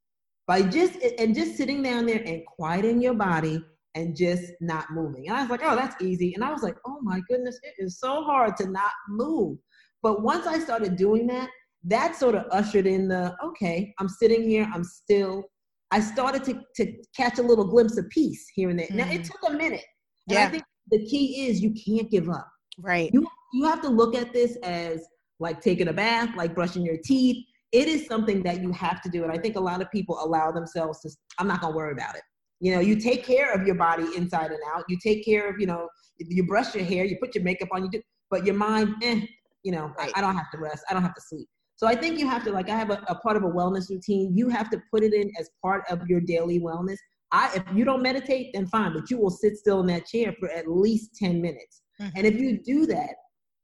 by 0.49 0.63
just 0.63 0.97
and 1.19 1.35
just 1.35 1.55
sitting 1.55 1.83
down 1.83 2.07
there 2.07 2.23
and 2.25 2.41
quieting 2.43 2.99
your 2.99 3.13
body 3.13 3.63
and 3.93 4.15
just 4.15 4.51
not 4.59 4.88
moving. 4.89 5.27
And 5.27 5.38
I 5.38 5.41
was 5.41 5.51
like, 5.51 5.62
oh, 5.63 5.75
that's 5.75 6.01
easy. 6.01 6.33
And 6.33 6.43
I 6.43 6.51
was 6.51 6.63
like, 6.63 6.75
oh 6.88 6.97
my 7.03 7.21
goodness, 7.29 7.59
it 7.62 7.75
is 7.77 7.99
so 7.99 8.23
hard 8.23 8.57
to 8.57 8.67
not 8.67 8.91
move. 9.07 9.59
But 10.01 10.23
once 10.23 10.47
I 10.47 10.57
started 10.57 10.95
doing 10.95 11.27
that, 11.27 11.51
that 11.83 12.15
sort 12.15 12.33
of 12.33 12.45
ushered 12.51 12.88
in 12.88 13.07
the 13.07 13.35
okay, 13.43 13.93
I'm 13.99 14.09
sitting 14.09 14.41
here, 14.41 14.67
I'm 14.73 14.83
still. 14.83 15.43
I 15.91 15.99
started 15.99 16.43
to, 16.45 16.62
to 16.77 16.93
catch 17.15 17.38
a 17.38 17.43
little 17.43 17.65
glimpse 17.65 17.97
of 17.97 18.09
peace 18.09 18.45
here 18.55 18.71
and 18.71 18.79
there. 18.79 18.88
Mm. 18.88 18.95
Now 18.95 19.12
it 19.12 19.21
mm. 19.21 19.25
took 19.25 19.49
a 19.49 19.53
minute. 19.53 19.85
Yeah. 20.27 20.45
I 20.45 20.49
think 20.49 20.63
the 20.89 21.05
key 21.05 21.47
is 21.47 21.62
you 21.62 21.73
can't 21.73 22.09
give 22.09 22.27
up. 22.27 22.47
Right. 22.79 23.12
You 23.13 23.27
you 23.53 23.65
have 23.65 23.81
to 23.83 23.89
look 23.89 24.15
at 24.15 24.33
this 24.33 24.55
as 24.63 25.05
like 25.39 25.62
taking 25.62 25.89
a 25.89 25.93
bath, 25.93 26.35
like 26.35 26.55
brushing 26.55 26.83
your 26.83 26.97
teeth 27.03 27.45
it 27.71 27.88
is 27.88 28.08
something 28.08 28.41
that 28.43 28.62
you 28.62 28.71
have 28.71 29.01
to 29.01 29.10
do. 29.10 29.23
And 29.23 29.32
I 29.32 29.38
think 29.38 29.55
a 29.55 29.60
lot 29.60 29.82
of 29.82 29.91
people 29.91 30.17
allow 30.23 30.51
themselves 30.51 31.01
to, 31.01 31.10
I'm 31.38 31.47
not 31.47 31.62
going 31.62 31.73
to 31.73 31.77
worry 31.77 31.93
about 31.93 32.15
it. 32.15 32.21
You 32.60 32.73
know, 32.73 32.79
you 32.82 32.95
take 32.95 33.23
care 33.23 33.53
of 33.53 33.65
your 33.65 33.75
body 33.75 34.05
inside 34.17 34.51
and 34.51 34.60
out. 34.73 34.84
You 34.89 34.97
take 35.01 35.23
care 35.23 35.49
of, 35.49 35.60
you 35.60 35.67
know, 35.67 35.88
you 36.17 36.45
brush 36.45 36.75
your 36.75 36.84
hair, 36.84 37.05
you 37.05 37.17
put 37.21 37.36
your 37.36 37.43
makeup 37.43 37.69
on, 37.71 37.84
you 37.84 37.89
do, 37.89 38.01
but 38.29 38.45
your 38.45 38.55
mind, 38.55 38.95
eh, 39.01 39.21
you 39.63 39.71
know. 39.71 39.93
I, 39.97 40.12
I, 40.15 40.21
don't 40.21 40.36
have 40.36 40.51
to 40.51 40.58
rest. 40.58 40.84
I 40.89 40.93
don't 40.93 41.03
have 41.03 41.13
to 41.13 41.21
sleep. 41.21 41.47
So 41.77 41.88
I 41.88 41.95
think 41.95 42.19
you 42.19 42.27
have 42.27 42.43
to, 42.43 42.51
like, 42.51 42.69
I 42.69 42.75
have 42.75 42.89
a, 42.89 43.01
a 43.08 43.15
part 43.15 43.38
of 43.38 43.43
a 43.43 43.47
wellness 43.47 43.89
routine. 43.89 44.36
You 44.36 44.49
have 44.49 44.69
to 44.71 44.82
put 44.91 45.03
it 45.03 45.13
in 45.13 45.32
as 45.39 45.49
part 45.63 45.84
of 45.89 46.05
your 46.08 46.19
daily 46.19 46.60
wellness. 46.60 46.97
I, 47.32 47.51
if 47.55 47.63
you 47.73 47.86
don't 47.86 48.01
meditate, 48.01 48.49
then 48.53 48.65
fine, 48.67 48.93
but 48.93 49.10
you 49.10 49.19
will 49.19 49.29
sit 49.29 49.55
still 49.55 49.79
in 49.79 49.88
that 49.88 50.08
chair 50.08 50.34
for 50.39 50.49
at 50.49 50.67
least 50.67 51.15
10 51.15 51.41
minutes. 51.41 51.82
Mm-hmm. 52.01 52.17
And 52.17 52.27
if 52.27 52.36
you 52.36 52.60
do 52.62 52.86
that, 52.88 53.13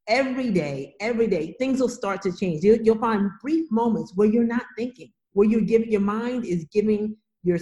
every 0.07 0.51
day, 0.51 0.95
every 0.99 1.27
day, 1.27 1.55
things 1.59 1.79
will 1.79 1.89
start 1.89 2.21
to 2.23 2.35
change. 2.35 2.63
You, 2.63 2.79
will 2.83 2.99
find 2.99 3.29
brief 3.41 3.69
moments 3.71 4.13
where 4.15 4.27
you're 4.27 4.43
not 4.43 4.63
thinking, 4.77 5.11
where 5.33 5.47
you're 5.47 5.61
giving 5.61 5.91
your 5.91 6.01
mind 6.01 6.45
is 6.45 6.65
giving 6.71 7.15
your 7.43 7.59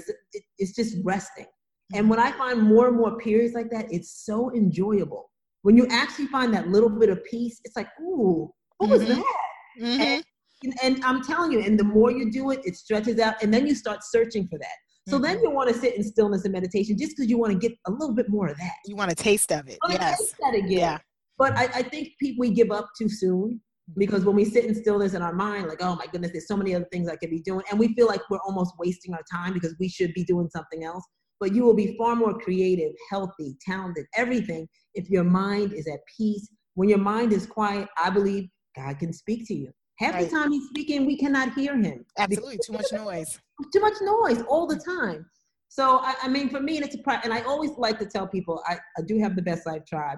it's 0.58 0.74
just 0.74 0.98
resting. 1.04 1.46
And 1.94 2.10
when 2.10 2.20
I 2.20 2.32
find 2.32 2.62
more 2.62 2.88
and 2.88 2.98
more 2.98 3.18
periods 3.18 3.54
like 3.54 3.70
that, 3.72 3.86
it's 3.91 4.26
so 4.26 4.52
enjoyable. 4.56 5.30
When 5.62 5.78
you 5.78 5.88
actually 5.89 6.28
find 6.28 6.54
that 6.54 6.68
little 6.70 6.89
bit 6.89 7.10
of 7.10 7.24
peace, 7.26 7.60
it's 7.64 7.76
like, 7.76 7.88
ooh, 8.02 8.52
what 8.78 8.89
was 8.89 9.02
mm-hmm. 9.02 9.14
that? 9.14 9.36
Mm-hmm. 9.82 10.02
And, 10.02 10.24
and, 10.64 10.74
and 10.84 11.06
I'm 11.06 11.22
telling 11.22 11.52
you, 11.52 11.60
and 11.60 11.80
the 11.80 11.84
more 11.84 12.12
you 12.12 12.32
do 12.32 12.52
it, 12.52 12.62
it 12.64 12.76
stretches 12.76 13.20
out, 13.20 13.36
and 13.41 13.54
then 13.54 13.68
you 13.68 13.76
start 13.76 14.00
searching 14.04 14.48
for 14.48 14.58
that. 14.60 14.76
So 15.08 15.16
mm-hmm. 15.16 15.24
then 15.24 15.44
you 15.44 15.52
want 15.52 15.70
to 15.70 15.76
sit 15.76 15.96
in 15.96 16.04
stillness 16.04 16.46
and 16.46 16.54
meditation 16.54 16.98
just 16.98 17.16
because 17.16 17.30
you 17.30 17.38
want 17.38 17.52
to 17.52 17.60
get 17.60 17.78
a 17.88 17.91
little 17.91 18.16
bit 18.16 18.30
more 18.30 18.48
of 18.48 18.58
that. 18.58 18.74
You 18.86 18.96
want 18.96 19.12
a 19.12 19.16
taste 19.16 19.52
of 19.52 19.68
it. 19.68 19.78
yes. 19.89 20.20
Taste 20.20 20.36
that 20.39 20.56
again. 20.56 20.72
Yeah. 20.72 20.98
But 21.38 21.57
I, 21.57 21.63
I 21.63 21.84
think 21.84 22.09
people 22.19 22.41
we 22.41 22.51
give 22.51 22.71
up 22.71 22.89
too 22.97 23.09
soon 23.09 23.61
because 23.97 24.23
when 24.23 24.36
we 24.36 24.45
sit 24.45 24.65
in 24.65 24.75
stillness 24.75 25.13
in 25.13 25.21
our 25.21 25.34
mind, 25.34 25.67
like, 25.67 25.81
oh 25.81 25.95
my 25.95 26.05
goodness, 26.07 26.31
there's 26.31 26.47
so 26.47 26.55
many 26.55 26.73
other 26.73 26.88
things 26.91 27.09
I 27.09 27.15
could 27.15 27.29
be 27.29 27.41
doing, 27.41 27.63
and 27.69 27.79
we 27.79 27.93
feel 27.95 28.07
like 28.07 28.21
we're 28.29 28.39
almost 28.45 28.73
wasting 28.79 29.13
our 29.13 29.23
time 29.31 29.53
because 29.53 29.75
we 29.79 29.89
should 29.89 30.13
be 30.13 30.23
doing 30.23 30.49
something 30.49 30.84
else. 30.84 31.03
But 31.39 31.53
you 31.53 31.63
will 31.63 31.73
be 31.73 31.97
far 31.97 32.15
more 32.15 32.38
creative, 32.39 32.93
healthy, 33.09 33.57
talented, 33.65 34.05
everything 34.15 34.67
if 34.93 35.09
your 35.09 35.25
mind 35.25 35.73
is 35.73 35.88
at 35.88 35.99
peace. 36.17 36.47
When 36.75 36.88
your 36.88 36.99
mind 36.99 37.34
is 37.34 37.45
quiet, 37.45 37.88
I 38.01 38.09
believe 38.09 38.49
God 38.75 38.97
can 38.99 39.11
speak 39.11 39.47
to 39.47 39.53
you. 39.53 39.71
Half 39.99 40.13
right. 40.13 40.29
the 40.29 40.36
time 40.36 40.51
he's 40.51 40.67
speaking, 40.69 41.05
we 41.05 41.17
cannot 41.17 41.53
hear 41.53 41.77
him. 41.77 42.05
Absolutely, 42.17 42.59
too 42.65 42.73
much 42.73 42.91
noise. 42.91 43.39
Too 43.71 43.81
much 43.81 43.93
noise 44.01 44.43
all 44.49 44.65
the 44.65 44.77
time. 44.77 45.25
So 45.69 45.99
I, 45.99 46.15
I 46.23 46.27
mean, 46.27 46.49
for 46.49 46.59
me, 46.59 46.79
it's 46.79 46.95
a 46.95 46.97
pri- 46.97 47.21
and 47.23 47.31
I 47.31 47.41
always 47.41 47.71
like 47.77 47.99
to 47.99 48.05
tell 48.05 48.27
people 48.27 48.61
I, 48.67 48.77
I 48.97 49.01
do 49.03 49.19
have 49.19 49.36
the 49.36 49.43
best 49.43 49.67
life 49.67 49.84
tribe. 49.88 50.17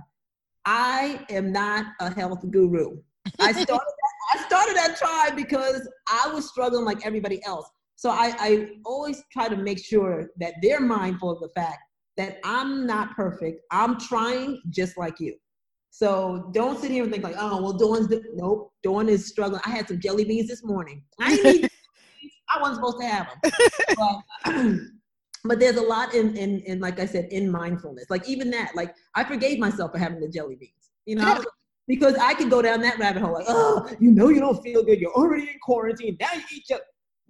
I 0.66 1.26
am 1.30 1.52
not 1.52 1.86
a 2.00 2.14
health 2.14 2.44
guru. 2.52 2.98
I 3.40 3.52
started 3.52 3.68
that, 3.70 4.40
I 4.40 4.46
started 4.46 4.76
that 4.76 4.98
tribe 4.98 5.36
because 5.36 5.88
I 6.08 6.32
was 6.34 6.50
struggling 6.50 6.86
like 6.86 7.06
everybody 7.06 7.44
else. 7.46 7.70
So 7.96 8.10
I, 8.10 8.36
I 8.40 8.70
always 8.86 9.24
try 9.32 9.48
to 9.48 9.56
make 9.56 9.84
sure 9.84 10.30
that 10.38 10.56
they're 10.62 10.82
mindful 10.82 11.32
of 11.32 11.40
the 11.40 11.50
fact 11.50 11.80
that 12.18 12.38
I'm 12.44 12.86
not 12.86 13.16
perfect. 13.16 13.62
I'm 13.72 14.00
trying 14.00 14.62
just 14.70 14.98
like 14.98 15.20
you. 15.20 15.36
So 15.92 16.50
don't 16.54 16.80
sit 16.80 16.92
here 16.92 17.04
and 17.04 17.12
think 17.12 17.24
like, 17.24 17.36
oh, 17.38 17.62
well, 17.62 17.74
Dawn's 17.74 18.10
the, 18.10 18.22
nope. 18.34 18.74
Dawn 18.84 19.08
is 19.08 19.28
struggling. 19.28 19.62
I 19.66 19.70
had 19.70 19.88
some 19.88 20.00
jelly 20.00 20.26
beans 20.26 20.50
this 20.50 20.64
morning. 20.64 21.04
I 21.22 21.36
need, 21.36 21.70
I 22.50 22.60
wasn't 22.60 22.78
supposed 22.78 23.00
to 23.00 23.08
have 23.08 23.28
them. 23.42 23.52
But, 24.46 24.54
but 25.46 25.60
there's 25.60 25.78
a 25.78 25.82
lot 25.82 26.14
in, 26.14 26.36
in, 26.36 26.60
in, 26.62 26.80
like 26.80 27.00
I 27.00 27.06
said, 27.06 27.26
in 27.32 27.52
mindfulness. 27.52 28.06
Like 28.10 28.28
even 28.28 28.50
that, 28.52 28.76
like 28.76 28.94
I 29.16 29.24
forgave 29.24 29.60
myself 29.60 29.92
for 29.92 29.98
having 29.98 30.20
the 30.20 30.30
jelly 30.30 30.56
beans. 30.56 30.72
You 31.06 31.16
know, 31.16 31.24
yeah. 31.24 31.44
because 31.88 32.16
I 32.16 32.34
could 32.34 32.50
go 32.50 32.62
down 32.62 32.82
that 32.82 32.98
rabbit 32.98 33.22
hole. 33.22 33.34
Like, 33.34 33.46
oh, 33.48 33.90
you 34.00 34.12
know, 34.12 34.30
you 34.30 34.40
don't 34.40 34.62
feel 34.64 34.84
good. 34.84 35.00
You're 35.00 35.14
already 35.14 35.44
in 35.44 35.60
quarantine. 35.62 36.18
Now 36.20 36.34
you 36.34 36.42
eat 36.54 36.70
your. 36.70 36.80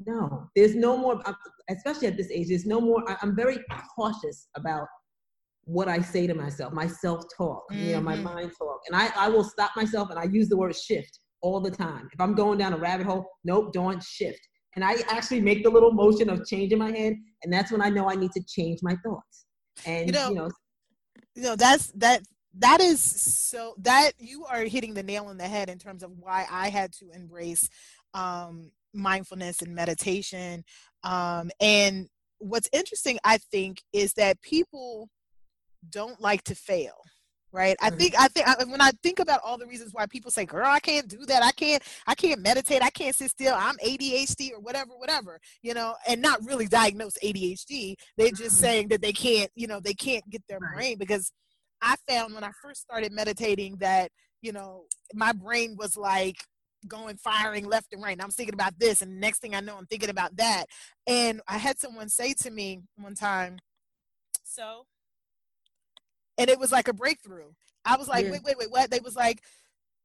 No, 0.06 0.50
there's 0.56 0.76
no 0.76 0.98
more. 0.98 1.22
Especially 1.70 2.08
at 2.08 2.18
this 2.18 2.30
age, 2.32 2.50
there's 2.50 2.66
no 2.66 2.82
more. 2.82 3.04
I'm 3.22 3.36
very 3.36 3.60
cautious 3.96 4.48
about 4.56 4.88
what 5.66 5.88
I 5.88 6.00
say 6.00 6.28
to 6.28 6.34
myself, 6.34 6.74
my 6.74 6.88
self 6.88 7.26
talk, 7.36 7.64
mm-hmm. 7.72 7.84
you 7.84 7.92
know, 7.94 8.02
my 8.02 8.16
mm-hmm. 8.16 8.24
mind 8.24 8.52
talk. 8.58 8.82
And 8.88 8.96
I, 8.96 9.10
I 9.18 9.30
will 9.30 9.44
stop 9.44 9.72
myself 9.76 10.10
and 10.10 10.20
I 10.20 10.26
use 10.26 10.48
the 10.48 10.58
word 10.58 10.76
shift 10.76 11.20
all 11.42 11.60
the 11.60 11.72
time. 11.72 12.08
If 12.14 12.22
I'm 12.22 12.36
going 12.36 12.58
down 12.60 12.74
a 12.74 12.78
rabbit 12.78 13.06
hole, 13.06 13.26
nope, 13.44 13.74
don't 13.74 14.02
shift. 14.02 14.40
And 14.76 14.84
I 14.84 14.98
actually 15.08 15.42
make 15.42 15.64
the 15.64 15.70
little 15.70 15.92
motion 15.92 16.30
of 16.30 16.46
changing 16.46 16.80
my 16.80 16.92
head. 16.92 17.16
And 17.44 17.54
that's 17.54 17.72
when 17.72 17.82
I 17.82 17.90
know 17.90 18.10
I 18.10 18.16
need 18.16 18.32
to 18.34 18.44
change 18.44 18.80
my 18.82 18.96
thoughts. 18.98 19.46
And, 19.86 20.08
you 20.08 20.12
know, 20.14 20.30
you 20.30 20.36
know, 20.36 20.50
you 21.36 21.42
know 21.44 21.56
that's 21.56 21.92
that 21.94 22.22
that 22.58 22.82
is 22.82 23.02
so 23.02 23.76
that 23.80 24.12
you 24.18 24.46
are 24.46 24.64
hitting 24.64 24.94
the 24.94 25.04
nail 25.04 25.26
on 25.26 25.38
the 25.38 25.48
head 25.48 25.70
in 25.70 25.78
terms 25.78 26.04
of 26.04 26.12
why 26.18 26.46
I 26.50 26.70
had 26.70 26.94
to 26.94 27.12
embrace 27.12 27.70
um, 28.14 28.72
mindfulness 28.94 29.62
and 29.62 29.76
meditation. 29.76 30.64
Um, 31.04 31.52
and 31.60 32.08
what's 32.40 32.70
interesting, 32.72 33.20
I 33.24 33.38
think, 33.38 33.84
is 33.92 34.14
that 34.14 34.42
people 34.42 35.10
don't 35.90 36.22
like 36.22 36.44
to 36.44 36.56
fail 36.56 36.96
right 37.56 37.78
i 37.82 37.90
think 37.90 38.14
i 38.20 38.28
think 38.28 38.48
I, 38.48 38.64
when 38.66 38.82
i 38.82 38.92
think 39.02 39.20
about 39.20 39.40
all 39.44 39.58
the 39.58 39.66
reasons 39.66 39.92
why 39.94 40.06
people 40.06 40.30
say 40.30 40.46
girl 40.46 40.66
i 40.68 40.80
can't 40.80 41.08
do 41.08 41.26
that 41.26 41.42
i 41.42 41.52
can't 41.52 41.82
i 42.06 42.14
can't 42.14 42.42
meditate 42.42 42.84
i 42.84 42.90
can't 42.90 43.16
sit 43.16 43.32
still 43.32 43.56
i'm 43.56 43.78
adhd 43.78 44.52
or 44.52 44.60
whatever 44.60 44.92
whatever 44.98 45.40
you 45.62 45.74
know 45.74 45.96
and 46.08 46.22
not 46.22 46.44
really 46.44 46.68
diagnose 46.68 47.18
adhd 47.24 47.96
they're 48.18 48.30
just 48.30 48.42
mm-hmm. 48.42 48.50
saying 48.50 48.88
that 48.90 49.02
they 49.02 49.14
can't 49.14 49.50
you 49.56 49.68
know 49.68 49.80
they 49.80 49.94
can't 49.94 50.30
get 50.30 50.44
their 50.50 50.60
brain 50.76 50.98
because 50.98 51.32
i 51.82 51.96
found 52.08 52.34
when 52.34 52.44
i 52.44 52.52
first 52.62 52.82
started 52.82 53.12
meditating 53.12 53.78
that 53.78 54.12
you 54.42 54.52
know 54.52 54.84
my 55.14 55.32
brain 55.32 55.76
was 55.80 55.96
like 55.96 56.38
going 56.88 57.18
firing 57.18 57.66
left 57.66 57.94
and 57.94 58.04
right. 58.04 58.14
And 58.14 58.22
I'm 58.22 58.30
thinking 58.30 58.54
about 58.54 58.78
this, 58.80 59.02
and 59.02 59.20
next 59.20 59.40
thing 59.40 59.56
I 59.56 59.60
know, 59.60 59.76
I'm 59.78 59.88
thinking 59.88 60.10
about 60.10 60.36
that. 60.38 60.66
And 61.08 61.42
I 61.48 61.58
had 61.58 61.80
someone 61.80 62.10
say 62.10 62.34
to 62.42 62.52
me 62.52 62.82
one 62.96 63.16
time, 63.16 63.58
"So, 64.44 64.86
and 66.38 66.50
it 66.50 66.60
was 66.60 66.72
like 66.72 66.88
a 66.88 66.94
breakthrough. 66.94 67.52
I 67.86 67.98
was 67.98 68.08
like, 68.08 68.26
yeah. 68.26 68.32
wait, 68.32 68.44
wait, 68.44 68.58
wait, 68.58 68.72
what? 68.72 68.90
They 68.90 69.00
was 69.00 69.16
like, 69.16 69.42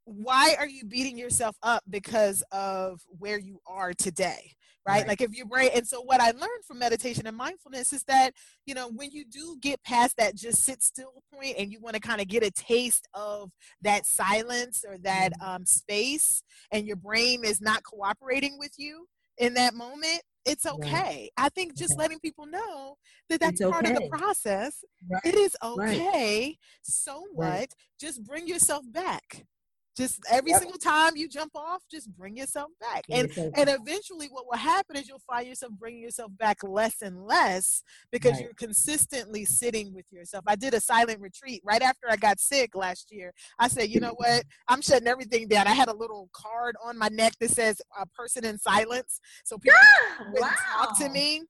why 0.05 0.55
are 0.59 0.69
you 0.69 0.85
beating 0.85 1.17
yourself 1.17 1.57
up 1.63 1.83
because 1.89 2.43
of 2.53 3.01
where 3.19 3.39
you 3.39 3.61
are 3.67 3.93
today? 3.95 4.53
Right? 4.87 5.01
right? 5.01 5.09
Like 5.09 5.21
if 5.21 5.37
you 5.37 5.45
brain 5.45 5.71
and 5.75 5.87
so 5.87 6.01
what 6.01 6.21
I 6.21 6.31
learned 6.31 6.65
from 6.67 6.79
meditation 6.79 7.27
and 7.27 7.37
mindfulness 7.37 7.93
is 7.93 8.03
that, 8.05 8.33
you 8.65 8.75
know, 8.75 8.89
when 8.89 9.11
you 9.11 9.25
do 9.31 9.57
get 9.61 9.83
past 9.85 10.17
that 10.17 10.35
just 10.35 10.65
sit 10.65 10.83
still 10.83 11.23
point 11.33 11.57
and 11.59 11.71
you 11.71 11.81
want 11.81 11.95
to 11.95 12.01
kind 12.01 12.21
of 12.21 12.29
get 12.29 12.43
a 12.43 12.51
taste 12.51 13.07
of 13.15 13.51
that 13.83 14.07
silence 14.07 14.83
or 14.89 14.97
that 14.99 15.33
mm-hmm. 15.35 15.49
um, 15.49 15.67
space 15.67 16.43
and 16.73 16.87
your 16.87 16.97
brain 16.97 17.45
is 17.45 17.61
not 17.61 17.83
cooperating 17.83 18.59
with 18.59 18.73
you 18.79 19.07
in 19.41 19.55
that 19.55 19.75
moment, 19.75 20.23
it's 20.45 20.67
okay. 20.67 20.93
Right. 20.93 21.31
I 21.37 21.49
think 21.49 21.77
just 21.77 21.99
letting 21.99 22.21
people 22.21 22.47
know 22.47 22.97
that 23.29 23.41
that's 23.41 23.61
it's 23.61 23.71
part 23.71 23.85
okay. 23.85 23.95
of 23.95 24.03
the 24.03 24.09
process. 24.09 24.85
Right. 25.11 25.23
It 25.25 25.35
is 25.35 25.57
okay. 25.63 26.09
Right. 26.13 26.57
So 26.83 27.27
what? 27.33 27.71
Just 28.01 28.25
bring 28.25 28.47
yourself 28.47 28.85
back 28.91 29.47
just 30.01 30.21
every 30.31 30.51
yep. 30.51 30.61
single 30.61 30.79
time 30.79 31.17
you 31.17 31.29
jump 31.29 31.53
off 31.55 31.83
just 31.91 32.11
bring 32.17 32.37
yourself 32.37 32.71
back. 32.81 33.05
And 33.11 33.31
and 33.37 33.69
eventually 33.69 34.29
what 34.31 34.47
will 34.47 34.59
happen 34.59 34.97
is 34.97 35.09
you'll 35.09 35.23
find 35.27 35.47
yourself 35.47 35.73
bringing 35.79 36.03
yourself 36.03 36.33
back 36.39 36.59
less 36.63 37.03
and 37.03 37.27
less 37.27 37.83
because 38.11 38.33
right. 38.33 38.43
you're 38.43 38.55
consistently 38.55 39.45
sitting 39.45 39.93
with 39.95 40.07
yourself. 40.11 40.45
I 40.47 40.57
did 40.57 40.75
a 40.75 40.81
silent 40.81 41.21
retreat 41.21 41.63
right 41.65 41.83
after 41.83 42.09
i 42.11 42.17
got 42.17 42.41
sick 42.41 42.75
last 42.75 43.13
year. 43.13 43.33
I 43.59 43.69
said 43.69 43.91
you 43.91 44.01
know 44.01 44.15
what? 44.17 44.45
I'm 44.69 44.83
shutting 44.83 45.09
everything 45.09 45.49
down. 45.49 45.67
I 45.67 45.75
had 45.75 45.89
a 45.89 45.95
little 45.95 46.29
card 46.33 46.77
on 46.85 46.99
my 46.99 47.09
neck 47.09 47.35
that 47.41 47.51
says 47.51 47.81
a 48.01 48.07
person 48.07 48.45
in 48.45 48.59
silence. 48.59 49.21
So 49.45 49.59
people 49.59 49.79
yeah, 50.35 50.41
wow. 50.41 50.51
talk 50.79 50.99
to 51.01 51.09
me 51.11 51.43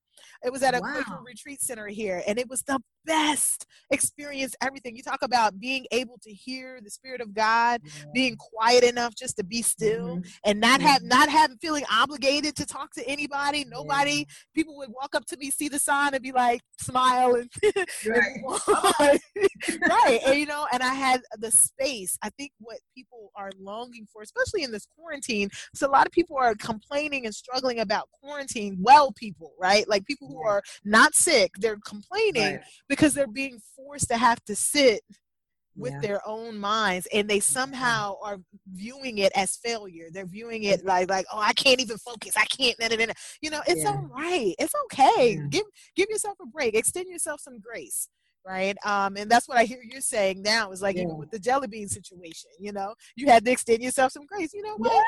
it 0.45 0.53
was 0.53 0.63
at 0.63 0.77
a 0.77 0.81
wow. 0.81 1.21
retreat 1.25 1.61
center 1.61 1.87
here, 1.87 2.23
and 2.27 2.39
it 2.39 2.49
was 2.49 2.63
the 2.63 2.81
best 3.05 3.67
experience. 3.91 4.55
Everything 4.63 4.97
you 4.97 5.03
talk 5.03 5.23
about 5.23 5.59
being 5.59 5.87
able 5.91 6.19
to 6.23 6.31
hear 6.31 6.81
the 6.83 6.91
spirit 6.91 7.21
of 7.21 7.35
God, 7.35 7.81
yeah. 7.85 8.05
being 8.13 8.37
quiet 8.37 8.85
enough 8.85 9.15
just 9.15 9.37
to 9.39 9.45
be 9.45 9.63
still, 9.63 10.17
mm-hmm. 10.17 10.31
and 10.45 10.61
not 10.61 10.81
mm-hmm. 10.81 10.89
have 10.89 11.03
not 11.03 11.29
having 11.29 11.57
feeling 11.59 11.85
obligated 11.91 12.57
to 12.57 12.67
talk 12.67 12.93
to 12.95 13.07
anybody. 13.07 13.65
Nobody. 13.65 14.11
Yeah. 14.11 14.25
People 14.55 14.77
would 14.79 14.91
walk 14.91 15.15
up 15.15 15.27
to 15.27 15.37
me, 15.37 15.51
see 15.51 15.69
the 15.69 15.79
sign, 15.79 16.15
and 16.15 16.23
be 16.23 16.33
like, 16.33 16.61
smile 16.81 17.35
and 17.35 17.51
right. 18.07 19.21
right. 19.89 20.21
And 20.27 20.39
you 20.39 20.47
know, 20.47 20.67
and 20.73 20.83
I 20.83 20.95
had 20.95 21.23
the 21.39 21.51
space. 21.51 22.19
I 22.23 22.31
think 22.31 22.53
what 22.59 22.79
people 22.97 23.31
are 23.37 23.51
longing 23.61 24.07
for, 24.13 24.23
especially 24.23 24.63
in 24.63 24.73
this 24.73 24.87
quarantine, 24.97 25.51
so 25.75 25.87
a 25.87 25.91
lot 25.91 26.07
of 26.07 26.13
people 26.13 26.37
are 26.39 26.55
complaining 26.55 27.27
and 27.27 27.35
struggling 27.35 27.81
about 27.81 28.09
quarantine. 28.23 28.79
Well, 28.81 29.13
people, 29.13 29.53
right? 29.59 29.89
Like 29.89 30.07
people 30.11 30.29
who 30.29 30.43
are 30.43 30.63
not 30.85 31.15
sick, 31.15 31.53
they're 31.59 31.79
complaining 31.87 32.57
right. 32.57 32.61
because 32.89 33.15
they're 33.15 33.27
being 33.27 33.61
forced 33.77 34.09
to 34.09 34.17
have 34.17 34.43
to 34.45 34.57
sit 34.57 35.03
with 35.77 35.93
yeah. 35.93 36.01
their 36.01 36.29
own 36.29 36.59
minds 36.59 37.07
and 37.13 37.29
they 37.29 37.41
somehow 37.41 38.17
are 38.23 38.39
viewing 38.73 39.19
it 39.19 39.33
as 39.35 39.57
failure. 39.57 40.09
They're 40.13 40.27
viewing 40.27 40.65
it 40.65 40.85
like 40.85 41.09
like 41.09 41.27
oh 41.33 41.39
i 41.39 41.53
can't 41.53 41.81
even 41.81 41.97
focus. 41.99 42.37
I 42.37 42.45
can't 42.47 42.79
nah, 42.81 42.89
nah, 42.89 43.07
nah. 43.07 43.13
you 43.41 43.51
know 43.51 43.61
it's 43.67 43.83
yeah. 43.83 43.91
all 43.91 44.09
right 44.13 44.55
it's 44.59 44.75
okay. 44.85 45.37
Yeah. 45.37 45.47
give 45.49 45.65
give 45.97 46.09
yourself 46.11 46.37
a 46.43 46.47
break. 46.47 46.75
Extend 46.75 47.09
yourself 47.09 47.41
some 47.41 47.59
grace 47.61 48.09
right? 48.47 48.77
Um 48.87 49.17
and 49.17 49.31
that's 49.31 49.49
what 49.49 49.59
i 49.59 49.65
hear 49.65 49.81
you're 49.83 50.01
saying 50.01 50.43
now 50.43 50.73
is 50.73 50.81
like 50.81 50.97
even 50.97 51.19
with 51.19 51.31
the 51.31 51.39
jelly 51.39 51.69
bean 51.69 51.89
situation 51.89 52.51
you 52.59 52.73
know 52.73 52.95
you 53.15 53.27
had 53.27 53.45
to 53.45 53.51
extend 53.51 53.83
yourself 53.83 54.13
some 54.13 54.27
grace. 54.27 54.53
You 54.55 54.63
know 54.63 54.77
what? 54.77 55.05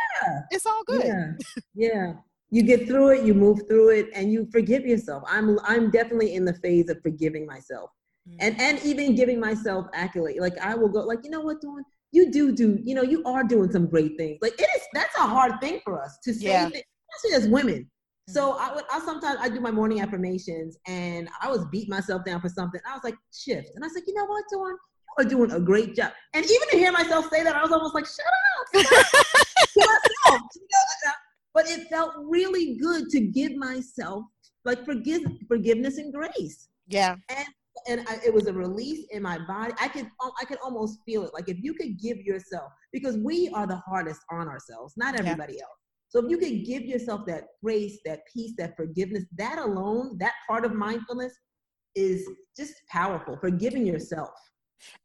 It's 0.50 0.66
all 0.66 0.82
good. 0.86 1.04
Yeah. 1.04 1.32
Yeah 1.74 2.12
you 2.52 2.62
get 2.62 2.86
through 2.86 3.08
it 3.08 3.24
you 3.24 3.34
move 3.34 3.62
through 3.66 3.88
it 3.88 4.10
and 4.14 4.30
you 4.30 4.46
forgive 4.52 4.86
yourself 4.86 5.24
i'm 5.26 5.58
i'm 5.64 5.90
definitely 5.90 6.34
in 6.34 6.44
the 6.44 6.54
phase 6.54 6.88
of 6.90 7.00
forgiving 7.02 7.46
myself 7.46 7.90
mm-hmm. 8.28 8.36
and 8.40 8.60
and 8.60 8.78
even 8.84 9.16
giving 9.16 9.40
myself 9.40 9.86
accolade 9.94 10.38
like 10.38 10.56
i 10.58 10.74
will 10.74 10.88
go 10.88 11.00
like 11.00 11.20
you 11.24 11.30
know 11.30 11.40
what 11.40 11.60
Dawn 11.60 11.82
you 12.12 12.30
do 12.30 12.52
do 12.52 12.78
you 12.84 12.94
know 12.94 13.02
you 13.02 13.24
are 13.24 13.42
doing 13.42 13.72
some 13.72 13.86
great 13.86 14.16
things 14.18 14.38
like 14.42 14.52
it 14.60 14.68
is 14.76 14.82
that's 14.92 15.16
a 15.16 15.26
hard 15.26 15.60
thing 15.60 15.80
for 15.82 16.00
us 16.00 16.18
to 16.22 16.32
say 16.34 16.48
yeah. 16.48 16.66
especially 16.66 17.36
as 17.36 17.48
women 17.48 17.78
mm-hmm. 17.78 18.32
so 18.32 18.52
I 18.58 18.74
would 18.74 18.84
I 18.92 19.00
sometimes 19.00 19.38
I 19.40 19.48
do 19.48 19.60
my 19.60 19.70
morning 19.70 20.02
affirmations 20.02 20.76
and 20.86 21.30
I 21.40 21.50
was 21.50 21.64
beat 21.72 21.88
myself 21.88 22.24
down 22.24 22.40
for 22.42 22.50
something. 22.50 22.80
I 22.86 22.92
was 22.92 23.02
like, 23.02 23.16
shift. 23.32 23.70
And 23.74 23.82
I 23.82 23.86
was 23.86 23.94
like, 23.94 24.04
you 24.06 24.14
know 24.14 24.26
what, 24.26 24.44
Dawn? 24.52 24.70
You 24.70 24.78
are 25.18 25.24
doing 25.24 25.52
a 25.52 25.60
great 25.60 25.96
job. 25.96 26.12
And 26.34 26.44
even 26.44 26.68
to 26.70 26.76
hear 26.76 26.92
myself 26.92 27.28
say 27.30 27.42
that, 27.42 27.56
I 27.56 27.62
was 27.62 27.72
almost 27.72 27.94
like, 27.94 28.06
shut 28.06 28.84
up. 28.84 28.86
You 29.74 29.82
know, 29.86 30.38
but 31.54 31.68
it 31.68 31.88
felt 31.88 32.12
really 32.18 32.76
good 32.76 33.08
to 33.10 33.20
give 33.20 33.54
myself 33.54 34.24
like 34.64 34.84
forgive 34.84 35.22
forgiveness 35.48 35.98
and 35.98 36.12
grace. 36.12 36.68
Yeah. 36.86 37.16
And 37.28 37.46
and 37.88 38.06
I, 38.06 38.18
it 38.24 38.32
was 38.32 38.46
a 38.46 38.52
release 38.52 39.06
in 39.10 39.22
my 39.22 39.38
body. 39.46 39.72
I 39.80 39.88
could 39.88 40.08
I 40.40 40.44
could 40.44 40.58
almost 40.62 41.00
feel 41.06 41.24
it. 41.24 41.34
Like 41.34 41.48
if 41.48 41.58
you 41.62 41.74
could 41.74 41.98
give 42.00 42.18
yourself 42.18 42.70
because 42.92 43.16
we 43.16 43.48
are 43.50 43.66
the 43.66 43.76
hardest 43.76 44.20
on 44.30 44.48
ourselves, 44.48 44.94
not 44.96 45.18
everybody 45.18 45.54
yeah. 45.54 45.62
else. 45.62 45.78
So 46.08 46.22
if 46.22 46.30
you 46.30 46.36
can 46.36 46.62
give 46.62 46.82
yourself 46.82 47.24
that 47.26 47.44
grace, 47.64 47.98
that 48.04 48.20
peace, 48.32 48.52
that 48.58 48.76
forgiveness, 48.76 49.24
that 49.38 49.58
alone, 49.58 50.18
that 50.18 50.34
part 50.46 50.66
of 50.66 50.74
mindfulness 50.74 51.32
is 51.94 52.28
just 52.54 52.74
powerful. 52.90 53.38
Forgiving 53.40 53.86
yourself 53.86 54.28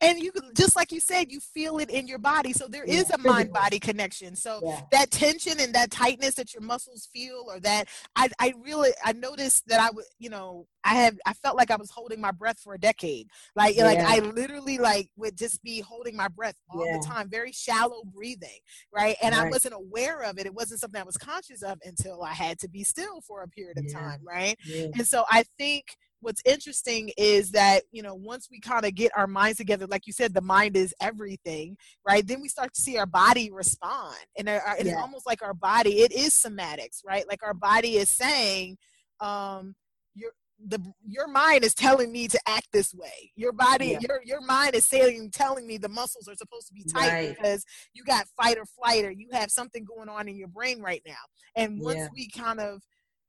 and 0.02 0.20
you 0.20 0.32
just 0.56 0.76
like 0.76 0.92
you 0.92 1.00
said 1.00 1.32
you 1.32 1.40
feel 1.40 1.80
it 1.80 1.90
in 1.90 2.08
your 2.08 2.20
body. 2.20 2.54
So 2.54 2.68
there 2.68 2.86
yeah, 2.86 3.00
is 3.00 3.10
a 3.12 3.18
mind 3.18 3.52
body 3.52 3.80
connection. 3.80 4.36
So 4.36 4.60
yeah. 4.64 4.82
that 4.92 5.12
tension 5.12 5.60
and 5.60 5.74
that 5.74 5.92
tightness 5.92 6.36
that 6.36 6.54
your 6.54 6.64
muscles 6.64 7.10
feel 7.14 7.46
or 7.48 7.60
that 7.62 7.88
i 8.16 8.30
i 8.40 8.54
really 8.64 8.92
i 9.04 9.14
noticed 9.14 9.68
that 9.68 9.80
i 9.80 9.90
would 9.92 10.06
you 10.20 10.30
know 10.30 10.68
i 10.84 10.94
have 10.94 11.18
i 11.26 11.34
felt 11.34 11.58
like 11.58 11.72
i 11.72 11.76
was 11.76 11.90
holding 11.90 12.22
my 12.22 12.32
breath 12.32 12.60
for 12.60 12.74
a 12.74 12.80
decade. 12.80 13.28
Like 13.56 13.76
yeah. 13.76 13.86
like 13.86 14.00
i 14.00 14.20
literally 14.20 14.78
like 14.78 15.10
would 15.16 15.38
just 15.38 15.62
be 15.64 15.80
holding 15.80 16.16
my 16.16 16.28
breath 16.28 16.56
all 16.70 16.86
the 16.86 17.04
time 17.06 17.30
very 17.30 17.52
shallow 17.52 18.04
breathing 18.04 18.60
right? 18.94 19.16
And 19.22 19.36
right. 19.36 19.48
i 19.48 19.50
wasn't 19.50 19.74
aware 19.74 20.24
of 20.24 20.38
it. 20.38 20.46
It 20.46 20.54
wasn't 20.54 20.80
something 20.80 21.02
i 21.02 21.06
was 21.06 21.18
conscious 21.18 21.64
of 21.64 21.80
until 21.84 22.24
i 22.24 22.34
had 22.34 22.60
to 22.60 22.70
be 22.70 22.84
still 22.84 23.22
for 23.22 23.44
a 23.44 23.48
period 23.48 23.78
of 23.78 23.92
time 23.92 24.20
right? 24.24 24.58
And 24.96 25.08
so 25.08 25.26
i 25.30 25.44
think 25.58 25.86
what's 26.22 26.42
interesting 26.46 27.12
is 27.18 27.52
that 27.52 27.84
you 27.92 28.02
know 28.02 28.16
once 28.16 28.48
we 28.52 28.60
kind 28.60 28.86
of 28.86 28.96
get 28.96 29.12
our 29.16 29.28
minds 29.28 29.58
together 29.58 29.88
like 29.88 30.08
you 30.08 30.14
said 30.14 30.34
the 30.34 30.42
mind 30.42 30.76
is 30.76 30.94
everything 31.02 31.78
right 32.08 32.28
then 32.28 32.42
we 32.42 32.48
start 32.48 32.74
to 32.74 32.82
see 32.82 32.98
our 32.98 33.06
body 33.06 33.52
respond 33.52 34.16
and 34.38 34.50
our, 34.50 34.62
it's 34.78 34.90
yeah. 34.90 35.00
almost 35.00 35.26
like 35.26 35.42
our 35.42 35.54
body 35.54 36.02
it 36.02 36.12
is 36.12 36.34
somatics 36.34 37.02
right 37.06 37.28
like 37.28 37.44
our 37.44 37.54
body 37.54 37.98
is 37.98 38.10
saying 38.10 38.78
um 39.20 39.76
your 40.16 40.32
the 40.68 40.82
your 41.08 41.28
mind 41.28 41.64
is 41.64 41.76
telling 41.76 42.12
me 42.12 42.28
to 42.28 42.40
act 42.48 42.68
this 42.74 42.94
way 42.94 43.32
your 43.36 43.52
body 43.52 43.90
yeah. 43.90 44.00
your 44.02 44.22
your 44.26 44.42
mind 44.42 44.74
is 44.74 44.86
saying 44.86 45.30
telling 45.32 45.68
me 45.68 45.78
the 45.78 45.90
muscles 45.90 46.28
are 46.28 46.36
supposed 46.36 46.68
to 46.68 46.74
be 46.74 46.84
tight 46.84 47.12
right. 47.12 47.36
because 47.38 47.64
you 47.94 48.04
got 48.04 48.26
fight 48.42 48.58
or 48.58 48.66
flight 48.66 49.06
or 49.06 49.12
you 49.12 49.28
have 49.32 49.52
something 49.52 49.86
going 49.86 50.10
on 50.10 50.28
in 50.28 50.36
your 50.36 50.48
brain 50.48 50.82
right 50.82 51.04
now 51.06 51.14
and 51.56 51.80
once 51.80 51.98
yeah. 51.98 52.08
we 52.16 52.28
kind 52.30 52.60
of 52.60 52.82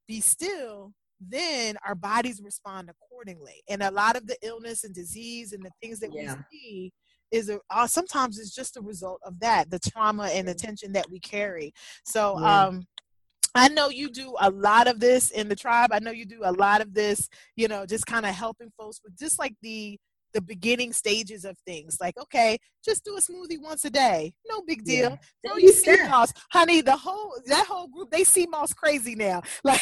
be 0.06 0.22
still 0.22 0.94
then 1.20 1.76
our 1.86 1.94
bodies 1.94 2.40
respond 2.42 2.90
accordingly. 2.90 3.62
And 3.68 3.82
a 3.82 3.90
lot 3.90 4.16
of 4.16 4.26
the 4.26 4.36
illness 4.42 4.84
and 4.84 4.94
disease 4.94 5.52
and 5.52 5.64
the 5.64 5.70
things 5.82 6.00
that 6.00 6.12
yeah. 6.12 6.34
we 6.34 6.58
see 6.58 6.92
is 7.30 7.48
a, 7.48 7.60
uh, 7.70 7.86
sometimes 7.86 8.38
it's 8.38 8.54
just 8.54 8.76
a 8.76 8.80
result 8.80 9.20
of 9.24 9.38
that, 9.40 9.70
the 9.70 9.78
trauma 9.78 10.28
and 10.32 10.48
the 10.48 10.54
tension 10.54 10.92
that 10.92 11.10
we 11.10 11.20
carry. 11.20 11.72
So, 12.04 12.38
yeah. 12.40 12.66
um, 12.66 12.84
I 13.54 13.68
know 13.68 13.88
you 13.88 14.10
do 14.10 14.36
a 14.40 14.50
lot 14.50 14.86
of 14.86 15.00
this 15.00 15.30
in 15.30 15.48
the 15.48 15.56
tribe. 15.56 15.90
I 15.92 15.98
know 15.98 16.10
you 16.10 16.26
do 16.26 16.42
a 16.44 16.52
lot 16.52 16.80
of 16.80 16.94
this, 16.94 17.28
you 17.56 17.66
know, 17.66 17.86
just 17.86 18.06
kind 18.06 18.24
of 18.24 18.34
helping 18.34 18.70
folks 18.78 19.00
with 19.02 19.18
just 19.18 19.38
like 19.38 19.54
the 19.62 19.98
the 20.34 20.40
beginning 20.42 20.92
stages 20.92 21.44
of 21.44 21.56
things. 21.66 21.98
Like, 22.00 22.16
okay, 22.18 22.58
just 22.84 23.04
do 23.04 23.16
a 23.16 23.20
smoothie 23.20 23.60
once 23.60 23.84
a 23.84 23.90
day. 23.90 24.32
No 24.48 24.62
big 24.66 24.84
deal. 24.84 25.10
Yeah. 25.10 25.16
Throw 25.46 25.56
you 25.56 25.72
sea 25.72 26.08
moss. 26.08 26.32
Honey, 26.52 26.80
the 26.80 26.96
whole 26.96 27.34
that 27.46 27.66
whole 27.66 27.88
group, 27.88 28.10
they 28.10 28.24
sea 28.24 28.46
moss 28.46 28.72
crazy 28.72 29.14
now. 29.14 29.42
Like 29.64 29.80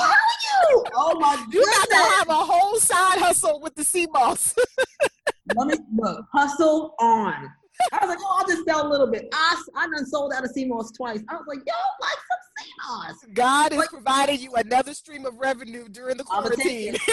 tell 0.00 0.72
you. 0.72 0.84
Oh 0.94 1.18
my 1.18 1.36
goodness. 1.36 1.54
You 1.54 1.64
got 1.64 1.88
to 1.88 1.96
have 2.16 2.28
a 2.28 2.44
whole 2.44 2.76
side 2.76 3.18
hustle 3.18 3.60
with 3.60 3.74
the 3.74 3.84
sea 3.84 4.06
moss. 4.12 4.54
Let 5.56 5.66
me 5.66 5.74
look. 5.96 6.26
Hustle 6.32 6.94
on. 7.00 7.50
I 7.92 8.04
was 8.04 8.08
like, 8.10 8.18
oh, 8.20 8.36
I'll 8.38 8.46
just 8.46 8.64
sell 8.66 8.86
a 8.86 8.90
little 8.90 9.10
bit. 9.10 9.28
I, 9.32 9.62
I 9.76 9.88
done 9.88 10.06
sold 10.06 10.32
out 10.32 10.44
of 10.44 10.50
moss 10.68 10.92
twice. 10.92 11.20
I 11.28 11.34
was 11.34 11.44
like, 11.48 11.60
yo, 11.66 11.72
like 12.00 12.18
some 12.28 12.66
moss. 12.88 13.16
God 13.32 13.72
is 13.72 13.88
providing 13.88 14.40
you 14.40 14.54
another 14.54 14.94
stream 14.94 15.24
of 15.24 15.38
revenue 15.38 15.88
during 15.88 16.16
the 16.16 16.24
quarantine. 16.24 16.96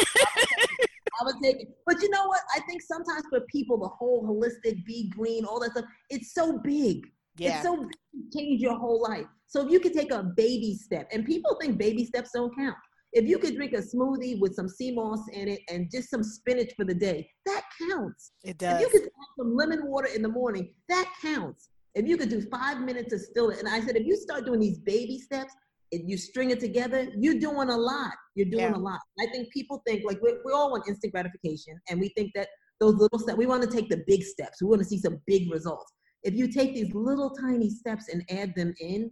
I 1.20 1.26
would 1.26 1.36
take 1.42 1.62
it. 1.62 1.70
But 1.86 2.02
you 2.02 2.10
know 2.10 2.28
what? 2.28 2.42
I 2.56 2.60
think 2.62 2.82
sometimes 2.82 3.24
for 3.30 3.42
people, 3.52 3.78
the 3.78 3.88
whole 3.88 4.24
holistic, 4.24 4.86
be 4.86 5.10
green, 5.10 5.46
all 5.46 5.60
that 5.62 5.72
stuff, 5.72 5.86
it's 6.10 6.34
so 6.34 6.60
big. 6.60 7.08
Yeah. 7.38 7.56
It's 7.56 7.64
so 7.64 7.90
change 8.36 8.62
your 8.62 8.78
whole 8.78 9.02
life. 9.02 9.26
So 9.48 9.66
if 9.66 9.72
you 9.72 9.80
could 9.80 9.94
take 9.94 10.12
a 10.12 10.24
baby 10.24 10.76
step, 10.76 11.08
and 11.12 11.26
people 11.26 11.58
think 11.62 11.78
baby 11.78 12.06
steps 12.06 12.32
don't 12.34 12.54
count. 12.56 12.76
If 13.14 13.26
you 13.26 13.40
could 13.40 13.56
drink 13.56 13.74
a 13.74 13.78
smoothie 13.78 14.40
with 14.40 14.54
some 14.54 14.68
sea 14.68 14.92
moss 14.92 15.20
in 15.32 15.48
it 15.48 15.62
and 15.70 15.90
just 15.90 16.10
some 16.10 16.24
spinach 16.24 16.74
for 16.76 16.84
the 16.84 16.94
day, 16.94 17.30
that 17.46 17.64
counts. 17.90 18.32
It 18.44 18.58
does. 18.58 18.82
If 18.82 18.82
you 18.82 19.00
could 19.00 19.04
have 19.04 19.28
some 19.40 19.56
lemon 19.56 19.88
water 19.88 20.10
in 20.14 20.22
the 20.22 20.30
morning, 20.30 20.74
that 20.90 21.12
counts. 21.22 21.70
If 21.96 22.06
you 22.06 22.18
could 22.18 22.30
do 22.30 22.42
five 22.52 22.82
minutes 22.82 23.14
of 23.14 23.22
still 23.22 23.50
and 23.50 23.68
I 23.68 23.80
said, 23.80 23.96
if 23.96 24.06
you 24.06 24.18
start 24.18 24.46
doing 24.46 24.60
these 24.60 24.78
baby 24.80 25.18
steps, 25.20 25.54
if 25.92 26.02
you 26.06 26.18
string 26.18 26.52
it 26.52 26.60
together, 26.60 27.08
you're 27.18 27.40
doing 27.40 27.70
a 27.70 27.78
lot. 27.78 28.12
You're 28.36 28.50
doing 28.50 28.72
yeah. 28.72 28.76
a 28.76 28.78
lot. 28.78 29.00
I 29.20 29.28
think 29.28 29.52
people 29.54 29.82
think 29.88 30.04
like 30.06 30.22
we, 30.22 30.34
we 30.46 30.52
all 30.52 30.72
want 30.72 30.88
instant 30.88 31.14
gratification, 31.14 31.80
and 31.90 32.00
we 32.00 32.10
think 32.10 32.32
that 32.36 32.50
those 32.80 32.96
little 32.96 33.18
steps, 33.18 33.38
we 33.38 33.46
want 33.46 33.64
to 33.64 33.70
take 33.70 33.90
the 33.90 34.04
big 34.06 34.24
steps. 34.24 34.62
We 34.62 34.68
want 34.68 34.82
to 34.82 34.88
see 34.88 35.00
some 35.00 35.22
big 35.26 35.50
results. 35.52 35.94
If 36.24 36.34
you 36.34 36.52
take 36.52 36.74
these 36.74 36.94
little 36.94 37.30
tiny 37.30 37.70
steps 37.70 38.10
and 38.10 38.24
add 38.30 38.54
them 38.56 38.74
in, 38.80 39.12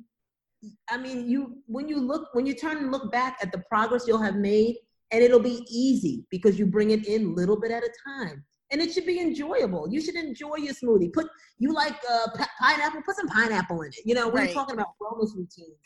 I 0.89 0.97
mean, 0.97 1.29
you 1.29 1.57
when 1.67 1.87
you 1.87 1.99
look 1.99 2.29
when 2.33 2.45
you 2.45 2.55
turn 2.55 2.77
and 2.77 2.91
look 2.91 3.11
back 3.11 3.37
at 3.41 3.51
the 3.51 3.59
progress 3.69 4.05
you'll 4.07 4.21
have 4.21 4.35
made, 4.35 4.77
and 5.11 5.23
it'll 5.23 5.39
be 5.39 5.63
easy 5.69 6.25
because 6.31 6.57
you 6.57 6.65
bring 6.65 6.89
it 6.91 7.05
in 7.05 7.35
little 7.35 7.59
bit 7.59 7.71
at 7.71 7.83
a 7.83 7.89
time, 8.07 8.43
and 8.71 8.81
it 8.81 8.91
should 8.91 9.05
be 9.05 9.19
enjoyable. 9.19 9.87
You 9.89 10.01
should 10.01 10.15
enjoy 10.15 10.55
your 10.57 10.73
smoothie. 10.73 11.13
Put 11.13 11.27
you 11.59 11.73
like 11.73 11.95
uh, 12.09 12.27
p- 12.35 12.43
pineapple, 12.59 13.01
put 13.03 13.15
some 13.15 13.27
pineapple 13.27 13.81
in 13.83 13.89
it. 13.89 13.99
You 14.05 14.15
know, 14.15 14.27
we're 14.27 14.45
right. 14.45 14.53
talking 14.53 14.73
about 14.73 14.87
wellness 15.01 15.35
routines, 15.35 15.77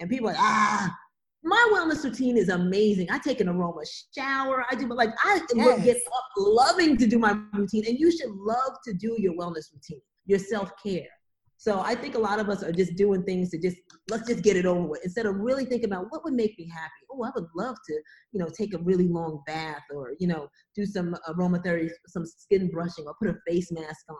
and 0.00 0.10
people 0.10 0.28
are 0.28 0.32
like, 0.32 0.42
ah. 0.42 0.94
My 1.46 1.70
wellness 1.74 2.02
routine 2.02 2.38
is 2.38 2.48
amazing. 2.48 3.08
I 3.10 3.18
take 3.18 3.38
an 3.42 3.50
aroma 3.50 3.82
shower. 4.16 4.64
I 4.70 4.74
do, 4.74 4.86
but 4.86 4.96
like 4.96 5.10
I 5.22 5.42
yes. 5.54 5.84
get 5.84 5.96
up 5.96 6.24
loving 6.38 6.96
to 6.96 7.06
do 7.06 7.18
my 7.18 7.38
routine, 7.52 7.84
and 7.86 7.98
you 7.98 8.10
should 8.10 8.30
love 8.30 8.78
to 8.86 8.94
do 8.94 9.14
your 9.18 9.34
wellness 9.34 9.70
routine, 9.70 10.00
your 10.26 10.38
self 10.38 10.70
care 10.82 11.08
so 11.64 11.80
I 11.80 11.94
think 11.94 12.14
a 12.14 12.18
lot 12.18 12.40
of 12.40 12.50
us 12.50 12.62
are 12.62 12.72
just 12.72 12.94
doing 12.96 13.22
things 13.22 13.50
to 13.50 13.58
just 13.58 13.78
let's 14.10 14.28
just 14.28 14.42
get 14.42 14.56
it 14.56 14.66
over 14.66 14.86
with 14.86 15.00
instead 15.04 15.24
of 15.24 15.36
really 15.36 15.64
thinking 15.64 15.88
about 15.88 16.06
what 16.10 16.22
would 16.24 16.34
make 16.34 16.58
me 16.58 16.68
happy. 16.68 16.90
Oh, 17.10 17.24
I 17.24 17.30
would 17.34 17.46
love 17.56 17.76
to, 17.86 17.94
you 18.32 18.40
know, 18.40 18.48
take 18.54 18.74
a 18.74 18.78
really 18.78 19.08
long 19.08 19.42
bath 19.46 19.82
or 19.94 20.12
you 20.18 20.26
know 20.26 20.48
do 20.76 20.84
some 20.84 21.16
aromatherapy, 21.26 21.88
some 22.06 22.26
skin 22.26 22.70
brushing, 22.70 23.06
or 23.06 23.14
put 23.18 23.30
a 23.30 23.38
face 23.48 23.72
mask 23.72 24.04
on. 24.10 24.16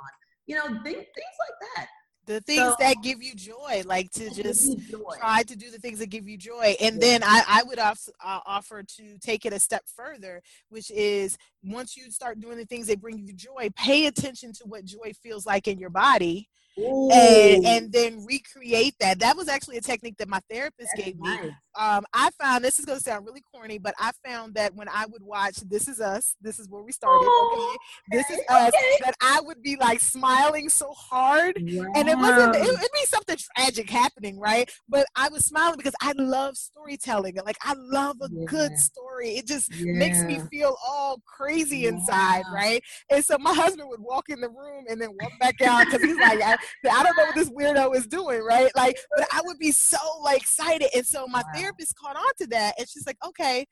You 0.46 0.56
know, 0.56 0.64
things 0.64 0.82
things 0.84 1.36
like 1.40 1.76
that 1.76 1.88
the 2.26 2.40
things 2.42 2.60
so, 2.60 2.76
that 2.78 2.96
give 3.02 3.22
you 3.22 3.34
joy 3.34 3.82
like 3.86 4.10
to 4.10 4.30
just 4.30 4.76
try 5.18 5.42
to 5.42 5.56
do 5.56 5.70
the 5.70 5.78
things 5.78 5.98
that 5.98 6.08
give 6.08 6.28
you 6.28 6.36
joy 6.36 6.74
and 6.80 6.96
yeah. 6.96 7.00
then 7.00 7.22
i, 7.24 7.42
I 7.46 7.62
would 7.64 7.78
also, 7.78 8.12
uh, 8.24 8.40
offer 8.46 8.82
to 8.82 9.18
take 9.18 9.44
it 9.44 9.52
a 9.52 9.60
step 9.60 9.82
further 9.94 10.42
which 10.68 10.90
is 10.90 11.36
once 11.62 11.96
you 11.96 12.10
start 12.10 12.40
doing 12.40 12.56
the 12.56 12.64
things 12.64 12.86
that 12.86 13.00
bring 13.00 13.18
you 13.18 13.32
joy 13.32 13.68
pay 13.76 14.06
attention 14.06 14.52
to 14.54 14.64
what 14.64 14.84
joy 14.84 15.12
feels 15.22 15.46
like 15.46 15.68
in 15.68 15.78
your 15.78 15.90
body 15.90 16.48
and, 16.76 17.64
and 17.64 17.92
then 17.92 18.24
recreate 18.24 18.94
that. 19.00 19.20
That 19.20 19.36
was 19.36 19.48
actually 19.48 19.76
a 19.76 19.80
technique 19.80 20.16
that 20.18 20.28
my 20.28 20.40
therapist 20.50 20.90
That's 20.94 21.04
gave 21.04 21.20
nice. 21.20 21.44
me. 21.44 21.50
Um, 21.76 22.04
I 22.12 22.30
found 22.40 22.64
this 22.64 22.78
is 22.78 22.84
going 22.84 22.98
to 22.98 23.04
sound 23.04 23.26
really 23.26 23.42
corny, 23.52 23.78
but 23.78 23.94
I 23.98 24.12
found 24.24 24.54
that 24.54 24.74
when 24.74 24.88
I 24.88 25.06
would 25.06 25.22
watch 25.22 25.56
This 25.68 25.88
Is 25.88 26.00
Us, 26.00 26.36
this 26.40 26.60
is 26.60 26.68
where 26.68 26.82
we 26.82 26.92
started. 26.92 27.26
Oh, 27.26 27.76
okay, 28.10 28.16
this 28.16 28.30
is 28.30 28.44
us. 28.48 28.72
That 29.00 29.14
I 29.20 29.40
would 29.40 29.60
be 29.60 29.76
like 29.76 30.00
smiling 30.00 30.68
so 30.68 30.92
hard, 30.92 31.56
wow. 31.60 31.86
and 31.96 32.08
it 32.08 32.16
wasn't. 32.16 32.54
It, 32.54 32.68
would 32.68 32.78
be 32.80 33.04
something 33.06 33.36
tragic 33.56 33.90
happening, 33.90 34.38
right? 34.38 34.70
But 34.88 35.06
I 35.16 35.28
was 35.30 35.44
smiling 35.44 35.78
because 35.78 35.94
I 36.00 36.12
love 36.16 36.56
storytelling. 36.56 37.36
Like 37.44 37.58
I 37.62 37.74
love 37.76 38.18
a 38.22 38.28
yeah. 38.30 38.44
good 38.46 38.78
story. 38.78 39.30
It 39.30 39.48
just 39.48 39.74
yeah. 39.74 39.94
makes 39.94 40.22
me 40.22 40.40
feel 40.52 40.76
all 40.86 41.20
crazy 41.26 41.78
yeah. 41.78 41.90
inside, 41.90 42.44
right? 42.52 42.80
And 43.10 43.24
so 43.24 43.36
my 43.38 43.52
husband 43.52 43.88
would 43.88 44.00
walk 44.00 44.28
in 44.28 44.40
the 44.40 44.48
room 44.48 44.84
and 44.88 45.00
then 45.00 45.10
walk 45.20 45.32
back 45.40 45.60
out 45.60 45.86
because 45.86 46.02
he's 46.02 46.18
like. 46.18 46.40
I, 46.40 46.56
I 46.90 47.02
don't 47.02 47.16
know 47.16 47.24
what 47.24 47.34
this 47.34 47.50
weirdo 47.50 47.94
is 47.96 48.06
doing, 48.06 48.42
right? 48.42 48.70
Like, 48.76 48.98
but 49.16 49.26
I 49.32 49.40
would 49.44 49.58
be 49.58 49.72
so 49.72 49.98
like 50.22 50.42
excited. 50.42 50.88
And 50.94 51.06
so 51.06 51.26
my 51.26 51.42
wow. 51.46 51.52
therapist 51.54 51.94
caught 51.96 52.16
on 52.16 52.32
to 52.40 52.46
that 52.48 52.74
and 52.78 52.88
she's 52.88 53.06
like, 53.06 53.18
okay, 53.26 53.66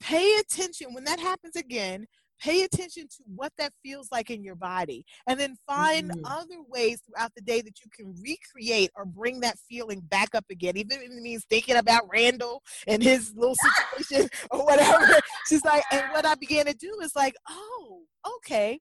pay 0.00 0.36
attention 0.38 0.94
when 0.94 1.04
that 1.04 1.20
happens 1.20 1.56
again. 1.56 2.06
Pay 2.40 2.64
attention 2.64 3.04
to 3.04 3.22
what 3.36 3.52
that 3.56 3.72
feels 3.84 4.08
like 4.10 4.28
in 4.28 4.42
your 4.42 4.56
body, 4.56 5.04
and 5.28 5.38
then 5.38 5.54
find 5.64 6.10
mm-hmm. 6.10 6.24
other 6.24 6.60
ways 6.66 7.00
throughout 7.06 7.30
the 7.36 7.42
day 7.42 7.60
that 7.60 7.78
you 7.84 7.90
can 7.96 8.20
recreate 8.20 8.90
or 8.96 9.04
bring 9.04 9.38
that 9.38 9.56
feeling 9.70 10.00
back 10.00 10.34
up 10.34 10.44
again. 10.50 10.76
Even 10.76 10.98
if 10.98 11.02
it 11.02 11.22
means 11.22 11.46
thinking 11.48 11.76
about 11.76 12.02
Randall 12.12 12.60
and 12.88 13.00
his 13.00 13.32
little 13.36 13.54
situation 14.02 14.28
or 14.50 14.64
whatever. 14.64 15.20
She's 15.48 15.64
like, 15.64 15.84
and 15.92 16.02
what 16.10 16.26
I 16.26 16.34
began 16.34 16.66
to 16.66 16.74
do 16.74 16.98
is 17.00 17.14
like, 17.14 17.36
oh, 17.48 18.00
okay, 18.38 18.80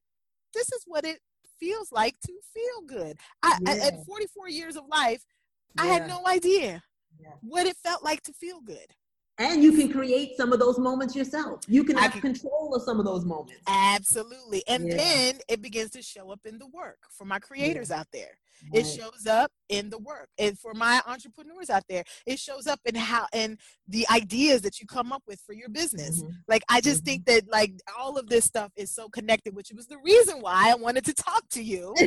this 0.56 0.72
is 0.72 0.84
what 0.88 1.06
it 1.06 1.20
feels 1.62 1.91
like 1.91 2.16
to 2.26 2.34
feel 2.53 2.82
good. 2.88 3.18
I, 3.43 3.57
yeah. 3.62 3.88
at 3.88 4.05
44 4.05 4.49
years 4.49 4.76
of 4.76 4.84
life, 4.89 5.24
yeah. 5.76 5.84
I 5.84 5.86
had 5.88 6.07
no 6.07 6.28
idea 6.28 6.84
yeah. 7.20 7.30
what 7.41 7.68
it 7.68 7.78
felt 7.78 8.03
like 8.03 8.22
to 8.24 8.34
feel 8.34 8.59
good. 8.62 8.88
And 9.38 9.64
you 9.64 9.72
can 9.72 9.91
create 9.91 10.38
some 10.38 10.53
of 10.53 10.59
those 10.59 10.78
moments 10.78 11.16
yourself. 11.16 11.62
You 11.68 11.84
can 11.84 11.97
have 11.97 12.12
can, 12.12 12.22
control 12.22 12.76
of 12.76 12.84
some 12.84 12.99
of 12.99 13.05
those 13.05 13.26
moments. 13.26 13.62
Absolutely. 13.68 14.64
And 14.68 14.91
then 14.91 15.39
it 15.47 15.62
begins 15.62 15.91
to 15.91 16.01
show 16.01 16.32
up 16.32 16.41
in 16.45 16.59
the 16.59 16.68
work 16.68 16.99
for 17.09 17.26
my 17.26 17.39
creators 17.39 17.89
out 17.89 18.07
there. 18.14 18.38
Right. 18.74 18.82
It 18.82 18.88
shows 18.88 19.26
up 19.28 19.51
in 19.70 19.89
the 19.89 19.97
work. 19.97 20.30
And 20.38 20.57
for 20.59 20.74
my 20.74 21.01
entrepreneurs 21.07 21.70
out 21.70 21.84
there, 21.89 22.03
it 22.26 22.39
shows 22.39 22.68
up 22.68 22.80
in 22.86 22.95
how 22.95 23.26
and 23.34 23.57
the 23.88 24.07
ideas 24.09 24.62
that 24.62 24.80
you 24.80 24.88
come 24.88 25.12
up 25.12 25.24
with 25.28 25.41
for 25.45 25.53
your 25.53 25.70
business. 25.70 26.22
Mm-hmm. 26.22 26.32
Like 26.47 26.64
I 26.70 26.82
just 26.82 27.03
mm-hmm. 27.03 27.05
think 27.05 27.26
that 27.26 27.49
like 27.49 27.74
all 27.97 28.18
of 28.18 28.28
this 28.28 28.45
stuff 28.45 28.72
is 28.76 28.93
so 28.93 29.09
connected, 29.09 29.55
which 29.55 29.72
was 29.76 29.88
the 29.88 29.97
reason 30.03 30.41
why 30.41 30.72
I 30.72 30.76
wanted 30.76 31.05
to 31.05 31.14
talk 31.14 31.47
to 31.51 31.64
you. 31.64 31.93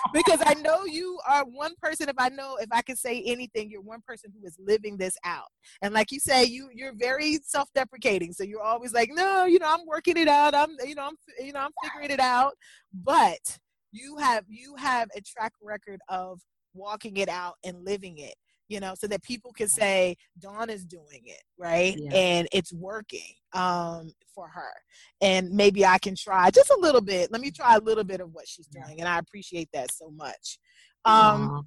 because 0.12 0.40
I 0.44 0.54
know 0.54 0.84
you 0.84 1.18
are 1.28 1.44
one 1.44 1.72
person 1.82 2.08
if 2.08 2.16
I 2.18 2.28
know 2.28 2.56
if 2.60 2.68
I 2.72 2.82
can 2.82 2.96
say 2.96 3.22
anything, 3.26 3.70
you're 3.70 3.80
one 3.80 4.00
person 4.06 4.32
who 4.32 4.46
is 4.46 4.56
living 4.58 4.96
this 4.96 5.16
out. 5.24 5.48
And 5.82 5.94
like 5.94 6.10
you 6.10 6.20
say, 6.20 6.44
you 6.44 6.68
you're 6.72 6.94
very 6.94 7.38
self-deprecating. 7.44 8.32
So 8.32 8.44
you're 8.44 8.62
always 8.62 8.92
like, 8.92 9.10
"No, 9.12 9.44
you 9.44 9.58
know, 9.58 9.68
I'm 9.68 9.86
working 9.86 10.16
it 10.16 10.28
out. 10.28 10.54
I'm 10.54 10.76
you 10.84 10.94
know, 10.94 11.06
I'm 11.06 11.16
you 11.44 11.52
know, 11.52 11.60
I'm 11.60 11.72
figuring 11.82 12.10
it 12.10 12.20
out." 12.20 12.54
But 12.92 13.58
you 13.92 14.16
have 14.18 14.44
you 14.48 14.74
have 14.76 15.08
a 15.16 15.20
track 15.20 15.52
record 15.62 16.00
of 16.08 16.40
walking 16.74 17.16
it 17.16 17.28
out 17.28 17.54
and 17.64 17.84
living 17.84 18.18
it 18.18 18.34
you 18.68 18.78
know 18.80 18.94
so 18.96 19.06
that 19.06 19.22
people 19.22 19.52
can 19.52 19.68
say 19.68 20.16
dawn 20.38 20.70
is 20.70 20.84
doing 20.84 21.22
it 21.24 21.42
right? 21.58 21.96
Yeah. 21.98 22.14
and 22.14 22.48
it's 22.52 22.72
working 22.72 23.34
um 23.52 24.12
for 24.34 24.48
her. 24.48 24.72
And 25.20 25.50
maybe 25.50 25.84
i 25.84 25.98
can 25.98 26.14
try 26.14 26.50
just 26.50 26.70
a 26.70 26.78
little 26.80 27.00
bit 27.00 27.32
let 27.32 27.40
me 27.40 27.50
try 27.50 27.76
a 27.76 27.80
little 27.80 28.04
bit 28.04 28.20
of 28.20 28.32
what 28.32 28.48
she's 28.48 28.68
doing 28.68 29.00
and 29.00 29.08
i 29.08 29.18
appreciate 29.18 29.68
that 29.72 29.92
so 29.92 30.10
much. 30.10 30.58
Um 31.04 31.66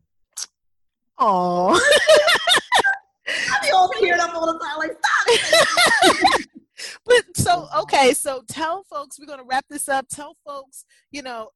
oh 1.19 1.79
i 3.27 3.69
all 3.71 3.89
teared 3.89 4.19
up 4.19 4.33
all 4.33 4.51
the 4.51 4.59
time 4.59 4.77
like 4.79 4.91
stop 4.91 6.41
but 7.05 7.23
so 7.35 7.67
okay 7.79 8.13
so 8.13 8.43
tell 8.47 8.83
folks 8.83 9.19
we're 9.19 9.25
going 9.25 9.39
to 9.39 9.45
wrap 9.45 9.65
this 9.69 9.87
up. 9.89 10.07
Tell 10.09 10.35
folks 10.45 10.85
you 11.11 11.21
know 11.21 11.49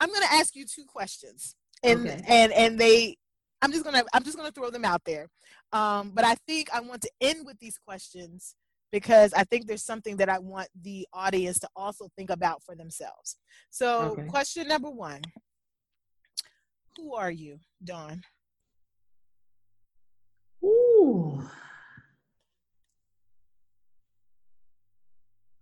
I'm 0.00 0.08
going 0.08 0.22
to 0.22 0.32
ask 0.32 0.56
you 0.56 0.64
two 0.64 0.84
questions, 0.84 1.54
and 1.82 2.00
okay. 2.00 2.22
and 2.26 2.52
and 2.52 2.78
they, 2.78 3.16
I'm 3.60 3.70
just 3.70 3.84
gonna 3.84 4.02
I'm 4.14 4.24
just 4.24 4.36
gonna 4.36 4.50
throw 4.50 4.70
them 4.70 4.84
out 4.84 5.02
there. 5.04 5.28
Um, 5.72 6.12
but 6.14 6.24
I 6.24 6.34
think 6.46 6.68
I 6.72 6.80
want 6.80 7.02
to 7.02 7.10
end 7.20 7.44
with 7.44 7.58
these 7.58 7.78
questions 7.78 8.56
because 8.90 9.32
I 9.34 9.44
think 9.44 9.66
there's 9.66 9.84
something 9.84 10.16
that 10.16 10.30
I 10.30 10.38
want 10.38 10.68
the 10.82 11.06
audience 11.12 11.58
to 11.60 11.68
also 11.76 12.08
think 12.16 12.30
about 12.30 12.62
for 12.64 12.74
themselves. 12.74 13.36
So, 13.68 14.12
okay. 14.12 14.26
question 14.26 14.68
number 14.68 14.90
one 14.90 15.20
Who 16.96 17.14
are 17.14 17.30
you, 17.30 17.58
Dawn? 17.84 18.22
Ooh. 20.64 21.42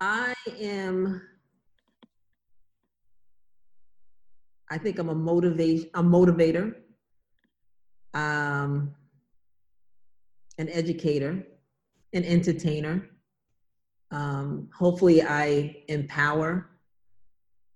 I 0.01 0.32
am 0.61 1.20
I 4.70 4.78
think 4.78 4.98
I'm 4.98 5.08
a 5.08 5.14
motivate 5.14 5.90
a 5.94 6.02
motivator, 6.02 6.74
um, 8.14 8.94
an 10.58 10.68
educator, 10.68 11.46
an 12.12 12.24
entertainer. 12.24 13.08
Um, 14.10 14.68
hopefully, 14.76 15.22
I 15.22 15.84
empower. 15.88 16.68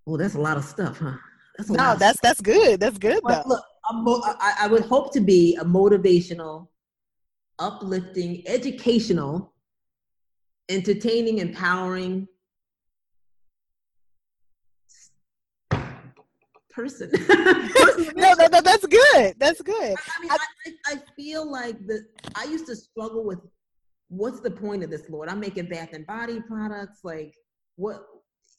Well, 0.07 0.17
that's 0.19 0.35
a 0.35 0.41
lot 0.41 0.57
of 0.57 0.65
stuff, 0.65 0.99
huh? 0.99 1.17
That's 1.57 1.71
a 1.71 1.75
no, 1.75 1.95
that's 1.97 2.21
that's 2.21 2.41
good. 2.41 2.81
That's 2.81 2.99
good. 2.99 3.21
Well, 3.23 3.43
look, 3.47 3.65
mo- 3.93 4.23
I, 4.25 4.55
I 4.61 4.67
would 4.67 4.85
hope 4.85 5.13
to 5.15 5.21
be 5.21 5.57
a 5.57 5.65
motivational, 5.65 6.69
uplifting, 7.59 8.43
educational, 8.47 9.53
entertaining, 10.69 11.39
empowering, 11.39 12.29
person. 16.73 17.11
no, 18.17 18.35
no, 18.35 18.47
no, 18.47 18.61
that's 18.61 18.87
good. 18.87 19.35
That's 19.39 19.63
good. 19.63 19.75
I, 19.77 20.21
mean, 20.21 20.31
I, 20.31 20.39
I, 20.67 20.93
I, 20.95 21.03
feel 21.17 21.51
like 21.51 21.79
the 21.87 22.07
I 22.35 22.45
used 22.45 22.67
to 22.67 22.77
struggle 22.77 23.25
with 23.25 23.39
what's 24.09 24.41
the 24.41 24.51
point 24.51 24.83
of 24.83 24.91
this, 24.91 25.09
Lord? 25.09 25.29
I'm 25.29 25.41
making 25.41 25.69
bath 25.69 25.91
and 25.93 26.07
body 26.07 26.41
products. 26.41 27.01
Like, 27.05 27.35
what? 27.77 28.05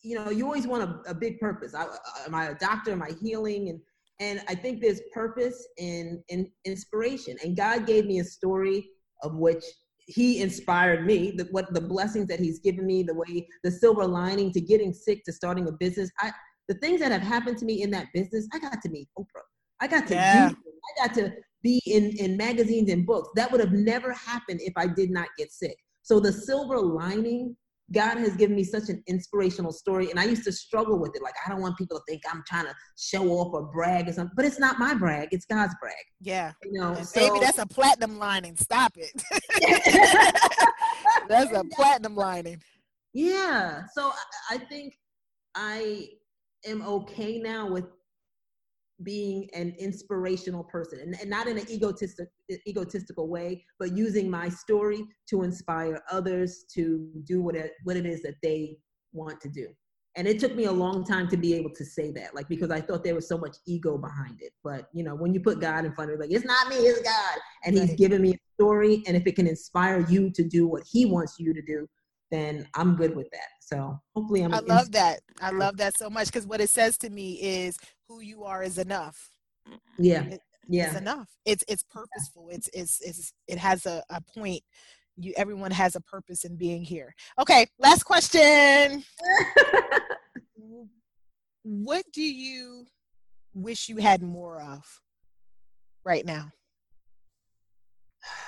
You 0.02 0.16
know, 0.16 0.32
you 0.32 0.46
always 0.46 0.68
want 0.68 0.84
a, 0.84 1.12
a 1.12 1.14
big 1.14 1.40
purpose. 1.40 1.74
I, 1.74 1.86
am 2.26 2.36
I 2.36 2.48
a 2.48 2.56
doctor? 2.56 2.92
Am 2.92 3.02
I 3.02 3.12
healing? 3.22 3.70
And 3.70 3.80
and 4.20 4.42
I 4.48 4.56
think 4.56 4.82
there's 4.82 5.02
purpose 5.14 5.68
in 5.78 6.24
in 6.30 6.50
inspiration. 6.66 7.38
And 7.44 7.58
God 7.58 7.86
gave 7.86 8.06
me 8.06 8.20
a 8.20 8.24
story 8.24 8.90
of 9.22 9.36
which 9.36 9.64
he 10.06 10.42
inspired 10.42 11.06
me 11.06 11.32
the, 11.32 11.46
what 11.52 11.74
the 11.74 11.82
blessings 11.82 12.28
that 12.28 12.40
he's 12.40 12.60
given 12.60 12.86
me 12.86 13.04
the 13.04 13.14
way 13.14 13.48
the 13.64 13.72
silver 13.72 14.06
lining 14.06 14.52
to 14.52 14.60
getting 14.60 14.94
sick 14.94 15.24
to 15.24 15.32
starting 15.32 15.68
a 15.68 15.72
business 15.72 16.12
i 16.20 16.32
the 16.68 16.76
things 16.76 17.00
that 17.02 17.12
have 17.12 17.22
happened 17.22 17.58
to 17.58 17.66
me 17.66 17.82
in 17.82 17.92
that 17.92 18.08
business, 18.14 18.48
I 18.54 18.60
got 18.60 18.82
to 18.82 18.90
meet 18.90 19.08
Oprah. 19.18 19.42
I 19.82 19.88
got 19.88 20.08
to 20.08 20.14
yeah. 20.14 20.50
do, 20.50 20.56
I 20.56 21.08
got 21.08 21.16
to 21.16 21.32
be 21.62 21.82
in, 21.86 22.12
in 22.18 22.38
magazines 22.38 22.90
and 22.90 23.06
books. 23.06 23.30
That 23.36 23.52
would 23.52 23.62
have 23.62 23.72
never 23.72 24.14
happened 24.14 24.62
if 24.62 24.74
I 24.78 24.88
did 24.88 25.10
not 25.10 25.28
get 25.38 25.52
sick. 25.52 25.76
So 26.04 26.20
the 26.20 26.32
silver 26.32 26.80
lining, 26.80 27.56
God 27.92 28.18
has 28.18 28.36
given 28.36 28.56
me 28.56 28.64
such 28.64 28.90
an 28.90 29.02
inspirational 29.08 29.72
story. 29.72 30.10
And 30.10 30.20
I 30.20 30.26
used 30.26 30.44
to 30.46 30.52
struggle 30.52 31.00
with 31.00 31.16
it. 31.16 31.22
Like, 31.22 31.34
I 31.46 31.50
don't 31.50 31.62
want 31.62 31.78
people 31.78 31.98
to 31.98 32.04
think 32.08 32.22
I'm 32.30 32.44
trying 32.48 32.66
to 32.66 32.76
show 32.98 33.30
off 33.30 33.54
or 33.54 33.64
brag 33.64 34.10
or 34.10 34.14
something, 34.14 34.34
but 34.36 34.46
it's 34.46 34.60
not 34.60 34.80
my 34.80 34.94
brag. 34.94 35.30
It's 35.32 35.46
God's 35.46 35.76
brag. 35.82 35.96
Yeah. 36.20 36.52
You 36.64 36.80
know, 36.80 36.94
so, 36.96 37.20
baby, 37.20 37.40
that's 37.44 37.58
a 37.58 37.66
platinum 37.66 38.18
lining. 38.18 38.56
Stop 38.58 38.94
it. 38.98 39.24
that's 41.30 41.52
a 41.54 41.64
platinum 41.72 42.16
lining. 42.16 42.62
Yeah. 43.14 43.84
So 43.94 44.10
I, 44.10 44.56
I 44.56 44.58
think 44.58 44.98
I 45.56 46.08
am 46.66 46.82
okay 46.82 47.40
now 47.40 47.70
with 47.70 47.86
being 49.02 49.50
an 49.54 49.76
inspirational 49.80 50.64
person 50.64 51.00
and, 51.00 51.16
and 51.20 51.30
not 51.30 51.48
in 51.48 51.58
an 51.58 51.70
egotistic, 51.70 52.30
egotistical 52.68 53.28
way, 53.28 53.66
but 53.80 53.92
using 53.96 54.30
my 54.30 54.48
story 54.48 55.04
to 55.30 55.44
inspire 55.44 56.02
others 56.12 56.66
to 56.74 57.10
do 57.26 57.42
what 57.42 57.56
it, 57.56 57.74
what 57.84 57.98
it 57.98 58.06
is 58.06 58.22
that 58.22 58.36
they 58.42 58.78
want 59.12 59.42
to 59.42 59.50
do. 59.50 59.68
And 60.16 60.28
it 60.28 60.40
took 60.40 60.56
me 60.56 60.66
a 60.66 60.72
long 60.72 61.04
time 61.04 61.28
to 61.30 61.38
be 61.38 61.56
able 61.56 61.72
to 61.72 61.84
say 61.84 62.12
that, 62.12 62.36
like, 62.36 62.48
because 62.48 62.70
I 62.70 62.80
thought 62.80 63.04
there 63.04 63.16
was 63.16 63.28
so 63.28 63.36
much 63.36 63.58
ego 63.66 63.98
behind 63.98 64.42
it. 64.42 64.52
But, 64.64 64.88
you 64.94 65.04
know, 65.04 65.16
when 65.16 65.34
you 65.34 65.40
put 65.40 65.60
God 65.60 65.86
in 65.86 65.94
front 65.94 66.12
of 66.12 66.16
it, 66.16 66.22
like, 66.22 66.32
it's 66.32 66.46
not 66.46 66.68
me, 66.68 66.76
it's 66.76 67.02
God. 67.02 67.40
And. 67.66 67.76
He's 67.76 67.96
given 67.96 68.22
me 68.22 68.34
a 68.34 68.40
story. 68.54 69.02
And 69.08 69.18
if 69.18 69.26
it 69.26 69.36
can 69.36 69.48
inspire 69.48 70.06
you 70.08 70.30
to 70.30 70.44
do 70.44 70.68
what 70.68 70.84
He 70.86 71.06
wants 71.06 71.38
you 71.40 71.52
to 71.52 71.62
do, 71.64 71.88
then 72.30 72.68
I'm 72.76 72.96
good 72.96 73.16
with 73.16 73.28
that. 73.32 73.48
So 73.74 74.00
hopefully 74.16 74.42
I'm. 74.44 74.54
I 74.54 74.60
love 74.60 74.92
that. 74.92 75.20
I 75.42 75.52
love 75.52 75.78
that 75.78 75.98
so 75.98 76.10
much 76.10 76.28
because 76.28 76.48
what 76.48 76.62
it 76.62 76.70
says 76.70 76.98
to 77.00 77.10
me 77.10 77.34
is 77.42 77.78
who 78.08 78.22
you 78.22 78.44
are 78.44 78.64
is 78.64 78.78
enough. 78.78 79.30
Yeah. 79.98 80.24
It, 80.24 80.42
yeah. 80.68 80.88
It's 80.88 80.98
enough. 80.98 81.30
It's 81.46 81.64
it's 81.68 81.84
purposeful. 81.84 82.50
It's 82.52 82.70
it's 82.74 83.02
it's 83.02 83.34
it 83.48 83.58
has 83.58 83.86
a, 83.86 84.04
a 84.10 84.22
point. 84.22 84.62
You 85.18 85.34
everyone 85.38 85.72
has 85.72 85.96
a 85.96 86.02
purpose 86.02 86.44
in 86.44 86.56
being 86.56 86.84
here. 86.84 87.14
Okay, 87.40 87.66
last 87.80 88.04
question. 88.04 89.04
what 91.64 92.06
do 92.14 92.24
you 92.24 92.86
wish 93.54 93.90
you 93.90 93.98
had 93.98 94.22
more 94.22 94.62
of 94.62 94.84
right 96.04 96.26
now? 96.26 96.52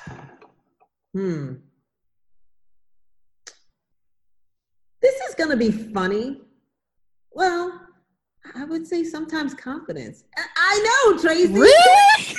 Hmm. 1.14 1.54
This 5.06 5.22
is 5.30 5.36
going 5.36 5.52
to 5.52 5.58
be 5.58 5.72
funny. 5.72 6.42
Well, 7.32 7.80
I 8.56 8.66
would 8.66 8.88
say 8.88 9.04
sometimes 9.04 9.54
confidence. 9.54 10.24
I 10.36 11.12
know, 11.14 11.20
Tracy. 11.20 11.54
Really? 11.54 12.36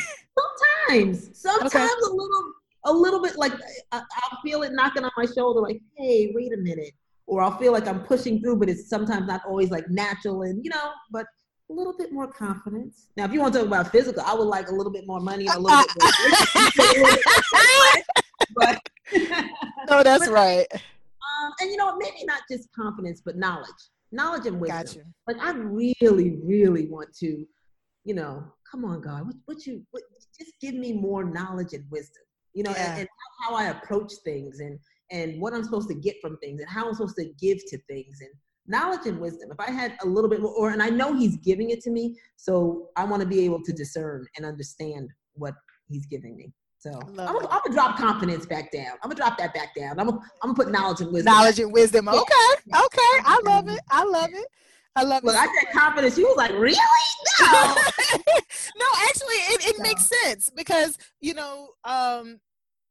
Sometimes, 0.89 1.31
sometimes 1.33 1.75
okay. 1.75 1.87
a 1.87 2.11
little, 2.11 2.53
a 2.87 2.93
little 2.93 3.23
bit 3.23 3.37
like 3.37 3.53
I, 3.93 3.99
will 3.99 4.39
feel 4.43 4.63
it 4.63 4.73
knocking 4.73 5.05
on 5.05 5.11
my 5.17 5.27
shoulder, 5.27 5.61
like, 5.61 5.81
"Hey, 5.97 6.33
wait 6.35 6.53
a 6.53 6.57
minute," 6.57 6.93
or 7.27 7.41
I'll 7.41 7.57
feel 7.57 7.73
like 7.73 7.87
I'm 7.87 8.03
pushing 8.03 8.41
through, 8.41 8.57
but 8.57 8.69
it's 8.69 8.89
sometimes 8.89 9.27
not 9.27 9.43
always 9.47 9.71
like 9.71 9.89
natural, 9.89 10.43
and 10.43 10.63
you 10.65 10.71
know, 10.71 10.91
but 11.11 11.27
a 11.71 11.73
little 11.73 11.97
bit 11.97 12.13
more 12.13 12.27
confidence. 12.27 13.09
Now, 13.17 13.25
if 13.25 13.33
you 13.33 13.41
want 13.41 13.55
to 13.55 13.61
talk 13.61 13.69
about 13.69 13.93
physical, 13.93 14.23
I 14.27 14.35
would 14.35 14.45
like 14.45 14.69
a 14.69 14.75
little 14.75 14.93
bit 14.93 15.07
more 15.07 15.21
money 15.21 15.47
and 15.47 15.57
a 15.57 15.61
little 15.61 15.85
bit 15.85 16.97
more. 17.01 17.11
but 18.55 18.81
no, 19.89 20.03
that's 20.03 20.29
right. 20.31 20.67
Um, 21.47 21.53
and 21.61 21.71
you 21.71 21.77
know, 21.77 21.97
maybe 21.97 22.25
not 22.25 22.43
just 22.51 22.69
confidence, 22.73 23.23
but 23.25 23.37
knowledge, 23.37 23.69
knowledge 24.13 24.47
and 24.47 24.61
wisdom. 24.61 24.79
Gotcha. 24.79 25.01
Like 25.27 25.37
I 25.41 25.53
really, 25.53 26.39
really 26.43 26.87
want 26.87 27.15
to, 27.19 27.47
you 28.05 28.15
know, 28.15 28.45
come 28.71 28.85
on, 28.85 29.01
God, 29.01 29.27
what, 29.27 29.37
what 29.45 29.67
you, 29.67 29.83
what, 29.91 30.03
just 30.39 30.53
give 30.61 30.75
me 30.75 30.93
more 30.93 31.25
knowledge 31.25 31.73
and 31.73 31.85
wisdom. 31.91 32.23
You 32.55 32.65
know, 32.65 32.71
yeah. 32.71 32.93
and, 32.93 33.01
and 33.01 33.09
how 33.43 33.55
I 33.55 33.67
approach 33.67 34.13
things, 34.25 34.61
and 34.61 34.79
and 35.11 35.41
what 35.41 35.53
I'm 35.53 35.63
supposed 35.63 35.89
to 35.89 35.95
get 35.95 36.17
from 36.21 36.39
things, 36.39 36.61
and 36.61 36.69
how 36.69 36.89
I'm 36.89 36.95
supposed 36.95 37.17
to 37.17 37.31
give 37.39 37.59
to 37.69 37.79
things, 37.89 38.21
and 38.21 38.31
knowledge 38.67 39.07
and 39.07 39.21
wisdom. 39.21 39.51
If 39.51 39.61
I 39.61 39.71
had 39.71 39.97
a 40.03 40.07
little 40.07 40.31
bit 40.31 40.41
more, 40.41 40.53
or 40.53 40.71
and 40.71 40.83
I 40.83 40.89
know 40.89 41.15
He's 41.15 41.37
giving 41.37 41.71
it 41.71 41.83
to 41.83 41.91
me, 41.91 42.19
so 42.37 42.89
I 42.97 43.05
want 43.05 43.23
to 43.23 43.29
be 43.29 43.41
able 43.45 43.63
to 43.63 43.73
discern 43.73 44.27
and 44.37 44.47
understand 44.47 45.11
what 45.35 45.55
He's 45.89 46.07
giving 46.07 46.35
me. 46.35 46.53
So 46.87 47.01
I'm 47.03 47.17
gonna, 47.17 47.49
I'm 47.51 47.61
gonna, 47.65 47.75
drop 47.75 47.99
confidence 47.99 48.47
back 48.47 48.71
down. 48.71 48.93
I'm 49.03 49.11
gonna 49.11 49.17
drop 49.17 49.37
that 49.39 49.53
back 49.53 49.75
down. 49.75 49.99
I'm 49.99 50.07
gonna, 50.07 50.21
I'm 50.41 50.53
gonna 50.53 50.55
put 50.55 50.71
knowledge 50.71 51.01
and 51.01 51.13
wisdom. 51.13 51.33
Knowledge 51.33 51.59
and 51.59 51.73
wisdom. 51.73 52.07
Okay, 52.07 52.21
okay. 52.69 53.13
I 53.25 53.41
love 53.45 53.67
it. 53.67 53.81
I 53.91 54.05
love 54.05 54.31
it. 54.33 54.47
I 54.95 55.03
love 55.03 55.25
Look, 55.25 55.35
it. 55.35 55.39
I 55.39 55.47
said 55.47 55.73
confidence. 55.73 56.17
You 56.17 56.29
was 56.29 56.37
like, 56.37 56.53
really? 56.53 56.77
No. 57.41 57.51
no, 58.77 58.87
actually, 59.09 59.35
it, 59.35 59.67
it 59.67 59.79
No. 59.79 59.83
makes 59.83 60.09
sense 60.23 60.49
because 60.55 60.97
you 61.21 61.35
know, 61.35 61.71
um, 61.83 62.39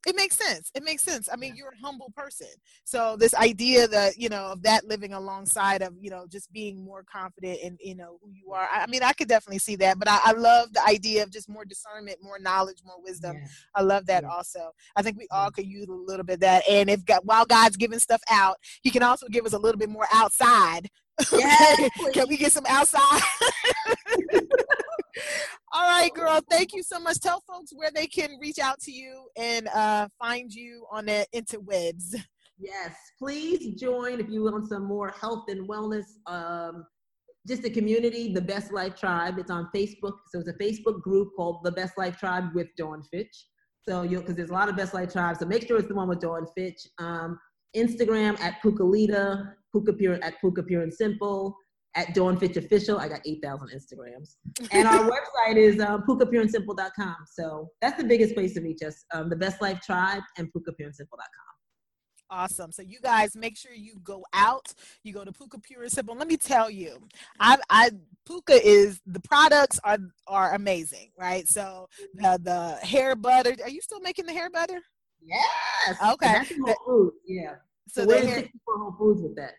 it 0.06 0.16
makes 0.16 0.36
sense. 0.36 0.72
It 0.76 0.84
makes 0.84 1.04
sense. 1.04 1.28
I 1.32 1.36
mean, 1.36 1.56
you're 1.56 1.70
a 1.72 1.86
humble 1.86 2.12
person, 2.16 2.48
so 2.84 3.16
this 3.18 3.34
idea 3.34 3.88
that 3.88 4.18
you 4.18 4.30
know 4.30 4.46
of 4.46 4.62
that 4.64 4.86
living 4.86 5.14
alongside 5.14 5.82
of 5.82 5.94
you 6.00 6.10
know 6.10 6.26
just 6.30 6.52
being 6.52 6.84
more 6.84 7.04
confident 7.12 7.60
in 7.62 7.78
you 7.82 7.96
know 7.96 8.20
who 8.22 8.32
you 8.32 8.52
are. 8.52 8.68
I, 8.72 8.86
mean, 8.88 9.04
I 9.04 9.14
could 9.14 9.28
definitely 9.28 9.60
see 9.60 9.76
that, 9.78 10.00
but 10.00 10.08
I, 10.08 10.20
I 10.24 10.32
love 10.34 10.74
the 10.74 10.84
idea 10.86 11.24
of 11.24 11.32
just 11.32 11.50
more 11.50 11.66
discernment, 11.66 12.18
more 12.22 12.40
knowledge, 12.40 12.78
more 12.86 13.02
wisdom. 13.02 13.36
Yeah. 13.36 13.48
I 13.76 13.82
love 13.82 14.06
that 14.08 14.24
Yeah. 14.24 14.30
also. 14.30 14.72
I 14.96 15.02
think 15.02 15.18
we 15.18 15.28
all 15.32 15.52
could 15.52 15.66
use 15.66 15.88
a 15.88 15.94
little 15.94 16.24
bit 16.26 16.36
of 16.36 16.40
that. 16.42 16.68
And 16.70 16.90
if 16.90 17.06
God, 17.06 17.22
while 17.24 17.46
God's 17.46 17.78
giving 17.78 18.00
stuff 18.00 18.22
out, 18.30 18.58
He 18.82 18.92
can 18.92 19.04
also 19.04 19.28
give 19.28 19.46
us 19.46 19.54
a 19.54 19.60
little 19.60 19.80
bit 19.80 19.90
more 19.90 20.08
outside. 20.14 20.90
Yes, 21.32 21.90
can 22.14 22.28
we 22.28 22.38
get 22.38 22.52
some 22.52 22.66
outside? 22.68 23.22
all 25.74 25.88
right, 25.88 26.12
girl. 26.14 26.42
Thank 26.50 26.74
you 26.74 26.84
so 26.84 27.00
much. 27.00 27.20
Tell 27.20 27.42
folks 27.42 27.72
where 27.74 27.92
they 27.94 28.08
can 28.08 28.38
reach 28.40 28.60
out 28.60 28.80
to 28.82 28.92
you 28.92 29.28
and 29.38 29.68
uh, 29.70 30.08
find 30.20 30.54
you 30.54 30.86
on 30.92 31.06
the 31.06 31.26
interwebs. 31.34 32.16
Yes, 32.58 32.96
please 33.20 33.80
join 33.80 34.20
if 34.20 34.30
you 34.30 34.44
want 34.44 34.70
some 34.70 34.86
more 34.86 35.10
health 35.10 35.46
and 35.50 35.68
wellness. 35.68 36.06
Um, 36.28 36.86
just 37.48 37.64
a 37.66 37.70
community, 37.70 38.34
the 38.34 38.42
Best 38.42 38.72
Life 38.72 38.96
Tribe. 38.96 39.38
It's 39.38 39.52
on 39.52 39.70
Facebook, 39.76 40.14
so 40.32 40.40
it's 40.40 40.50
a 40.50 40.54
Facebook 40.54 41.02
group 41.02 41.30
called 41.36 41.64
the 41.64 41.72
Best 41.72 41.98
Life 41.98 42.18
Tribe 42.18 42.46
with 42.56 42.68
Dawn 42.78 43.04
Fitch. 43.12 43.46
So 43.88 44.02
you'll 44.02 44.22
because 44.22 44.36
there's 44.36 44.50
a 44.50 44.54
lot 44.54 44.68
of 44.68 44.76
Best 44.76 44.94
Life 44.94 45.12
Tribes, 45.12 45.40
so 45.40 45.46
make 45.46 45.68
sure 45.68 45.78
it's 45.78 45.88
the 45.88 45.96
one 45.96 46.08
with 46.08 46.20
Dawn 46.20 46.48
Fitch. 46.56 46.88
Um, 46.98 47.38
Instagram 47.76 48.40
at 48.40 48.62
Pookalita, 48.64 49.54
Pooka 49.76 49.98
Pure 49.98 50.20
at 50.24 50.36
Pooka 50.44 50.66
Pure 50.66 50.84
and 50.84 50.94
Simple, 50.94 51.58
at 51.96 52.14
Dawn 52.14 52.38
Fitch 52.38 52.58
Official. 52.58 52.98
I 52.98 53.08
got 53.08 53.22
8,000 53.26 53.70
Instagrams. 53.70 54.36
And 54.72 54.88
our 54.88 55.10
website 55.12 55.58
is 55.58 55.80
um, 55.80 56.04
pookapureandsimple.com. 56.08 57.16
So 57.32 57.70
that's 57.82 57.98
the 57.98 58.08
biggest 58.08 58.36
place 58.36 58.54
to 58.56 58.62
reach 58.62 58.82
us. 58.84 59.06
Um, 59.14 59.30
the 59.30 59.36
Best 59.36 59.62
Life 59.62 59.82
Tribe 59.82 60.22
and 60.38 60.52
pookapureandsimple.com. 60.54 61.56
Awesome. 62.32 62.72
So 62.72 62.82
you 62.82 63.00
guys 63.02 63.36
make 63.36 63.56
sure 63.56 63.72
you 63.74 64.00
go 64.04 64.26
out. 64.34 64.74
You 65.04 65.14
go 65.14 65.24
to 65.24 65.32
Pooka 65.32 65.62
Pure 65.62 65.84
and 65.84 65.92
Simple. 65.92 66.16
Let 66.16 66.28
me 66.28 66.38
tell 66.38 66.72
you, 66.72 66.98
I, 67.40 67.58
I 67.70 67.92
Pooka 68.28 68.60
is 68.62 69.00
the 69.06 69.20
products 69.20 69.80
are 69.84 70.00
are 70.26 70.56
amazing, 70.56 71.12
right? 71.20 71.48
So 71.48 71.88
the 72.16 72.40
the 72.42 72.86
hair 72.86 73.16
butter. 73.16 73.56
Are 73.62 73.70
you 73.70 73.80
still 73.80 74.00
making 74.00 74.26
the 74.26 74.34
hair 74.34 74.50
butter? 74.50 74.80
Yes. 75.22 75.98
Okay. 76.14 76.34
That's 76.34 76.52
Whole 76.60 76.76
Foods. 76.86 77.16
Yeah. 77.28 77.56
So, 77.88 78.02
So, 78.02 78.08
the 78.08 78.28
hair. 78.28 78.50
Whole 78.68 78.96
Foods 78.98 79.22
with 79.22 79.36
that. 79.36 79.54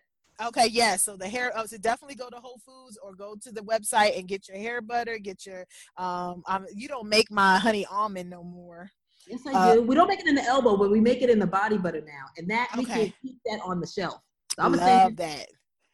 Okay, 0.45 0.67
yes. 0.67 1.03
So 1.03 1.17
the 1.17 1.27
hair. 1.27 1.51
Oh, 1.55 1.65
so 1.65 1.77
definitely 1.77 2.15
go 2.15 2.29
to 2.29 2.37
Whole 2.37 2.59
Foods 2.65 2.97
or 3.01 3.15
go 3.15 3.35
to 3.41 3.51
the 3.51 3.61
website 3.61 4.17
and 4.17 4.27
get 4.27 4.47
your 4.47 4.57
hair 4.57 4.81
butter. 4.81 5.17
Get 5.17 5.45
your 5.45 5.65
um. 5.97 6.43
um 6.47 6.65
you 6.73 6.87
don't 6.87 7.09
make 7.09 7.31
my 7.31 7.57
honey 7.57 7.85
almond 7.87 8.29
no 8.29 8.43
more. 8.43 8.89
Yes, 9.27 9.41
I 9.47 9.53
Uh, 9.53 9.73
do. 9.75 9.81
We 9.83 9.95
don't 9.95 10.07
make 10.07 10.19
it 10.19 10.27
in 10.27 10.35
the 10.35 10.43
elbow, 10.43 10.77
but 10.77 10.91
we 10.91 11.01
make 11.01 11.21
it 11.21 11.29
in 11.29 11.39
the 11.39 11.47
body 11.47 11.77
butter 11.77 12.01
now, 12.01 12.25
and 12.37 12.49
that 12.49 12.69
we 12.77 12.83
Okay. 12.85 13.05
can 13.05 13.13
keep 13.21 13.37
that 13.47 13.59
on 13.63 13.79
the 13.81 13.87
shelf. 13.87 14.21
So 14.55 14.61
I 14.61 14.65
I'm 14.65 14.71
gonna 14.71 14.83
send 14.83 14.99
love 15.01 15.09
you. 15.11 15.15
that. 15.17 15.47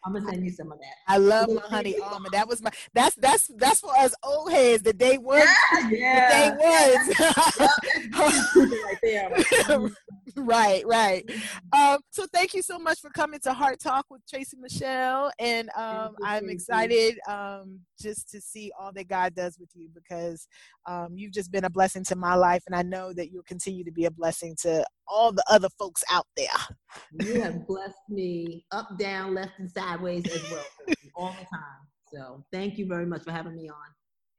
I'm 0.05 0.13
gonna 0.13 0.25
send 0.29 0.43
you 0.43 0.51
some 0.51 0.71
of 0.71 0.79
that. 0.79 0.95
I 1.07 1.17
love 1.17 1.49
my 1.49 1.61
honey 1.61 1.97
almond. 2.03 2.33
That 2.33 2.47
was 2.47 2.61
my. 2.61 2.71
That's 2.93 3.15
that's 3.15 3.47
that's 3.55 3.79
for 3.79 3.95
us 3.97 4.13
old 4.23 4.51
heads. 4.51 4.83
The 4.83 4.93
day 4.93 5.17
one. 5.17 5.39
Yeah. 5.39 5.55
The 6.13 6.21
day 6.29 6.51
ones. 6.51 7.09
right 8.83 8.97
there. 9.01 9.29
Right, 10.43 10.83
right. 10.87 11.29
Um, 11.77 11.99
so 12.11 12.25
thank 12.33 12.53
you 12.53 12.61
so 12.61 12.79
much 12.79 12.99
for 12.99 13.09
coming 13.11 13.39
to 13.41 13.53
Heart 13.53 13.79
Talk 13.79 14.05
with 14.09 14.21
Tracy 14.27 14.57
Michelle, 14.59 15.31
and 15.39 15.69
um, 15.77 16.15
you, 16.19 16.25
I'm 16.25 16.49
excited 16.49 17.19
um, 17.29 17.79
just 18.01 18.29
to 18.31 18.41
see 18.41 18.71
all 18.79 18.91
that 18.93 19.07
God 19.07 19.35
does 19.35 19.59
with 19.59 19.69
you 19.75 19.89
because 19.93 20.47
um, 20.87 21.09
you've 21.15 21.33
just 21.33 21.51
been 21.51 21.65
a 21.65 21.69
blessing 21.69 22.03
to 22.05 22.15
my 22.15 22.33
life, 22.33 22.63
and 22.65 22.75
I 22.75 22.81
know 22.81 23.13
that 23.13 23.31
you'll 23.31 23.43
continue 23.43 23.83
to 23.83 23.91
be 23.91 24.05
a 24.05 24.11
blessing 24.11 24.55
to 24.61 24.83
all 25.07 25.31
the 25.31 25.43
other 25.49 25.69
folks 25.77 26.03
out 26.09 26.27
there. 26.35 26.47
You 27.11 27.41
have 27.41 27.55
blessed 27.67 28.09
me 28.09 28.65
up, 28.71 28.97
down, 28.97 29.35
left, 29.35 29.59
and 29.59 29.69
sideways 29.69 30.25
as 30.27 30.51
well, 30.51 30.65
all 31.15 31.35
the 31.39 31.45
time. 31.45 31.83
So 32.11 32.43
thank 32.51 32.77
you 32.77 32.87
very 32.87 33.05
much 33.05 33.23
for 33.23 33.31
having 33.31 33.55
me 33.55 33.69
on. 33.69 33.75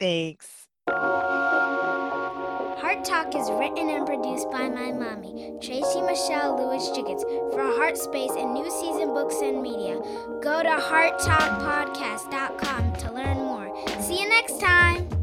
Thanks. 0.00 0.68
Heart 2.84 3.04
Talk 3.04 3.34
is 3.34 3.50
written 3.52 3.88
and 3.88 4.06
produced 4.06 4.50
by 4.50 4.68
my 4.68 4.92
mommy, 4.92 5.54
Tracy 5.62 6.02
Michelle 6.02 6.58
Lewis 6.58 6.90
Giggetts, 6.90 7.22
for 7.52 7.62
Heart 7.62 7.96
Space 7.96 8.32
and 8.32 8.52
New 8.52 8.70
Season 8.70 9.14
Books 9.14 9.40
and 9.40 9.62
Media. 9.62 9.98
Go 10.42 10.62
to 10.62 10.68
hearttalkpodcast.com 10.68 12.92
to 12.96 13.12
learn 13.12 13.38
more. 13.38 13.74
See 14.02 14.20
you 14.20 14.28
next 14.28 14.60
time. 14.60 15.13